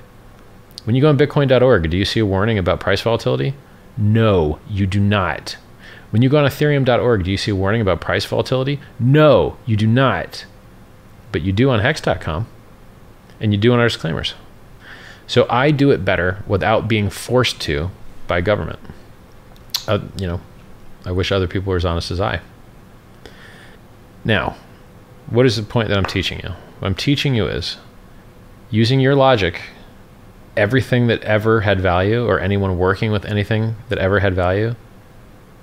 [0.86, 3.56] When you go on bitcoin.org, do you see a warning about price volatility?
[3.98, 5.58] No, you do not.
[6.12, 8.80] When you go on ethereum.org, do you see a warning about price volatility?
[9.00, 10.46] No, you do not.
[11.32, 12.48] But you do on hex.com
[13.40, 14.36] and you do on our disclaimers.
[15.28, 17.90] So I do it better without being forced to
[18.28, 18.80] by government.
[19.88, 20.42] Uh, you know,
[21.06, 22.42] I wish other people were as honest as I.
[24.26, 24.58] Now,
[25.30, 26.50] what is the point that I'm teaching you?
[26.80, 27.78] What I'm teaching you is
[28.70, 29.62] using your logic,
[30.58, 34.76] everything that ever had value or anyone working with anything that ever had value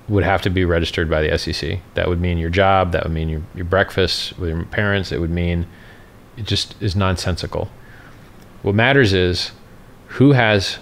[0.09, 1.81] would have to be registered by the SEC.
[1.95, 5.21] That would mean your job, that would mean your, your breakfast with your parents, it
[5.21, 5.67] would mean
[6.37, 7.71] it just is nonsensical.
[8.63, 9.53] What matters is
[10.09, 10.79] who has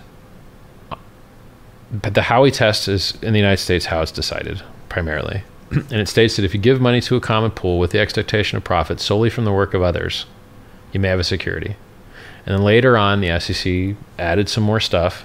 [1.93, 5.43] but the Howey test is in the United States how it's decided primarily.
[5.91, 8.57] and it states that if you give money to a common pool with the expectation
[8.57, 10.27] of profit solely from the work of others,
[10.93, 11.77] you may have a security.
[12.47, 15.25] And then later on, the SEC added some more stuff.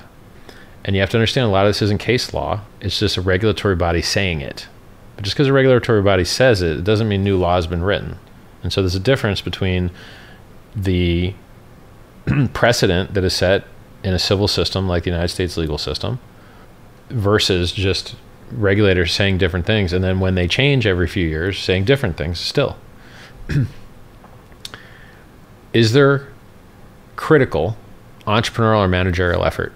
[0.84, 3.22] And you have to understand a lot of this isn't case law, it's just a
[3.22, 4.68] regulatory body saying it.
[5.16, 7.82] But just because a regulatory body says it, it doesn't mean new law has been
[7.82, 8.20] written.
[8.62, 9.90] And so there's a difference between
[10.76, 11.34] the
[12.54, 13.66] precedent that is set
[14.04, 16.20] in a civil system like the United States legal system
[17.10, 18.16] versus just
[18.52, 22.40] regulators saying different things and then when they change every few years saying different things
[22.40, 22.78] still.
[25.74, 26.28] Is there
[27.16, 27.78] critical
[28.26, 29.74] entrepreneurial or managerial effort?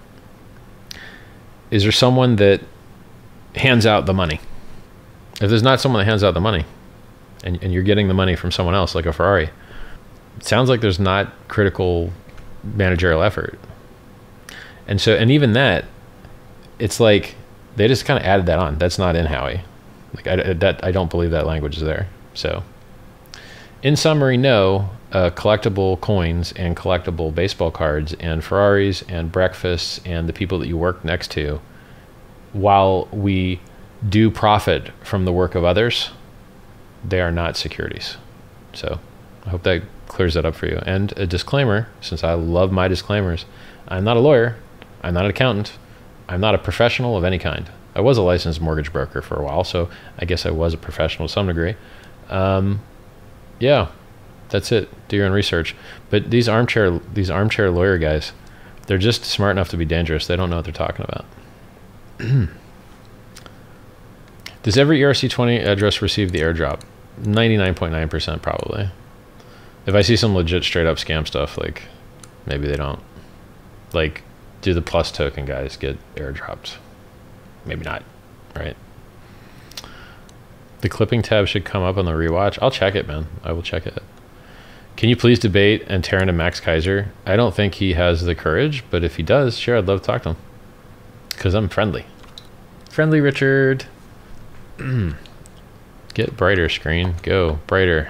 [1.72, 2.62] Is there someone that
[3.56, 4.40] hands out the money?
[5.42, 6.66] If there's not someone that hands out the money
[7.44, 9.50] and, and you're getting the money from someone else like a ferrari
[10.40, 12.14] it sounds like there's not critical
[12.64, 13.60] managerial effort.
[14.88, 15.84] And so and even that
[16.80, 17.36] it's like
[17.80, 18.78] they just kind of added that on.
[18.78, 19.62] That's not in Howey.
[20.14, 22.10] Like I, that, I don't believe that language is there.
[22.34, 22.64] So,
[23.82, 24.90] in summary, no.
[25.14, 30.68] Uh, collectible coins and collectible baseball cards and Ferraris and breakfasts and the people that
[30.68, 31.62] you work next to,
[32.54, 33.60] while we
[34.08, 36.12] do profit from the work of others,
[37.04, 38.18] they are not securities.
[38.74, 39.00] So,
[39.46, 40.82] I hope that clears that up for you.
[40.86, 43.46] And a disclaimer, since I love my disclaimers,
[43.88, 44.58] I'm not a lawyer,
[45.02, 45.72] I'm not an accountant.
[46.30, 47.70] I'm not a professional of any kind.
[47.96, 49.90] I was a licensed mortgage broker for a while, so
[50.20, 51.76] I guess I was a professional to some degree.
[52.30, 52.82] Um,
[53.60, 53.88] yeah,
[54.50, 54.90] that's it.
[55.08, 55.76] Do your own research.
[56.12, 58.32] But these armchair these armchair lawyer guys,
[58.86, 60.28] they're just smart enough to be dangerous.
[60.28, 61.26] They don't know what they're talking about.
[64.62, 66.82] Does every ERC20 address receive the airdrop?
[67.22, 68.92] 99.9% probably.
[69.88, 71.84] If I see some legit straight up scam stuff, like
[72.46, 73.02] maybe they don't.
[73.94, 74.22] Like
[74.62, 76.78] do the plus token guys get airdropped?
[77.66, 78.04] Maybe not,
[78.56, 78.76] right?
[80.82, 82.58] The clipping tab should come up on the rewatch.
[82.62, 83.28] I'll check it, man.
[83.44, 84.02] I will check it.
[84.96, 87.08] Can you please debate and tear into Max Keiser?
[87.26, 90.06] I don't think he has the courage, but if he does, sure, I'd love to
[90.06, 90.38] talk to him.
[91.30, 92.06] Because I'm friendly.
[92.90, 93.86] Friendly Richard.
[96.14, 97.16] Get brighter screen.
[97.24, 97.60] Go.
[97.68, 98.10] Brighter.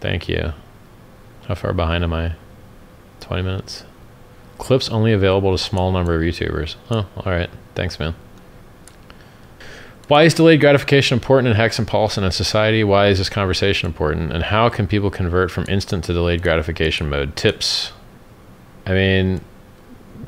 [0.00, 0.54] Thank you.
[1.46, 2.34] How far behind am I?
[3.20, 3.84] 20 minutes.
[4.60, 6.76] Clips only available to small number of YouTubers.
[6.90, 7.50] Oh, all right.
[7.74, 8.14] Thanks, man.
[10.06, 12.84] Why is delayed gratification important in Hex and Paulson and society?
[12.84, 14.32] Why is this conversation important?
[14.32, 17.36] And how can people convert from instant to delayed gratification mode?
[17.36, 17.92] Tips.
[18.86, 19.40] I mean,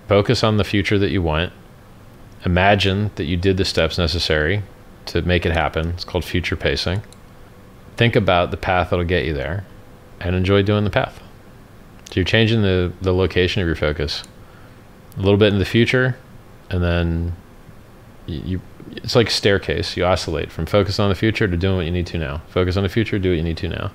[0.09, 1.53] focus on the future that you want.
[2.45, 4.63] Imagine that you did the steps necessary
[5.07, 5.91] to make it happen.
[5.91, 7.03] It's called future pacing.
[7.99, 9.67] Think about the path that'll get you there
[10.21, 11.22] and enjoy doing the path.
[12.13, 14.23] So you're changing the, the location of your focus
[15.17, 16.15] a little bit in the future,
[16.69, 17.35] and then
[18.27, 18.61] you, you
[18.91, 19.97] it's like a staircase.
[19.97, 22.43] You oscillate from focus on the future to doing what you need to now.
[22.49, 23.93] Focus on the future, do what you need to now.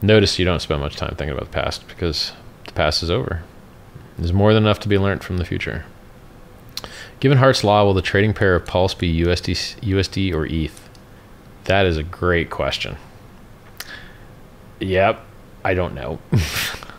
[0.00, 2.32] Notice you don't spend much time thinking about the past because
[2.64, 3.42] the past is over.
[4.16, 5.84] There's more than enough to be learned from the future.
[7.20, 10.88] Given Heart's law, will the trading pair of Pulse be USD, USD or ETH?
[11.64, 12.96] That is a great question.
[14.80, 15.22] Yep,
[15.62, 16.20] I don't know.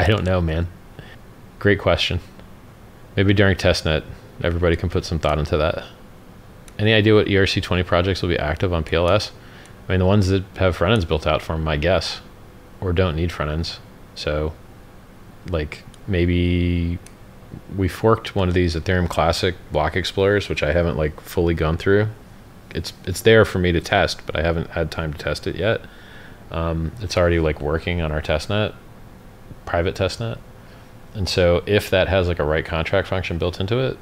[0.00, 0.66] I don't know, man.
[1.58, 2.20] Great question.
[3.16, 4.02] Maybe during testnet,
[4.42, 5.84] everybody can put some thought into that.
[6.78, 9.30] Any idea what ERC20 projects will be active on PLS?
[9.86, 12.22] I mean, the ones that have front ends built out for them, my guess,
[12.80, 13.78] or don't need front ends.
[14.14, 14.54] So,
[15.50, 16.98] like, maybe
[17.76, 21.76] we forked one of these Ethereum Classic block explorers, which I haven't like fully gone
[21.76, 22.08] through.
[22.74, 25.56] It's it's there for me to test, but I haven't had time to test it
[25.56, 25.82] yet.
[26.50, 28.74] Um, it's already like working on our testnet,
[29.66, 30.38] private testnet.
[31.14, 33.98] And so if that has like a write contract function built into it,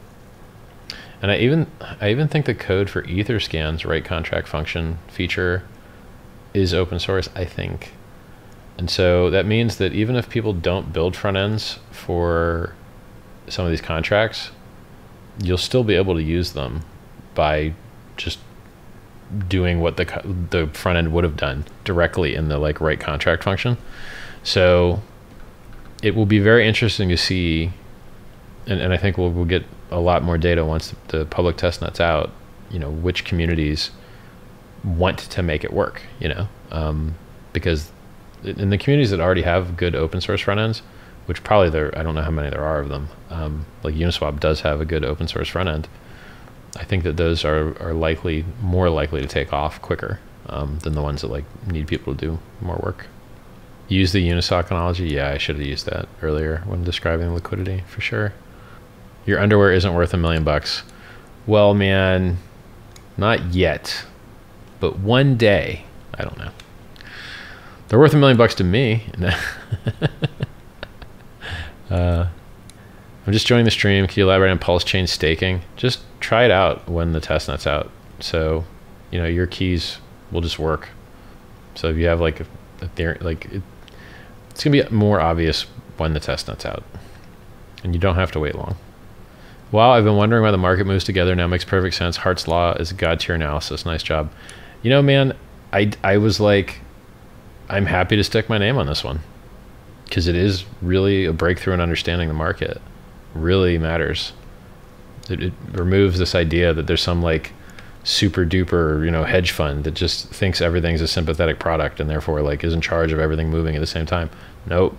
[1.21, 1.67] and I even
[2.01, 5.65] I even think the code for Etherscan's write contract function feature
[6.55, 7.93] is open source, I think.
[8.77, 12.75] And so that means that even if people don't build front ends for
[13.49, 14.51] some of these contracts,
[15.43, 16.85] you'll still be able to use them
[17.35, 17.75] by
[18.17, 18.39] just
[19.49, 20.05] doing what the
[20.51, 23.77] the front end would have done directly in the like write contract function.
[24.43, 25.03] So
[26.03, 27.73] it will be very interesting to see,
[28.67, 32.01] and, and I think we'll, we'll get a lot more data once the, public testnet's
[32.01, 32.31] out,
[32.71, 33.91] you know, which communities
[34.85, 37.17] want to make it work, you know, um,
[37.53, 37.91] because
[38.45, 40.83] in the communities that already have good open source front ends,
[41.27, 44.41] which probably there, I don't know how many there are of them, um, like Uniswap
[44.41, 45.89] does have a good open source front end.
[46.77, 50.95] I think that those are, are likely, more likely to take off quicker um, than
[50.95, 53.07] the ones that like need people to do more work.
[53.89, 55.09] Use the Uniswap analogy.
[55.09, 58.33] Yeah, I should have used that earlier when describing liquidity for sure.
[59.27, 60.83] Your underwear isn't worth a million bucks.
[61.47, 62.39] Well, man,
[63.17, 64.05] not yet.
[64.81, 65.85] But one day,
[66.15, 66.51] I don't know.
[67.89, 69.05] They're worth a million bucks to me.
[71.91, 72.29] Uh,
[73.27, 74.07] I'm just joining the stream.
[74.07, 75.63] Can you elaborate on pulse chain staking?
[75.77, 77.91] Just try it out when the testnet's out.
[78.21, 78.65] So,
[79.11, 79.99] you know, your keys
[80.31, 80.89] will just work.
[81.75, 82.47] So if you have like a,
[82.83, 83.63] a like it,
[84.59, 85.67] it's gonna be more obvious
[85.99, 86.83] when the testnet's out,
[87.85, 88.75] and you don't have to wait long.
[89.71, 91.47] Wow, I've been wondering why the market moves together now.
[91.47, 92.17] Makes perfect sense.
[92.17, 93.87] Heart's law is god tier analysis.
[93.87, 94.33] Nice job.
[94.83, 95.37] You know, man,
[95.73, 96.81] I I was like,
[97.69, 99.21] I'm happy to stick my name on this one
[100.07, 102.83] because it is really a breakthrough in understanding the market.
[103.35, 104.33] Really matters.
[105.31, 107.53] It, it removes this idea that there's some like
[108.09, 112.41] super duper you know hedge fund that just thinks everything's a sympathetic product and therefore
[112.41, 114.31] like is in charge of everything moving at the same time.
[114.65, 114.97] Nope.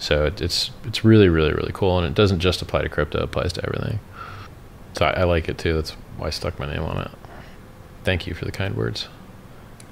[0.00, 3.18] So it, it's it's really really really cool and it doesn't just apply to crypto
[3.18, 4.00] it applies to everything.
[4.94, 5.74] So I, I like it too.
[5.74, 7.10] That's why i stuck my name on it.
[8.02, 9.06] Thank you for the kind words.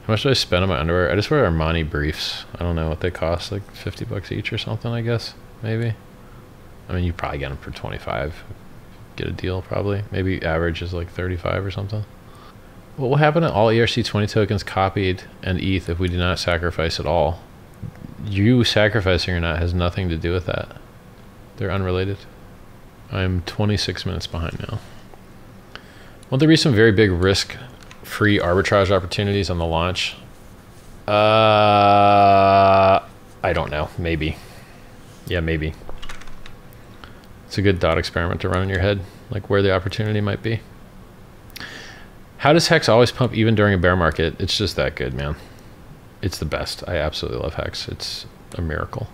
[0.02, 1.12] How much do i spend on my underwear?
[1.12, 2.46] I just wear armani briefs.
[2.56, 5.94] I don't know what they cost like 50 bucks each or something i guess maybe.
[6.88, 8.42] I mean you probably get them for 25
[9.14, 10.02] get a deal probably.
[10.10, 12.04] Maybe average is like 35 or something
[12.96, 16.98] what will happen to all ERC20 tokens copied and ETH if we do not sacrifice
[16.98, 17.40] at all?
[18.24, 20.76] You sacrificing or not has nothing to do with that.
[21.56, 22.18] They're unrelated.
[23.12, 24.78] I'm 26 minutes behind now.
[26.30, 27.56] Won't there be some very big risk
[28.02, 30.16] free arbitrage opportunities on the launch?
[31.06, 31.12] Uh,
[33.42, 33.90] I don't know.
[33.98, 34.36] Maybe.
[35.26, 35.74] Yeah, maybe.
[37.46, 39.00] It's a good thought experiment to run in your head,
[39.30, 40.60] like where the opportunity might be.
[42.38, 44.38] How does Hex always pump even during a bear market?
[44.40, 45.36] It's just that good, man.
[46.22, 46.84] It's the best.
[46.86, 47.88] I absolutely love Hex.
[47.88, 49.08] It's a miracle.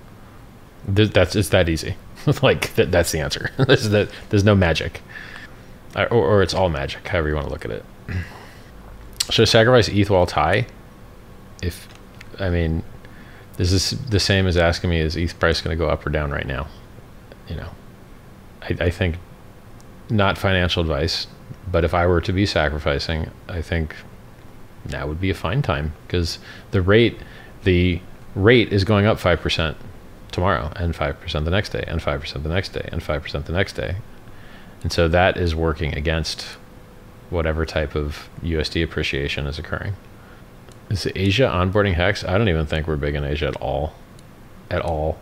[0.86, 1.96] That's it's that easy.
[2.42, 3.50] like that, that's the answer.
[3.66, 5.00] there's, there's no magic,
[5.94, 7.06] or, or it's all magic.
[7.06, 7.84] However you want to look at it.
[9.30, 10.66] Should I sacrifice ETH while tie?
[11.62, 11.88] If
[12.40, 12.82] I mean,
[13.56, 16.10] this is the same as asking me is ETH price going to go up or
[16.10, 16.66] down right now?
[17.48, 17.70] You know,
[18.62, 19.16] I, I think
[20.10, 21.26] not financial advice
[21.72, 23.96] but if I were to be sacrificing, I think
[24.84, 26.38] that would be a fine time because
[26.70, 27.18] the rate,
[27.64, 28.00] the
[28.34, 29.74] rate is going up 5%
[30.30, 33.72] tomorrow and 5% the next day and 5% the next day and 5% the next
[33.72, 33.96] day.
[34.82, 36.42] And so that is working against
[37.30, 39.94] whatever type of USD appreciation is occurring.
[40.90, 42.24] Is Asia onboarding Hex?
[42.24, 43.94] I don't even think we're big in Asia at all.
[44.70, 45.18] At all.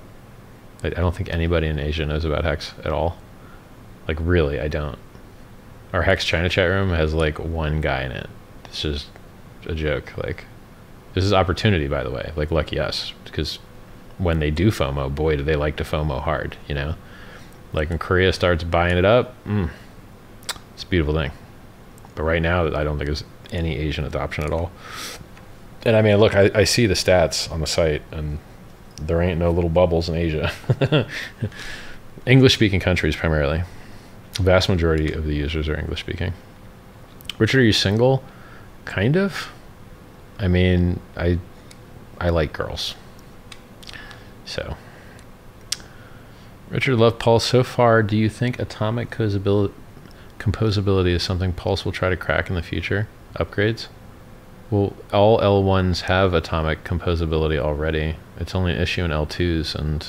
[0.83, 3.19] I don't think anybody in Asia knows about Hex at all.
[4.09, 4.99] Like, really, I don't
[5.93, 8.29] our Hex China chat room has like one guy in it.
[8.65, 9.07] This is
[9.67, 10.17] a joke.
[10.17, 10.45] Like,
[11.15, 12.33] this is opportunity, by the way.
[12.37, 13.59] Like, lucky us, because
[14.19, 16.57] when they do FOMO, boy, do they like to FOMO hard.
[16.69, 16.95] You know,
[17.73, 19.71] like when Korea starts buying it up, mm,
[20.75, 21.33] it's a beautiful thing.
[22.15, 24.71] But right now, I don't think there's any Asian adoption at all.
[25.85, 28.39] And I mean, look, I, I see the stats on the site, and
[29.01, 30.53] there ain't no little bubbles in Asia.
[32.27, 33.63] English speaking countries primarily
[34.41, 36.33] vast majority of the users are English speaking.
[37.39, 38.23] Richard, are you single?
[38.85, 39.51] Kind of.
[40.39, 41.39] I mean, I
[42.21, 42.95] I like girls.
[44.45, 44.77] So,
[46.69, 47.45] Richard, love Pulse.
[47.45, 49.75] So far, do you think atomic composability
[51.09, 53.09] is something Pulse will try to crack in the future?
[53.37, 53.89] Upgrades?
[54.71, 58.17] Well, all L1s have atomic composability already.
[58.39, 60.07] It's only an issue in L2s, and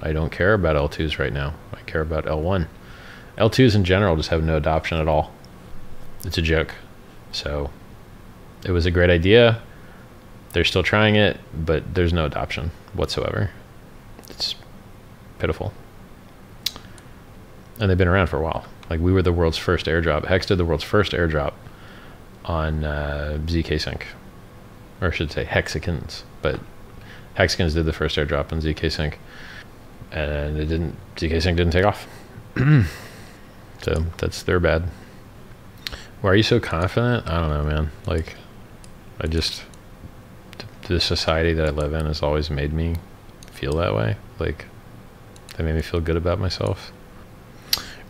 [0.00, 1.54] I don't care about L2s right now.
[1.74, 2.68] I care about L1.
[3.38, 5.32] L2s in general just have no adoption at all.
[6.24, 6.74] It's a joke.
[7.32, 7.70] So
[8.64, 9.60] it was a great idea.
[10.52, 13.50] They're still trying it, but there's no adoption whatsoever.
[14.28, 14.54] It's
[15.38, 15.72] pitiful.
[17.80, 18.66] And they've been around for a while.
[18.90, 20.26] Like we were the world's first airdrop.
[20.26, 21.54] Hex did the world's first airdrop
[22.44, 24.06] on uh, ZK Sync,
[25.00, 26.24] or I should say Hexicans.
[26.42, 26.60] But
[27.34, 29.18] Hexicans did the first airdrop on ZK Sync,
[30.10, 30.96] and it didn't.
[31.16, 32.06] ZK Sync didn't take off.
[33.82, 34.88] So that's their bad.
[36.20, 37.28] Why are you so confident?
[37.28, 37.90] I don't know, man.
[38.06, 38.36] Like,
[39.20, 39.64] I just
[40.88, 42.96] the society that I live in has always made me
[43.52, 44.16] feel that way.
[44.38, 44.66] Like,
[45.56, 46.92] they made me feel good about myself.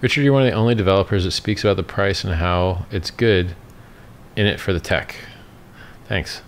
[0.01, 3.11] Richard, you're one of the only developers that speaks about the price and how it's
[3.11, 3.55] good
[4.37, 5.17] in it for the tech.
[6.07, 6.43] Thanks.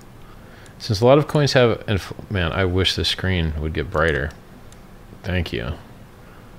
[0.79, 1.83] Since a lot of coins have,
[2.31, 4.31] man, I wish the screen would get brighter.
[5.23, 5.75] Thank you.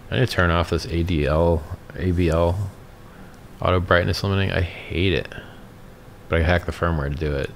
[0.09, 1.61] I need to turn off this ADL
[1.95, 2.55] ABL
[3.61, 4.51] auto brightness limiting.
[4.51, 5.27] I hate it,
[6.29, 7.49] but I hack the firmware to do it.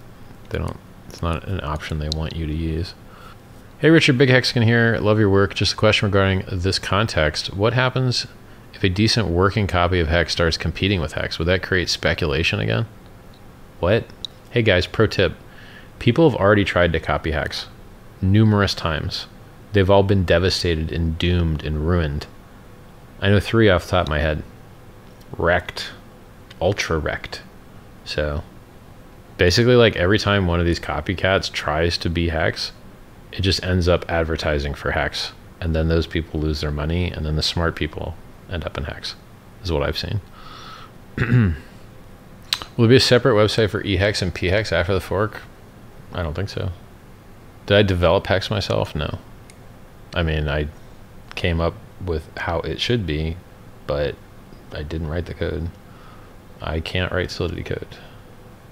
[0.50, 0.78] They don't.
[1.08, 2.94] It's not an option they want you to use.
[3.80, 4.98] Hey Richard, Big Hexagon here.
[5.00, 5.56] Love your work.
[5.56, 7.54] Just a question regarding this context.
[7.54, 8.28] What happens
[8.74, 11.40] if a decent working copy of Hex starts competing with Hex?
[11.40, 12.86] Would that create speculation again?
[13.80, 14.06] What?
[14.52, 15.34] Hey guys, pro tip.
[15.98, 17.68] People have already tried to copy Hex
[18.22, 19.28] numerous times.
[19.74, 22.28] They've all been devastated and doomed and ruined
[23.22, 24.44] I know three off the top of my head.
[25.38, 25.92] Wrecked,
[26.62, 27.42] Ultra wrecked.
[28.06, 28.44] So
[29.38, 32.72] basically, like every time one of these copycats tries to be Hex,
[33.32, 35.32] it just ends up advertising for Hex.
[35.62, 38.16] And then those people lose their money, and then the smart people
[38.50, 39.16] end up in Hex,
[39.64, 40.22] is what I've seen.
[41.18, 41.54] Will
[42.78, 45.42] there be a separate website for eHex and pHex after the fork?
[46.14, 46.72] I don't think so.
[47.66, 48.96] Did I develop Hex myself?
[48.96, 49.20] No.
[50.14, 50.68] I mean, I
[51.36, 51.74] came up
[52.04, 53.38] with how it should be,
[53.88, 54.16] but
[54.72, 55.70] I didn't write the code.
[56.62, 57.88] I can't write Solidity code.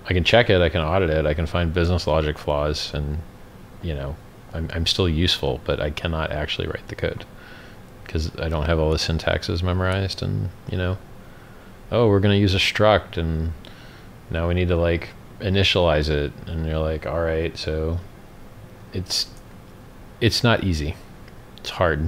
[0.05, 3.19] I can check it, I can audit it, I can find business logic flaws, and
[3.81, 4.15] you know,
[4.53, 7.25] I'm, I'm still useful, but I cannot actually write the code
[8.03, 10.97] because I don't have all the syntaxes memorized, and you know,
[11.91, 13.51] oh, we're gonna use a struct, and
[14.29, 15.09] now we need to like
[15.39, 17.99] initialize it, and you're like, all right, so
[18.93, 19.27] it's
[20.21, 20.95] it's not easy,
[21.57, 22.07] it's hard.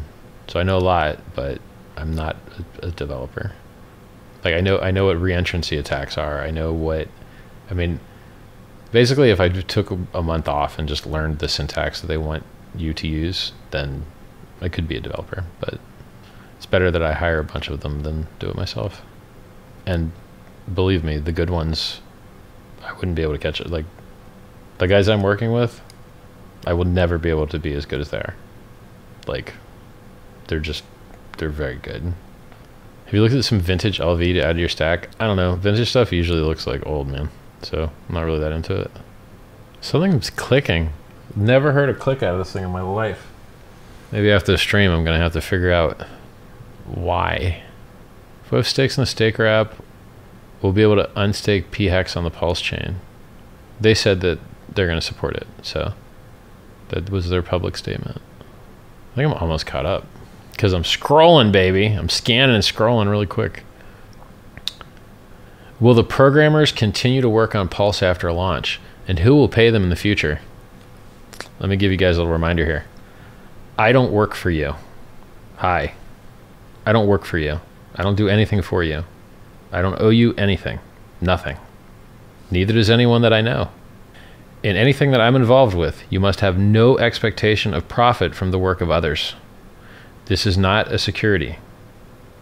[0.50, 1.62] So I know a lot, but
[1.96, 2.36] I'm not
[2.82, 3.52] a, a developer.
[4.44, 6.42] Like I know I know what reentrancy attacks are.
[6.42, 7.08] I know what
[7.70, 8.00] I mean.
[8.92, 12.44] Basically, if I took a month off and just learned the syntax that they want
[12.76, 14.06] you to use, then
[14.62, 15.46] I could be a developer.
[15.60, 15.80] But
[16.58, 19.04] it's better that I hire a bunch of them than do it myself.
[19.86, 20.12] And
[20.74, 22.02] believe me, the good ones,
[22.84, 23.70] I wouldn't be able to catch it.
[23.70, 23.86] Like
[24.80, 25.80] the guys I'm working with,
[26.66, 28.36] I will never be able to be as good as they are.
[29.28, 29.54] Like
[30.50, 30.84] they're just
[31.38, 32.14] they're very good.
[33.06, 35.10] Have you looked at some vintage LV to add to your stack?
[35.20, 35.56] I don't know.
[35.56, 37.30] Vintage stuff usually looks like old, man.
[37.64, 38.92] So I'm not really that into it.
[39.82, 40.92] Something's clicking.
[41.36, 43.32] Never heard a click out of this thing in my life.
[44.12, 46.02] Maybe after the stream, I'm gonna have to figure out
[46.86, 47.64] why.
[48.46, 49.76] If we have stakes in the staker app,
[50.62, 52.98] we'll be able to unstake phex on the pulse chain.
[53.80, 55.94] They said that they're gonna support it, so
[56.90, 58.22] that was their public statement.
[59.12, 60.06] I think I'm almost caught up
[60.60, 61.86] because I'm scrolling, baby.
[61.86, 63.64] I'm scanning and scrolling really quick.
[65.80, 68.82] Will the programmers continue to work on Pulse after launch?
[69.08, 70.42] And who will pay them in the future?
[71.62, 72.84] Let me give you guys a little reminder here.
[73.78, 74.76] I don't work for you.
[75.60, 75.94] Hi.
[76.86, 77.62] I don't work for you.
[77.96, 79.06] I don't do anything for you.
[79.72, 80.80] I don't owe you anything.
[81.22, 81.56] Nothing.
[82.52, 83.70] Neither does anyone that I know.
[84.62, 88.60] In anything that I'm involved with, you must have no expectation of profit from the
[88.60, 89.36] work of others.
[90.30, 91.58] This is not a security.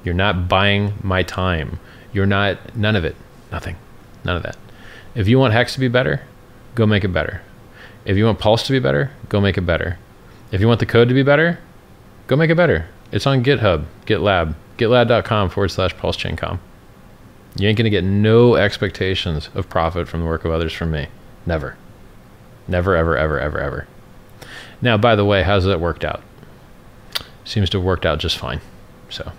[0.04, 1.80] You're not buying my time.
[2.12, 3.16] You're not, none of it.
[3.50, 3.78] Nothing.
[4.26, 4.58] None of that.
[5.16, 6.22] If you want Hex to be better,
[6.76, 7.42] go make it better.
[8.04, 9.98] If you want Pulse to be better, go make it better.
[10.52, 11.60] If you want the code to be better,
[12.28, 12.90] go make it better.
[13.14, 16.60] It's on GitHub, GitLab, gitlab.com forward slash pulsechaincom.
[17.56, 20.92] You ain't going to get no expectations of profit from the work of others from
[20.92, 21.08] me.
[21.46, 21.78] Never.
[22.68, 23.88] Never, ever, ever, ever, ever.
[24.82, 26.22] Now, by the way, how's that worked out?
[27.48, 28.62] Seems to have worked out just fine.
[29.10, 29.32] So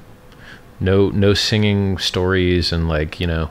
[0.80, 3.50] no no singing stories and like you know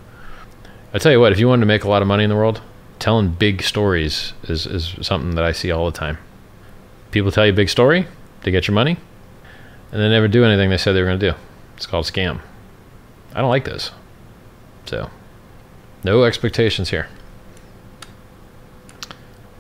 [0.94, 2.36] I tell you what if you wanted to make a lot of money in the
[2.36, 2.62] world
[3.00, 6.18] telling big stories is, is something that I see all the time.
[7.12, 8.08] People tell you a big story
[8.44, 8.98] to get your money
[9.92, 11.38] and they never do anything they said they were going to do.
[11.76, 12.42] It's called scam.
[13.36, 13.92] I don't like this
[14.86, 15.10] so
[16.04, 17.08] no expectations here.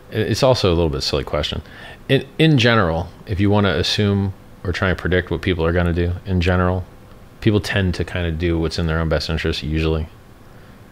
[0.09, 1.61] It's also a little bit silly question.
[2.07, 4.33] In in general if you want to assume
[4.67, 6.85] or try and predict what people are going to do in general,
[7.41, 10.07] people tend to kind of do what's in their own best interest usually.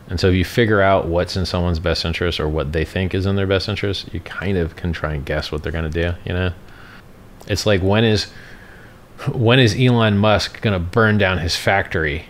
[0.07, 3.13] And so if you figure out what's in someone's best interest or what they think
[3.13, 5.91] is in their best interest, you kind of can try and guess what they're going
[5.91, 6.53] to do, you know?
[7.47, 8.31] It's like when is
[9.31, 12.25] when is Elon Musk going to burn down his factory?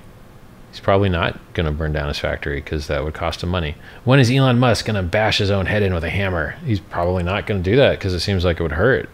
[0.71, 3.75] He's probably not going to burn down his factory because that would cost him money.
[4.03, 6.51] When is Elon Musk going to bash his own head in with a hammer?
[6.65, 9.09] He's probably not going to do that because it seems like it would hurt.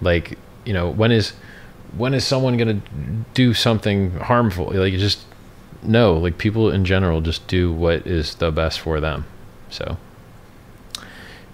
[0.00, 1.34] Like, you know, when is
[1.96, 2.88] when is someone going to
[3.34, 4.72] do something harmful?
[4.72, 5.24] Like just
[5.82, 9.26] no, like people in general just do what is the best for them.
[9.70, 9.96] So,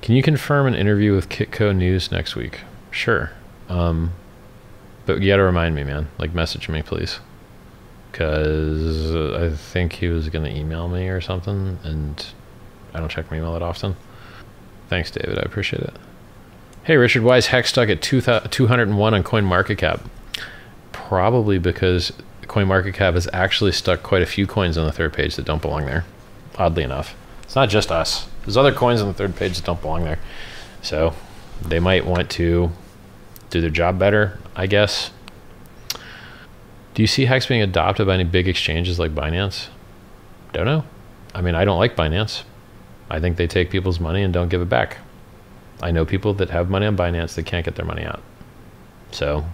[0.02, 2.60] can you confirm an interview with Kitco News next week?
[2.90, 3.32] Sure.
[3.68, 4.12] Um,
[5.06, 6.08] but you got to remind me, man.
[6.18, 7.18] Like message me, please.
[8.12, 12.26] Cuz I think he was going to email me or something and
[12.92, 13.96] I don't check my email that often.
[14.88, 15.38] Thanks, David.
[15.38, 15.94] I appreciate it.
[16.82, 20.00] Hey, Richard, why is Hex stuck at 201 on CoinMarketCap?
[21.10, 22.12] Probably because
[22.42, 25.84] CoinMarketCap has actually stuck quite a few coins on the third page that don't belong
[25.84, 26.04] there.
[26.56, 28.28] Oddly enough, it's not just us.
[28.42, 30.20] There's other coins on the third page that don't belong there.
[30.82, 31.14] So
[31.60, 32.70] they might want to
[33.50, 35.10] do their job better, I guess.
[36.94, 39.66] Do you see Hex being adopted by any big exchanges like Binance?
[40.52, 40.84] Don't know.
[41.34, 42.44] I mean, I don't like Binance.
[43.10, 44.98] I think they take people's money and don't give it back.
[45.82, 48.22] I know people that have money on Binance that can't get their money out.
[49.10, 49.44] So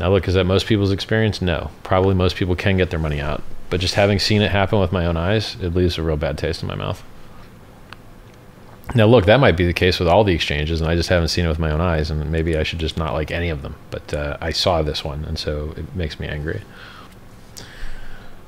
[0.00, 1.42] Now, look, is that most people's experience?
[1.42, 1.70] No.
[1.82, 3.42] Probably most people can get their money out.
[3.70, 6.38] But just having seen it happen with my own eyes, it leaves a real bad
[6.38, 7.02] taste in my mouth.
[8.94, 11.28] Now, look, that might be the case with all the exchanges, and I just haven't
[11.28, 13.60] seen it with my own eyes, and maybe I should just not like any of
[13.60, 13.74] them.
[13.90, 16.62] But uh, I saw this one, and so it makes me angry.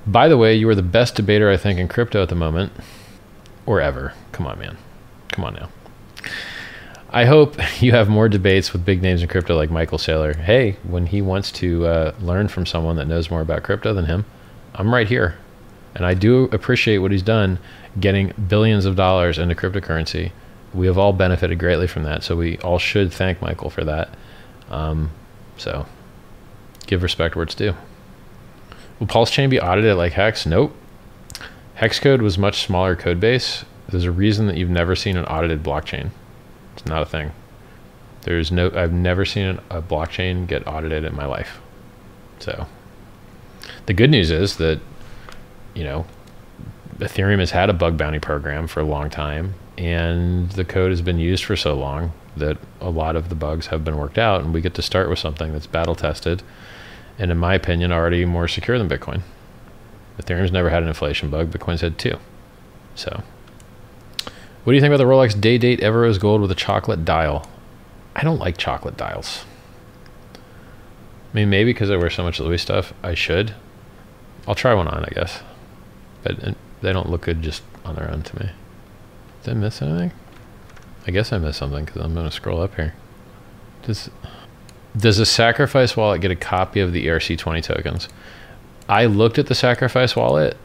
[0.07, 2.73] By the way, you are the best debater, I think, in crypto at the moment,
[3.67, 4.15] or ever.
[4.33, 4.79] Come on, man.
[5.29, 5.69] Come on now.
[7.13, 10.37] I hope you have more debates with big names in crypto like Michael Saylor.
[10.37, 14.07] Hey, when he wants to uh, learn from someone that knows more about crypto than
[14.07, 14.25] him,
[14.75, 15.37] I'm right here.
[15.95, 17.59] And I do appreciate what he's done
[17.99, 20.31] getting billions of dollars into cryptocurrency.
[20.73, 22.23] We have all benefited greatly from that.
[22.23, 24.11] So we all should thank Michael for that.
[24.71, 25.11] Um,
[25.57, 25.87] so
[26.87, 27.75] give respect where it's due.
[29.01, 30.47] Will Pulse Chain be audited like Hex?
[30.47, 30.77] Nope.
[31.75, 33.65] Hex code was much smaller code base.
[33.89, 36.11] There's a reason that you've never seen an audited blockchain.
[36.81, 37.33] It's not a thing.
[38.23, 41.61] There's no, I've never seen a blockchain get audited in my life.
[42.39, 42.67] So
[43.85, 44.81] the good news is that,
[45.75, 46.07] you know,
[46.99, 51.03] Ethereum has had a bug bounty program for a long time, and the code has
[51.03, 54.41] been used for so long that a lot of the bugs have been worked out,
[54.41, 56.43] and we get to start with something that's battle tested,
[57.19, 59.21] and in my opinion, already more secure than Bitcoin.
[60.19, 61.51] Ethereum's never had an inflation bug.
[61.51, 62.19] Bitcoin's had two.
[62.95, 63.23] So,
[64.65, 67.05] what do you think about the Rolex Day Date Ever Rose Gold with a chocolate
[67.05, 67.49] dial?
[68.15, 69.45] I don't like chocolate dials.
[70.35, 70.39] I
[71.33, 73.55] mean, maybe because I wear so much Louis stuff, I should.
[74.47, 75.43] I'll try one on, I guess.
[76.23, 78.51] But uh, they don't look good just on their own to me.
[79.43, 80.13] Did I miss anything?
[81.07, 82.95] I guess I missed something because I'm going to scroll up here.
[83.83, 84.11] Does
[84.97, 88.09] does a sacrifice wallet get a copy of the ERC20 tokens?
[88.89, 90.57] I looked at the sacrifice wallet,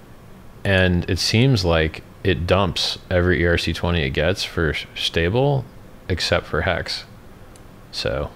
[0.64, 5.64] and it seems like it dumps every ERC20 it gets for stable,
[6.10, 7.04] except for hex.
[7.92, 8.32] So,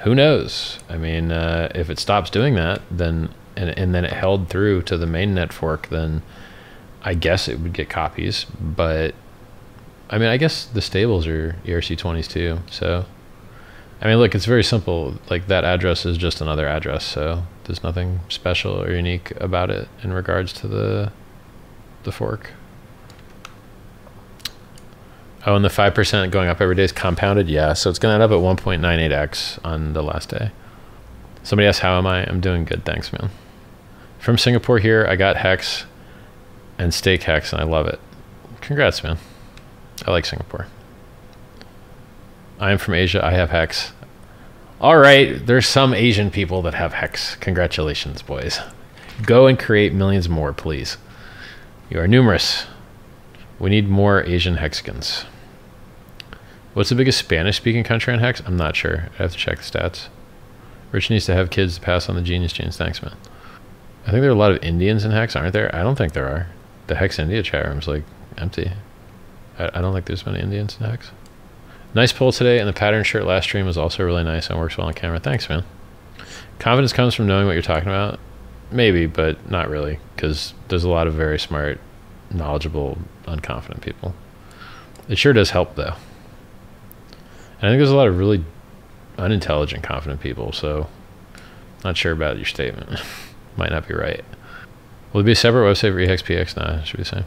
[0.00, 0.78] who knows?
[0.90, 4.82] I mean, uh, if it stops doing that, then and and then it held through
[4.82, 6.22] to the mainnet fork, then
[7.02, 8.44] I guess it would get copies.
[8.60, 9.14] But
[10.10, 12.58] I mean, I guess the stables are ERC20s too.
[12.70, 13.06] So,
[14.02, 15.14] I mean, look, it's very simple.
[15.30, 17.02] Like that address is just another address.
[17.02, 21.12] So there's nothing special or unique about it in regards to the
[22.02, 22.52] the fork.
[25.46, 27.48] Oh, and the 5% going up every day is compounded?
[27.48, 30.50] Yeah, so it's going to end up at 1.98x on the last day.
[31.44, 32.26] Somebody asked, How am I?
[32.26, 33.30] I'm doing good, thanks, man.
[34.18, 35.84] From Singapore here, I got Hex
[36.78, 38.00] and Stake Hex, and I love it.
[38.60, 39.18] Congrats, man.
[40.04, 40.66] I like Singapore.
[42.58, 43.92] I am from Asia, I have Hex.
[44.80, 47.36] All right, there's some Asian people that have Hex.
[47.36, 48.58] Congratulations, boys.
[49.22, 50.96] Go and create millions more, please.
[51.88, 52.66] You are numerous.
[53.60, 55.24] We need more Asian Hexicans.
[56.76, 58.42] What's the biggest Spanish speaking country on Hex?
[58.44, 59.08] I'm not sure.
[59.14, 60.08] I have to check the stats.
[60.92, 62.76] Rich needs to have kids to pass on the genius genes.
[62.76, 63.16] Thanks, man.
[64.06, 65.74] I think there are a lot of Indians in Hex, aren't there?
[65.74, 66.48] I don't think there are.
[66.88, 68.04] The Hex India chat room's like
[68.36, 68.72] empty.
[69.58, 71.12] I, I don't think there's many Indians in Hex.
[71.94, 74.76] Nice pull today, and the pattern shirt last stream was also really nice and works
[74.76, 75.18] well on camera.
[75.18, 75.64] Thanks, man.
[76.58, 78.20] Confidence comes from knowing what you're talking about.
[78.70, 81.80] Maybe, but not really, because there's a lot of very smart,
[82.30, 84.14] knowledgeable, unconfident people.
[85.08, 85.94] It sure does help, though.
[87.58, 88.44] And I think there's a lot of really
[89.18, 90.88] unintelligent, confident people, so
[91.84, 93.00] not sure about your statement.
[93.56, 94.24] Might not be right.
[95.12, 96.56] Will it be a separate website for EHXPX?
[96.56, 97.24] Nah, should be the same.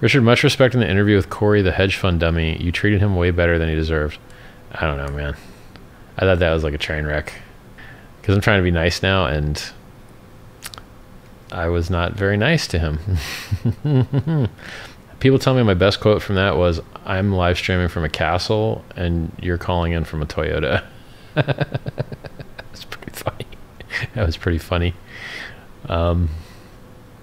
[0.00, 2.56] Richard, much respect in the interview with Corey, the hedge fund dummy.
[2.62, 4.18] You treated him way better than he deserved.
[4.72, 5.36] I don't know, man.
[6.16, 7.32] I thought that was like a train wreck.
[8.20, 9.62] Because I'm trying to be nice now, and
[11.52, 12.98] I was not very nice to him.
[15.20, 18.84] People tell me my best quote from that was I'm live streaming from a castle,
[18.96, 20.84] and you're calling in from a Toyota.
[21.34, 23.46] That's pretty funny.
[24.14, 24.94] That was pretty funny.
[25.88, 26.28] Um,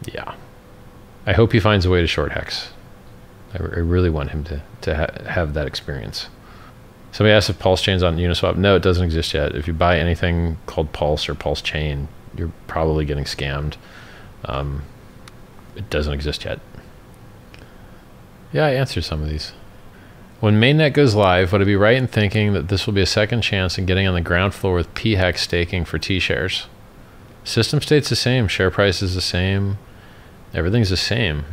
[0.06, 0.36] yeah.
[1.26, 2.70] I hope he finds a way to short hex.
[3.54, 6.28] I, really want him to, to ha- have that experience.
[7.12, 8.58] Somebody asked if Pulse Chain's on Uniswap.
[8.58, 9.56] No, it doesn't exist yet.
[9.56, 13.76] If you buy anything called Pulse or Pulse Chain, you're probably getting scammed.
[14.46, 14.84] Um,
[15.76, 16.60] it doesn't exist yet.
[18.54, 19.52] Yeah, I answered some of these.
[20.40, 23.06] When mainnet goes live, would I be right in thinking that this will be a
[23.06, 26.68] second chance in getting on the ground floor with PHEX staking for T shares?
[27.44, 29.78] System state's the same, share price is the same,
[30.54, 31.46] everything's the same.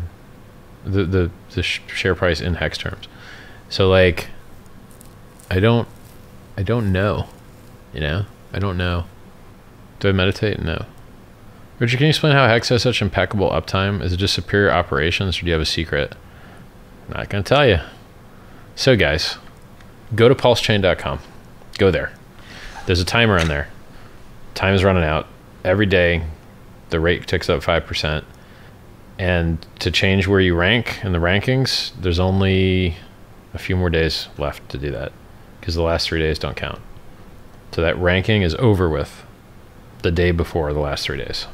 [0.85, 3.07] The the the sh- share price in hex terms.
[3.69, 4.29] So like
[5.51, 5.89] I don't
[6.57, 7.27] I don't know.
[7.93, 8.27] You know?
[8.53, 9.05] I don't know.
[9.99, 10.61] Do I meditate?
[10.61, 10.85] No.
[11.79, 14.03] Richard, can you explain how Hex has such impeccable uptime?
[14.03, 16.15] Is it just superior operations or do you have a secret?
[17.11, 17.79] Not gonna tell you.
[18.75, 19.37] So guys,
[20.15, 21.21] go to pulsechain.com.
[21.79, 22.13] Go there.
[22.87, 23.69] There's a timer on there
[24.61, 25.27] Time is running out.
[25.65, 26.23] Every day,
[26.91, 28.25] the rate ticks up 5%.
[29.19, 32.97] And to change where you rank in the rankings, there's only
[33.55, 35.13] a few more days left to do that
[35.59, 36.79] because the last three days don't count.
[37.73, 39.25] So that ranking is over with
[40.03, 41.47] the day before the last three days.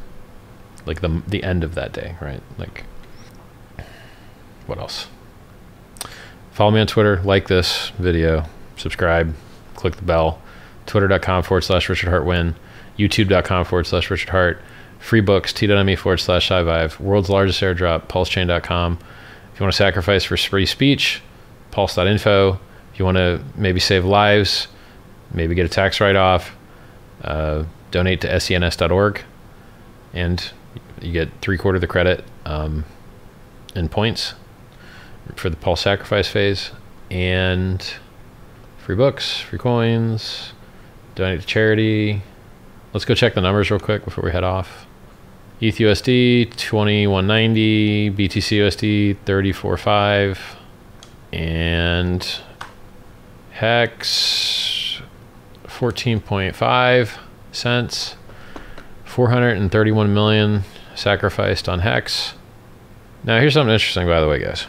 [0.84, 2.42] Like the, the end of that day, right?
[2.58, 2.84] Like,
[4.66, 5.06] what else?
[6.56, 8.46] Follow me on Twitter, like this video,
[8.78, 9.34] subscribe,
[9.74, 10.40] click the bell.
[10.86, 12.54] Twitter.com forward slash Richard Heartwin,
[12.98, 14.62] YouTube.com forward slash Richard Heart,
[14.98, 18.94] free books, t.me forward slash SciVive, world's largest airdrop, pulsechain.com.
[19.52, 21.20] If you want to sacrifice for free speech,
[21.72, 22.58] pulse.info.
[22.90, 24.68] If you want to maybe save lives,
[25.34, 26.56] maybe get a tax write off,
[27.22, 29.20] uh, donate to SENS.org,
[30.14, 30.50] and
[31.02, 32.86] you get three quarter of the credit um,
[33.74, 34.32] in points
[35.34, 36.70] for the Pulse sacrifice phase,
[37.10, 37.94] and
[38.78, 40.52] free books, free coins,
[41.14, 42.22] donate to charity.
[42.92, 44.86] Let's go check the numbers real quick before we head off.
[45.60, 50.56] ETHUSD 2190, BTCUSD 345,
[51.32, 52.40] and
[53.50, 55.00] Hex
[55.64, 57.18] 14.5
[57.52, 58.16] cents.
[59.04, 60.62] 431 million
[60.94, 62.34] sacrificed on Hex.
[63.24, 64.66] Now, here's something interesting, by the way, guys.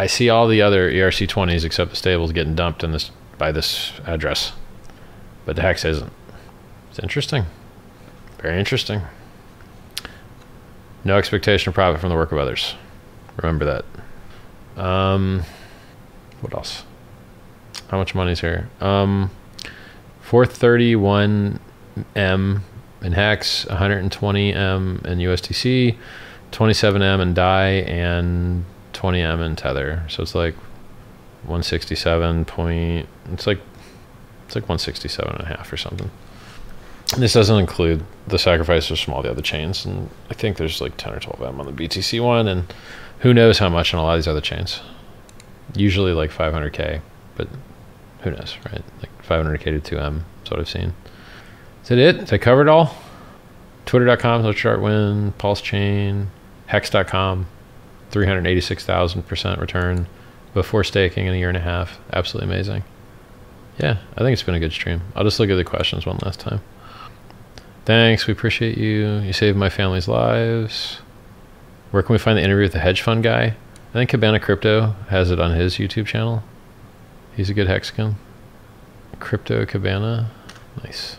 [0.00, 3.92] I see all the other ERC20s except the stables getting dumped in this by this
[4.06, 4.52] address,
[5.44, 6.10] but the Hex isn't.
[6.88, 7.44] It's interesting.
[8.40, 9.02] Very interesting.
[11.04, 12.76] No expectation of profit from the work of others.
[13.36, 14.82] Remember that.
[14.82, 15.42] Um,
[16.40, 16.84] what else?
[17.88, 18.70] How much money's here?
[18.80, 19.30] Um,
[20.22, 21.60] 431
[22.16, 22.64] M
[23.02, 25.94] in Hex, 120 M in USDC,
[26.52, 28.64] 27 M in DAI, and
[29.00, 30.04] 20 M and Tether.
[30.08, 30.54] So it's like
[31.44, 33.08] 167 point.
[33.32, 33.58] It's like
[34.44, 36.10] it's like 167 and a half or something.
[37.16, 40.98] This doesn't include the sacrifices from all the other chains, and I think there's like
[40.98, 42.70] 10 or 12 M on the BTC one, and
[43.20, 44.82] who knows how much on a lot of these other chains.
[45.74, 47.00] Usually like 500k,
[47.36, 47.48] but
[48.20, 48.82] who knows, right?
[48.98, 50.20] Like 500k to 2M.
[50.40, 50.92] That's what I've seen.
[51.84, 52.18] Is that it?
[52.18, 52.94] Did I cover it all?
[53.86, 56.30] Twitter.com, no chart win, Pulse Chain,
[56.66, 57.46] Hex.com,
[58.10, 60.06] 386,000% return
[60.54, 61.98] before staking in a year and a half.
[62.12, 62.84] Absolutely amazing.
[63.78, 65.02] Yeah, I think it's been a good stream.
[65.14, 66.60] I'll just look at the questions one last time.
[67.84, 68.26] Thanks.
[68.26, 69.18] We appreciate you.
[69.20, 71.00] You saved my family's lives.
[71.90, 73.44] Where can we find the interview with the hedge fund guy?
[73.90, 76.42] I think Cabana Crypto has it on his YouTube channel.
[77.34, 78.16] He's a good hexagon.
[79.18, 80.30] Crypto Cabana.
[80.84, 81.16] Nice.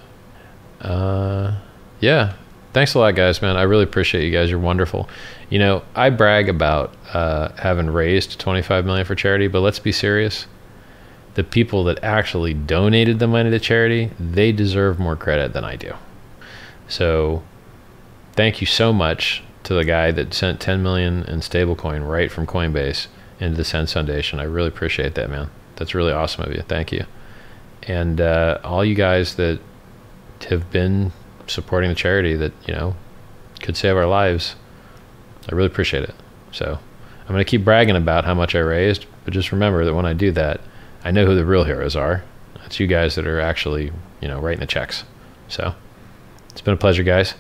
[0.80, 1.60] Uh,
[2.00, 2.36] yeah.
[2.74, 3.58] Thanks a lot, guys, man.
[3.58, 4.50] I really appreciate you guys.
[4.50, 5.10] You're wonderful.
[5.52, 9.92] You know, I brag about uh, having raised 25 million for charity, but let's be
[9.92, 10.48] serious.
[11.34, 15.76] The people that actually donated the money to charity, they deserve more credit than I
[15.76, 15.94] do.
[16.88, 17.44] So,
[18.32, 22.48] thank you so much to the guy that sent 10 million in stablecoin right from
[22.48, 23.08] Coinbase
[23.42, 24.40] into the SENS Foundation.
[24.40, 25.50] I really appreciate that, man.
[25.76, 26.62] That's really awesome of you.
[26.62, 27.06] Thank you.
[27.84, 29.60] And uh, all you guys that
[30.50, 31.12] have been
[31.48, 32.96] supporting the charity that, you know,
[33.60, 34.56] could save our lives,
[35.50, 36.16] I really appreciate it.
[36.52, 36.80] So
[37.22, 40.06] I'm going to keep bragging about how much I raised, but just remember that when
[40.06, 40.62] I do that,
[41.04, 42.24] I know who the real heroes are.
[42.66, 43.92] It's you guys that are actually,
[44.22, 45.04] you know, writing the checks.
[45.48, 45.76] So
[46.50, 47.34] it's been a pleasure, guys.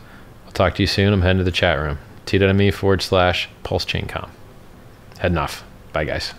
[0.46, 1.14] I'll talk to you soon.
[1.14, 2.00] I'm heading to the chat room.
[2.26, 4.32] T.me forward slash pulse chain com.
[5.20, 5.64] Heading off.
[5.94, 6.34] Bye, guys.